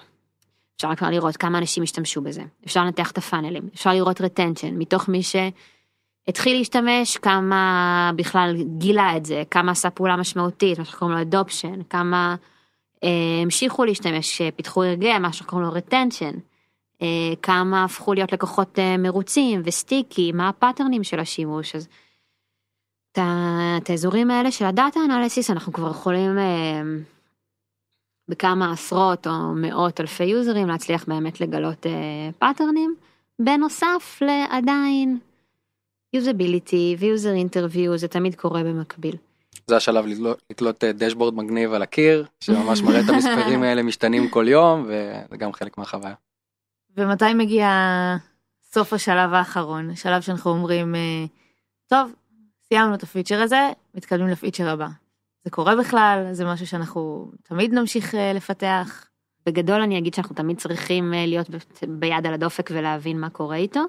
אפשר 0.78 0.94
כבר 0.94 1.10
לראות 1.10 1.36
כמה 1.36 1.58
אנשים 1.58 1.82
השתמשו 1.82 2.20
בזה 2.20 2.42
אפשר 2.66 2.84
לנתח 2.84 3.10
את 3.10 3.18
הפאנלים 3.18 3.68
אפשר 3.74 3.92
לראות 3.92 4.20
retention 4.20 4.72
מתוך 4.72 5.08
מי 5.08 5.20
שהתחיל 5.22 6.56
להשתמש 6.58 7.16
כמה 7.16 8.10
בכלל 8.16 8.56
גילה 8.78 9.16
את 9.16 9.26
זה 9.26 9.42
כמה 9.50 9.72
עשה 9.72 9.90
פעולה 9.90 10.16
משמעותית 10.16 10.78
מה 10.78 10.84
שקוראים 10.84 11.18
לו 11.18 11.24
adoption 11.30 11.84
כמה 11.90 12.36
אה, 13.04 13.08
המשיכו 13.42 13.84
להשתמש 13.84 14.42
פיתחו 14.56 14.84
הרגל 14.84 15.18
מה 15.18 15.32
שקוראים 15.32 15.68
לו 15.68 15.74
retention. 15.76 16.38
אה, 17.02 17.36
כמה 17.42 17.84
הפכו 17.84 18.14
להיות 18.14 18.32
לקוחות 18.32 18.78
אה, 18.78 18.96
מרוצים 18.96 19.62
ו 19.64 19.73
sticky, 19.73 20.32
מה 20.32 20.48
הפאטרנים 20.48 21.04
של 21.04 21.20
השימוש. 21.20 21.74
אז 21.74 21.88
את 23.12 23.90
האזורים 23.90 24.30
האלה 24.30 24.50
של 24.50 24.64
ה 24.64 24.71
data 24.71 25.00
analysis 25.04 25.50
אנחנו 25.50 25.72
כבר 25.72 25.90
יכולים 25.90 26.38
אה, 26.38 26.82
בכמה 28.28 28.72
עשרות 28.72 29.26
או 29.26 29.54
מאות 29.54 30.00
אלפי 30.00 30.24
יוזרים 30.24 30.68
להצליח 30.68 31.04
באמת 31.08 31.40
לגלות 31.40 31.86
פאטרנים. 32.38 32.94
בנוסף 33.38 34.18
לעדיין 34.20 35.18
usability 36.12 36.96
ו 36.98 37.05
user 37.05 37.32
interview 37.32 37.98
זה 37.98 38.08
תמיד 38.08 38.34
קורה 38.34 38.62
במקביל. 38.64 39.16
זה 39.66 39.76
השלב 39.76 40.04
לתלות 40.50 40.84
דשבורד 40.84 41.34
מגניב 41.34 41.72
על 41.72 41.82
הקיר 41.82 42.26
שממש 42.40 42.82
מראה 42.82 43.00
את 43.00 43.08
המספרים 43.08 43.62
האלה 43.64 43.82
משתנים 43.82 44.28
כל 44.28 44.48
יום 44.48 44.84
וזה 44.84 45.36
גם 45.36 45.52
חלק 45.52 45.78
מהחוויה. 45.78 46.14
ומתי 46.96 47.34
מגיע 47.34 47.68
סוף 48.72 48.92
השלב 48.92 49.32
האחרון, 49.32 49.96
שלב 49.96 50.20
שאנחנו 50.20 50.50
אומרים, 50.50 50.94
טוב, 51.86 52.12
סיימנו 52.68 52.94
את 52.94 53.02
הפיצ'ר 53.02 53.40
הזה, 53.42 53.70
מתקדמים 53.94 54.28
לפיצ'ר 54.28 54.68
הבא. 54.68 54.88
זה 55.48 55.52
קורה 55.52 55.76
בכלל, 55.76 56.28
זה 56.32 56.44
משהו 56.44 56.66
שאנחנו 56.66 57.30
תמיד 57.42 57.74
נמשיך 57.74 58.14
לפתח. 58.34 59.04
בגדול 59.46 59.80
אני 59.80 59.98
אגיד 59.98 60.14
שאנחנו 60.14 60.34
תמיד 60.34 60.58
צריכים 60.58 61.14
להיות 61.16 61.50
ביד 61.88 62.26
על 62.26 62.34
הדופק 62.34 62.70
ולהבין 62.72 63.20
מה 63.20 63.30
קורה 63.30 63.56
איתו. 63.56 63.80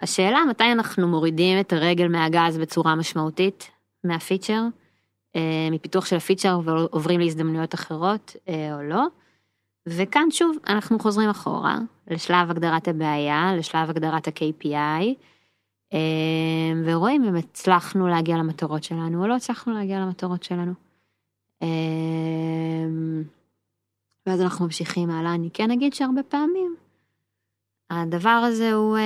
השאלה 0.00 0.38
מתי 0.50 0.72
אנחנו 0.72 1.08
מורידים 1.08 1.60
את 1.60 1.72
הרגל 1.72 2.08
מהגז 2.08 2.58
בצורה 2.58 2.94
משמעותית 2.94 3.70
מהפיצ'ר, 4.04 4.62
מפיתוח 5.72 6.06
של 6.06 6.16
הפיצ'ר 6.16 6.60
ועוברים 6.64 7.20
להזדמנויות 7.20 7.74
אחרות 7.74 8.36
או 8.48 8.82
לא. 8.82 9.06
וכאן 9.86 10.30
שוב 10.30 10.56
אנחנו 10.68 10.98
חוזרים 10.98 11.30
אחורה 11.30 11.78
לשלב 12.10 12.50
הגדרת 12.50 12.88
הבעיה, 12.88 13.52
לשלב 13.58 13.90
הגדרת 13.90 14.28
ה-KPI, 14.28 15.04
ורואים 16.84 17.24
אם 17.24 17.36
הצלחנו 17.36 18.08
להגיע 18.08 18.36
למטרות 18.36 18.84
שלנו 18.84 19.22
או 19.22 19.26
לא 19.26 19.36
הצלחנו 19.36 19.72
להגיע 19.72 20.00
למטרות 20.00 20.42
שלנו. 20.42 20.72
ואז 24.26 24.40
אנחנו 24.40 24.64
ממשיכים 24.64 25.10
הלאה, 25.10 25.34
אני 25.34 25.48
כן 25.54 25.70
אגיד 25.70 25.94
שהרבה 25.94 26.22
פעמים 26.22 26.74
הדבר 27.90 28.28
הזה 28.28 28.72
הוא 28.72 28.98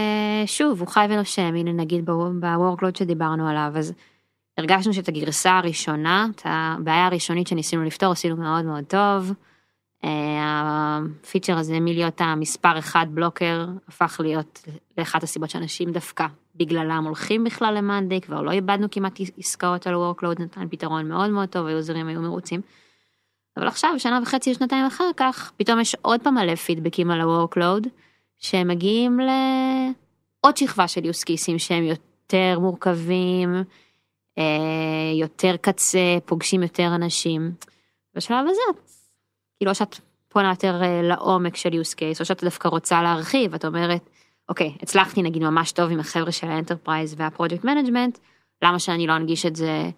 שוב 0.47 0.81
הוא 0.81 0.89
חי 0.89 1.07
ונושם, 1.11 1.55
הנה 1.55 1.73
נגיד 1.73 2.11
ב-workload 2.11 2.99
שדיברנו 2.99 3.49
עליו, 3.49 3.73
אז 3.75 3.93
הרגשנו 4.59 4.93
שאת 4.93 5.09
הגרסה 5.09 5.59
הראשונה, 5.59 6.27
את 6.35 6.43
הבעיה 6.45 7.07
הראשונית 7.07 7.47
שניסינו 7.47 7.85
לפתור 7.85 8.13
עשינו 8.13 8.37
מאוד 8.37 8.65
מאוד 8.65 8.85
טוב. 8.85 9.33
הפיצ'ר 10.41 11.59
הזה 11.59 11.81
מלהיות 11.81 12.21
המספר 12.21 12.79
אחד 12.79 13.07
בלוקר 13.11 13.67
הפך 13.89 14.21
להיות 14.23 14.63
לאחת 14.99 15.23
הסיבות 15.23 15.51
שאנשים 15.51 15.93
דווקא 15.93 16.27
בגללם 16.57 17.05
הולכים 17.07 17.45
בכלל 17.45 17.75
למאנדי 17.75 18.21
כבר 18.21 18.43
לא 18.43 18.51
איבדנו 18.51 18.91
כמעט 18.91 19.19
עסקאות 19.39 19.87
על 19.87 19.95
workload 19.95 20.43
נתן 20.43 20.69
פתרון 20.71 21.09
מאוד 21.09 21.31
מאוד 21.31 21.49
טוב 21.49 21.67
היוזרים 21.67 22.07
היו 22.07 22.21
מרוצים. 22.21 22.61
אבל 23.57 23.67
עכשיו 23.67 23.91
שנה 23.99 24.21
וחצי 24.23 24.55
שנתיים 24.55 24.87
אחר 24.87 25.11
כך 25.17 25.53
פתאום 25.57 25.81
יש 25.81 25.97
עוד 26.03 26.21
פעם 26.23 26.35
מלא 26.35 26.55
פידבקים 26.55 27.11
על 27.11 27.21
ה-workload 27.21 27.89
שהם 28.39 28.69
מגיעים 28.69 29.21
לעוד 29.21 30.57
שכבה 30.57 30.89
של 30.89 31.01
use 31.01 31.25
cases 31.31 31.59
שהם 31.59 31.85
יותר 31.85 32.59
מורכבים 32.59 33.55
יותר 35.15 35.57
קצה 35.61 36.19
פוגשים 36.25 36.63
יותר 36.63 36.95
אנשים. 36.95 37.53
בשלב 38.15 38.47
הזה 38.49 38.81
כאילו 39.59 39.75
שאת 39.75 39.97
פונה 40.29 40.51
יותר 40.51 40.81
לעומק 41.03 41.57
של 41.57 41.69
use 41.69 41.95
case 41.95 42.21
או 42.21 42.25
שאת 42.25 42.45
דווקא 42.45 42.69
רוצה 42.69 43.03
להרחיב 43.03 43.55
את 43.55 43.65
אומרת 43.65 44.11
אוקיי 44.49 44.73
הצלחתי 44.83 45.23
נגיד 45.23 45.43
ממש 45.43 45.73
טוב 45.73 45.91
עם 45.91 46.01
החבר'ה 46.01 46.33
של 46.33 46.47
ה 46.47 46.53
enterprise 46.53 47.15
וה 47.19 47.29
project 47.29 47.65
management 47.65 48.19
למה 48.63 48.79
שאני 48.79 49.07
לא 49.07 49.17
אנגיש 49.17 49.47
את 49.47 49.57
זה 49.57 49.91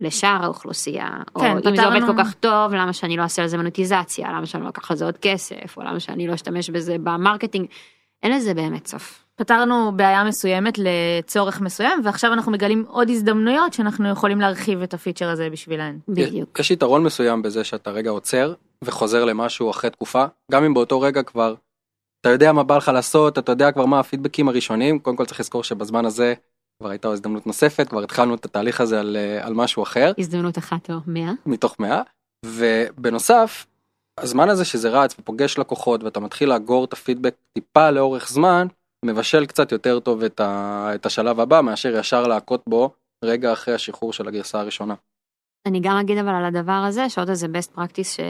לשאר 0.00 0.38
האוכלוסייה 0.42 1.08
כן, 1.40 1.56
או 1.64 1.70
אם 1.70 1.76
זה 1.76 1.86
עובד 1.86 2.00
כל 2.06 2.24
כך 2.24 2.34
טוב 2.34 2.74
למה 2.74 2.92
שאני 2.92 3.16
לא 3.16 3.22
אעשה 3.22 3.42
על 3.42 3.48
זה 3.48 3.56
מונטיזציה 3.56 4.28
למה 4.32 4.46
שאני 4.46 4.64
לא 4.64 4.68
אקח 4.68 4.90
על 4.90 4.96
זה 4.96 5.04
עוד 5.04 5.18
כסף 5.18 5.76
או 5.76 5.82
למה 5.82 6.00
שאני 6.00 6.26
לא 6.26 6.34
אשתמש 6.34 6.70
בזה 6.70 6.96
ב 6.98 7.05
marketing 7.05 7.66
אין 8.22 8.32
לזה 8.32 8.54
באמת 8.54 8.86
סוף. 8.86 9.24
פתרנו 9.36 9.92
בעיה 9.96 10.24
מסוימת 10.24 10.78
לצורך 10.78 11.60
מסוים 11.60 12.00
ועכשיו 12.04 12.32
אנחנו 12.32 12.52
מגלים 12.52 12.84
עוד 12.88 13.10
הזדמנויות 13.10 13.72
שאנחנו 13.72 14.08
יכולים 14.08 14.40
להרחיב 14.40 14.82
את 14.82 14.94
הפיצ'ר 14.94 15.28
הזה 15.28 15.50
בשבילן. 15.50 15.98
בדיוק. 16.08 16.58
יש 16.58 16.70
יתרון 16.70 17.02
מסוים 17.02 17.42
בזה 17.42 17.64
שאתה 17.64 17.90
רגע 17.90 18.10
עוצר 18.10 18.54
וחוזר 18.84 19.24
למשהו 19.24 19.70
אחרי 19.70 19.90
תקופה, 19.90 20.24
גם 20.52 20.64
אם 20.64 20.74
באותו 20.74 21.00
רגע 21.00 21.22
כבר 21.22 21.54
אתה 22.22 22.30
יודע 22.30 22.52
מה 22.52 22.62
בא 22.62 22.76
לך 22.76 22.88
לעשות, 22.88 23.38
אתה 23.38 23.52
יודע 23.52 23.72
כבר 23.72 23.86
מה 23.86 24.00
הפידבקים 24.00 24.48
הראשונים, 24.48 24.98
קודם 24.98 25.16
כל 25.16 25.24
צריך 25.24 25.40
לזכור 25.40 25.64
שבזמן 25.64 26.04
הזה 26.04 26.34
כבר 26.78 26.90
הייתה 26.90 27.08
הזדמנות 27.08 27.46
נוספת, 27.46 27.88
כבר 27.88 28.02
התחלנו 28.02 28.34
את 28.34 28.44
התהליך 28.44 28.80
הזה 28.80 29.00
על, 29.00 29.16
אה, 29.16 29.46
על 29.46 29.54
משהו 29.54 29.82
אחר. 29.82 30.12
הזדמנות 30.18 30.58
אחת 30.58 30.90
או 30.90 30.96
מאה. 31.06 31.32
מתוך 31.46 31.76
מאה. 31.80 32.02
ובנוסף, 32.46 33.66
הזמן 34.18 34.48
הזה 34.48 34.64
שזה 34.64 34.90
רץ 34.90 35.14
ופוגש 35.18 35.58
לקוחות 35.58 36.04
ואתה 36.04 36.20
מתחיל 36.20 36.48
לאגור 36.48 36.84
את 36.84 36.92
הפידבק 36.92 37.34
טיפה 37.52 37.90
לאורך 37.90 38.28
זמן, 38.28 38.66
מבשל 39.04 39.46
קצת 39.46 39.72
יותר 39.72 40.00
טוב 40.00 40.22
את, 40.22 40.40
ה, 40.40 40.90
את 40.94 41.06
השלב 41.06 41.40
הבא 41.40 41.60
מאשר 41.60 41.96
ישר 41.96 42.22
להכות 42.22 42.62
בו 42.68 42.90
רגע 43.24 43.52
אחרי 43.52 43.74
השחרור 43.74 44.12
של 44.12 44.28
הגרסה 44.28 44.60
הראשונה. 44.60 44.94
אני 45.66 45.80
גם 45.80 45.96
אגיד 45.96 46.18
אבל 46.18 46.34
על 46.34 46.44
הדבר 46.44 46.84
הזה, 46.88 47.08
שעוד 47.08 47.28
איזה 47.28 47.46
best 47.46 47.78
practice 47.78 48.04
ש... 48.04 48.20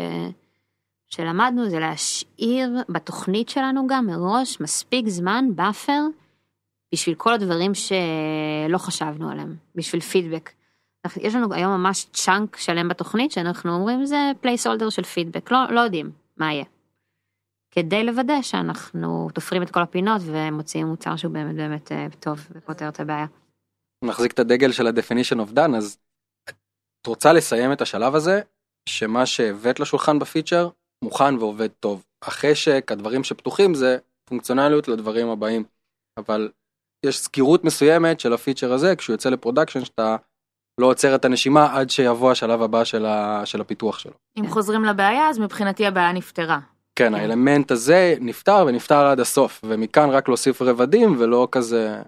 שלמדנו 1.15 1.71
זה 1.71 1.79
להשאיר 1.79 2.71
בתוכנית 2.89 3.49
שלנו 3.49 3.87
גם 3.87 4.07
מראש 4.07 4.61
מספיק 4.61 5.09
זמן, 5.09 5.45
buffer, 5.55 6.01
בשביל 6.95 7.15
כל 7.15 7.35
הדברים 7.35 7.73
שלא 7.75 8.79
חשבנו 8.79 9.31
עליהם, 9.31 9.57
בשביל 9.75 10.01
פידבק. 10.01 10.51
יש 11.17 11.35
לנו 11.35 11.55
היום 11.55 11.73
ממש 11.73 12.07
chunk 12.13 12.57
שלם 12.57 12.89
בתוכנית 12.89 13.31
שאנחנו 13.31 13.75
אומרים 13.75 14.07
זה 14.07 14.31
placeholder 14.41 14.91
של 14.91 15.03
פידבק, 15.03 15.51
לא, 15.51 15.59
לא 15.71 15.81
יודעים 15.81 16.11
מה 16.37 16.53
יהיה. 16.53 16.65
כדי 17.71 18.05
לוודא 18.05 18.43
שאנחנו 18.43 19.29
תופרים 19.35 19.63
את 19.63 19.71
כל 19.71 19.83
הפינות 19.83 20.23
ומוציאים 20.25 20.87
מוצר 20.87 21.17
שהוא 21.17 21.33
באמת 21.33 21.55
באמת 21.55 21.93
אה, 21.93 22.07
טוב 22.21 22.47
ופותר 22.51 22.89
את 22.89 23.01
הבעיה. 23.01 23.27
נחזיק 24.05 24.33
את 24.33 24.39
הדגל 24.39 24.73
של 24.73 24.87
ה-definition 24.87 25.37
of 25.37 25.55
done 25.55 25.77
אז 25.77 25.99
את 27.01 27.07
רוצה 27.07 27.33
לסיים 27.33 27.73
את 27.73 27.81
השלב 27.81 28.15
הזה 28.15 28.41
שמה 28.89 29.27
שהבאת 29.27 29.81
לשולחן 29.81 30.19
בפיצ'ר 30.19 30.69
מוכן 31.03 31.35
ועובד 31.39 31.69
טוב. 31.81 32.05
החשק, 32.23 32.93
הדברים 32.93 33.25
שפתוחים 33.25 33.75
זה 33.75 33.99
פונקציונליות 34.25 34.89
לדברים 34.89 35.29
הבאים. 35.29 35.65
אבל 36.19 36.51
יש 37.07 37.19
סגירות 37.19 37.65
מסוימת 37.65 38.21
של 38.21 38.33
הפיצ'ר 38.33 38.73
הזה 38.73 38.97
כשהוא 38.97 39.15
יוצא 39.15 39.31
ל 39.31 39.36
production 39.36 39.85
שאתה 39.85 40.17
לא 40.81 40.87
עוצר 40.87 41.15
את 41.15 41.25
הנשימה 41.25 41.79
עד 41.79 41.91
שיבוא 41.91 42.31
השלב 42.31 42.63
הבא 42.63 42.85
של, 42.85 43.07
ה, 43.07 43.43
של 43.45 43.61
הפיתוח 43.61 43.99
שלו. 43.99 44.13
אם 44.39 44.49
חוזרים 44.49 44.85
לבעיה 44.85 45.29
אז 45.29 45.39
מבחינתי 45.39 45.87
הבעיה 45.87 46.13
נפתרה. 46.13 46.59
כן, 46.97 47.15
האלמנט 47.15 47.71
הזה 47.71 48.15
נפתר 48.21 48.65
ונפתר 48.67 49.07
עד 49.07 49.21
הסוף 49.21 49.61
ומכאן 49.67 50.11
רק 50.11 50.29
להוסיף 50.29 50.63
רבדים 50.63 51.17
ולא 51.19 51.49
כזה 51.53 52.03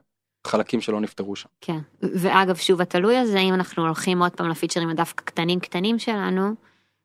חלקים 0.47 0.81
שלא 0.81 1.01
נפתרו 1.01 1.37
שם. 1.37 1.49
כן, 1.61 1.79
ואגב 2.03 2.57
שוב 2.57 2.81
התלוי 2.81 3.17
הזה 3.17 3.39
אם 3.39 3.55
אנחנו 3.55 3.83
הולכים 3.83 4.23
עוד 4.23 4.33
פעם 4.33 4.49
לפיצ'רים 4.49 4.89
הדווקא 4.89 5.25
קטנים 5.25 5.61
קטנים 5.61 5.99
שלנו. 5.99 6.55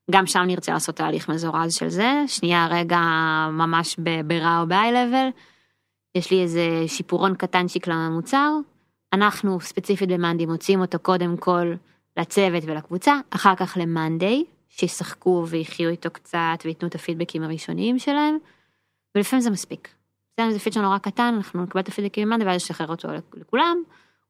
גם 0.10 0.26
שם 0.28 0.39
נרצה 0.39 0.74
לעשות 0.74 0.95
תהליך 0.95 1.30
מזורז 1.30 1.74
של 1.74 1.89
זה, 1.89 2.24
שנייה 2.28 2.68
רגע 2.72 2.99
ממש 3.51 3.95
ברע 4.26 4.62
או 4.62 4.68
ב-high-level, 4.68 5.41
יש 6.16 6.32
לי 6.32 6.41
איזה 6.41 6.84
שיפורון 6.88 7.36
קטנצ'יק 7.36 7.88
למוצר, 7.88 8.53
אנחנו 9.14 9.62
ספציפית 9.62 10.10
במאנדי 10.10 10.45
מוצאים 10.45 10.82
אותו 10.82 10.99
קודם 10.99 11.38
כל 11.38 11.74
לצוות 12.18 12.64
ולקבוצה, 12.66 13.20
אחר 13.30 13.55
כך 13.55 13.78
למאנדי, 13.82 14.45
שישחקו 14.70 15.45
ויחיו 15.47 15.89
איתו 15.89 16.10
קצת 16.12 16.60
וייתנו 16.66 16.88
את 16.88 16.95
הפידבקים 16.95 17.43
הראשוניים 17.43 17.99
שלהם, 17.99 18.38
ולפעמים 19.16 19.43
זה 19.43 19.49
מספיק. 19.49 19.89
זה 20.49 20.60
פיצ'ר 20.60 20.82
נורא 20.82 20.97
קטן, 20.97 21.34
אנחנו 21.38 21.64
נקבל 21.64 21.82
את 21.82 21.88
הפידבקים 21.88 22.28
ממאנדי 22.28 22.45
ואז 22.45 22.55
נשחרר 22.55 22.88
אותו 22.88 23.07
לכולם, 23.34 23.78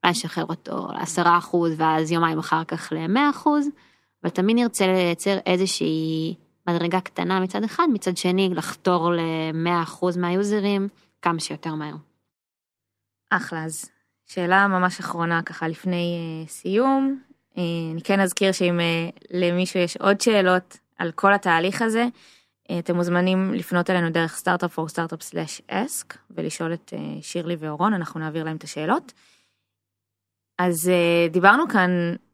אולי 0.04 0.12
נשחרר 0.12 0.46
אותו 0.46 0.88
ל-10% 0.92 1.56
ואז 1.78 2.12
יומיים 2.12 2.40
אחר 2.40 2.64
כך 2.64 2.94
ל-100%. 2.96 3.48
אבל 4.24 4.30
תמיד 4.32 4.56
נרצה 4.56 4.88
לייצר 4.88 5.38
איזושהי 5.46 6.36
מדרגה 6.70 7.02
קטנה 7.02 7.40
מצד 7.40 7.64
אחד, 7.64 7.88
מצד 7.94 8.18
שני 8.18 8.50
לחתור 8.54 9.12
ל-100% 9.12 10.06
מהיוזרים 10.20 10.88
כמה 11.22 11.40
שיותר 11.40 11.76
מהר. 11.76 11.96
אחלה, 13.30 13.64
אז 13.64 13.90
שאלה 14.26 14.68
ממש 14.68 15.00
אחרונה 15.00 15.42
ככה 15.44 15.68
לפני 15.68 16.18
uh, 16.46 16.50
סיום. 16.50 17.20
Uh, 17.52 17.60
אני 17.94 18.02
כן 18.04 18.20
אזכיר 18.20 18.52
שאם 18.52 18.80
uh, 18.80 19.20
למישהו 19.32 19.80
יש 19.80 19.98
עוד 19.98 20.22
שאלות 20.22 20.78
על 20.98 21.12
כל 21.12 21.34
התהליך 21.34 21.82
הזה, 21.82 22.06
uh, 22.06 22.74
אתם 22.80 22.96
מוזמנים 22.96 23.54
לפנות 23.54 23.90
אלינו 23.90 24.10
דרך 24.10 24.36
סטארט-אפ 24.36 24.78
או 24.78 24.90
סטארט-אפ 24.90 25.22
סלאש 25.22 25.62
אסק 25.68 26.18
ולשאול 26.32 26.74
את 26.74 26.94
uh, 26.96 27.22
שירלי 27.22 27.56
ואורון, 27.60 27.94
אנחנו 27.94 28.20
נעביר 28.20 28.44
להם 28.44 28.56
את 28.56 28.64
השאלות. 28.64 29.14
אז 30.58 30.76
uh, 30.90 31.32
דיברנו 31.34 31.68
כאן 31.68 31.90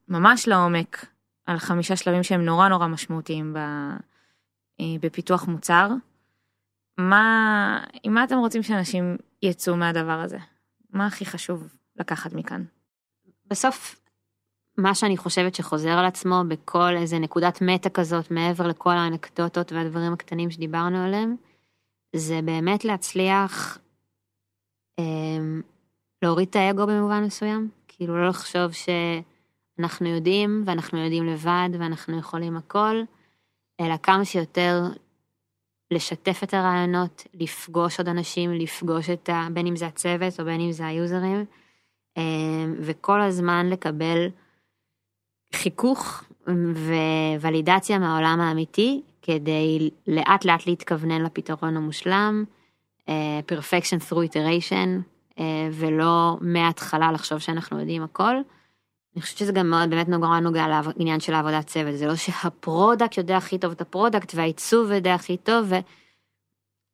ממש 0.08 0.48
לעומק 0.48 1.06
על 1.46 1.58
חמישה 1.58 1.96
שלבים 1.96 2.24
שהם 2.24 2.46
נורא 2.46 2.68
נורא 2.68 2.88
משמעותיים 2.88 3.54
ב, 3.54 3.58
אה, 4.80 4.96
בפיתוח 5.02 5.48
מוצר. 5.48 5.90
מה, 6.98 7.84
עם 8.04 8.14
מה 8.14 8.24
אתם 8.24 8.38
רוצים 8.38 8.64
שאנשים 8.64 9.18
יצאו 9.42 9.76
מהדבר 9.78 10.22
הזה? 10.22 10.38
מה 10.90 11.08
הכי 11.08 11.26
חשוב 11.26 11.76
לקחת 11.96 12.34
מכאן? 12.34 12.64
בסוף, 13.48 14.00
מה 14.78 14.96
שאני 14.96 15.18
חושבת 15.18 15.56
שחוזר 15.56 15.90
על 15.90 16.06
עצמו 16.06 16.44
בכל 16.48 16.96
איזה 16.98 17.20
נקודת 17.20 17.62
מטה 17.62 17.90
כזאת, 17.90 18.32
מעבר 18.32 18.68
לכל 18.68 18.92
האנקדוטות 18.92 19.72
והדברים 19.72 20.14
הקטנים 20.14 20.52
שדיברנו 20.52 21.06
עליהם, 21.06 21.36
זה 22.16 22.40
באמת 22.46 22.86
להצליח 22.86 23.78
אה, 25.00 25.04
להוריד 26.22 26.48
את 26.50 26.56
האגו 26.56 26.88
במובן 26.88 27.24
מסוים. 27.24 27.70
כאילו 27.88 28.18
לא 28.18 28.30
לחשוב 28.30 28.72
ש... 28.72 28.90
אנחנו 29.80 30.08
יודעים, 30.08 30.64
ואנחנו 30.66 31.04
יודעים 31.04 31.26
לבד, 31.26 31.70
ואנחנו 31.80 32.18
יכולים 32.18 32.58
הכל, 32.58 33.02
אלא 33.80 33.98
כמה 33.98 34.26
שיותר 34.26 34.82
לשתף 35.92 36.40
את 36.44 36.54
הרעיונות, 36.54 37.28
לפגוש 37.34 38.00
עוד 38.00 38.08
אנשים, 38.08 38.54
לפגוש 38.54 39.10
את 39.10 39.30
ה... 39.30 39.48
בין 39.54 39.68
אם 39.68 39.76
זה 39.76 39.88
הצוות 39.88 40.40
או 40.40 40.46
בין 40.46 40.62
אם 40.62 40.72
זה 40.72 40.88
היוזרים, 40.88 41.46
אה, 42.18 42.24
וכל 42.80 43.22
הזמן 43.22 43.70
לקבל 43.70 44.28
חיכוך 45.56 46.24
וולידציה 47.42 48.00
מהעולם 48.00 48.40
האמיתי, 48.42 49.02
כדי 49.22 49.90
לאט 50.08 50.46
לאט 50.46 50.68
להתכוונן 50.68 51.22
לפתרון 51.22 51.78
המושלם, 51.78 52.44
אה, 53.10 53.40
perfection 53.52 54.10
through 54.10 54.32
iteration, 54.32 55.02
אה, 55.40 55.70
ולא 55.72 56.38
מההתחלה 56.42 57.12
לחשוב 57.12 57.40
שאנחנו 57.40 57.80
יודעים 57.80 58.04
הכל. 58.04 58.36
אני 59.16 59.22
חושבת 59.22 59.38
שזה 59.38 59.52
גם 59.52 59.70
מאוד 59.70 59.90
באמת 59.90 60.10
נורא 60.10 60.40
נוגע 60.40 60.68
לעניין 60.68 61.20
של 61.20 61.34
העבודת 61.34 61.68
צוות, 61.68 61.98
זה 61.98 62.08
לא 62.08 62.16
שה 62.16 62.46
product 62.46 63.18
יודע 63.18 63.38
הכי 63.38 63.58
טוב 63.58 63.72
את 63.72 63.82
ה 63.82 63.88
product 63.88 64.32
והעיצוב 64.36 64.92
יודע 64.92 65.14
הכי 65.14 65.38
טוב, 65.38 65.72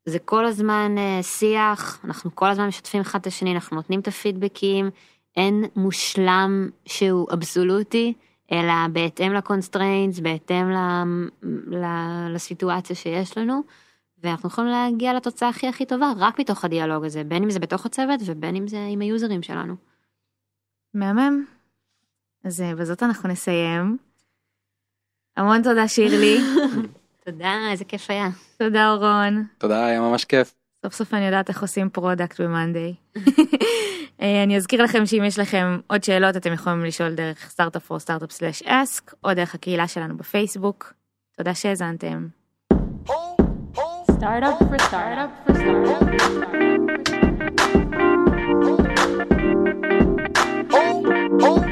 וזה 0.07 0.19
כל 0.19 0.45
הזמן 0.45 0.95
uh, 0.97 1.23
שיח, 1.23 1.99
אנחנו 2.05 2.35
כל 2.35 2.49
הזמן 2.49 2.67
משתפים 2.67 3.01
אחד 3.01 3.19
את 3.19 3.27
השני, 3.27 3.53
אנחנו 3.53 3.75
נותנים 3.75 3.99
את 3.99 4.07
הפידבקים, 4.07 4.89
אין 5.37 5.65
מושלם 5.75 6.69
שהוא 6.85 7.27
אבסולוטי, 7.33 8.13
אלא 8.51 8.87
בהתאם 8.93 9.33
ל 9.33 9.40
constraints, 9.40 10.19
בהתאם 10.19 10.71
ל, 10.71 10.77
ל, 11.75 11.85
לסיטואציה 12.33 12.95
שיש 12.95 13.37
לנו, 13.37 13.61
ואנחנו 14.23 14.49
יכולים 14.49 14.71
להגיע 14.71 15.13
לתוצאה 15.13 15.49
הכי 15.49 15.67
הכי 15.67 15.85
טובה 15.85 16.11
רק 16.17 16.39
מתוך 16.39 16.65
הדיאלוג 16.65 17.05
הזה, 17.05 17.23
בין 17.23 17.43
אם 17.43 17.49
זה 17.49 17.59
בתוך 17.59 17.85
הצוות 17.85 18.19
ובין 18.25 18.55
אם 18.55 18.67
זה 18.67 18.87
עם 18.89 19.01
היוזרים 19.01 19.43
שלנו. 19.43 19.75
מהמם. 20.93 21.45
אז 22.43 22.61
אה, 22.61 22.75
בזאת 22.75 23.03
אנחנו 23.03 23.29
נסיים. 23.29 23.97
המון 25.37 25.63
תודה 25.63 25.87
שירלי. 25.87 26.37
תודה, 27.25 27.55
איזה 27.71 27.85
כיף 27.85 28.09
היה. 28.09 28.29
תודה 28.57 28.91
אורון. 28.91 29.45
תודה, 29.57 29.85
היה 29.85 30.01
ממש 30.01 30.25
כיף. 30.25 30.53
סוף 30.85 30.93
סוף 30.93 31.13
אני 31.13 31.25
יודעת 31.25 31.49
איך 31.49 31.61
עושים 31.61 31.89
product 31.89 32.41
במאנדיי. 32.41 32.93
אה, 34.21 34.43
אני 34.43 34.57
אזכיר 34.57 34.83
לכם 34.83 35.05
שאם 35.05 35.23
יש 35.25 35.39
לכם 35.39 35.79
עוד 35.87 36.03
שאלות 36.03 36.37
אתם 36.37 36.53
יכולים 36.53 36.85
לשאול 36.85 37.15
דרך 37.15 37.49
סטארט-אפ 37.49 37.91
או 37.91 37.99
סטארט-אפ 37.99 38.31
slash 38.31 38.63
ask 38.63 39.13
או 39.23 39.33
דרך 39.33 39.55
הקהילה 39.55 39.87
שלנו 39.87 40.17
בפייסבוק. 40.17 40.93
תודה 41.37 41.55
שהאזנתם. 41.55 42.27
Startup 44.21 44.59
for 44.59 44.79
startup 44.87 45.29
for 45.45 45.55
startup 45.55 46.01
for 46.03 46.19
startup. 51.39 51.70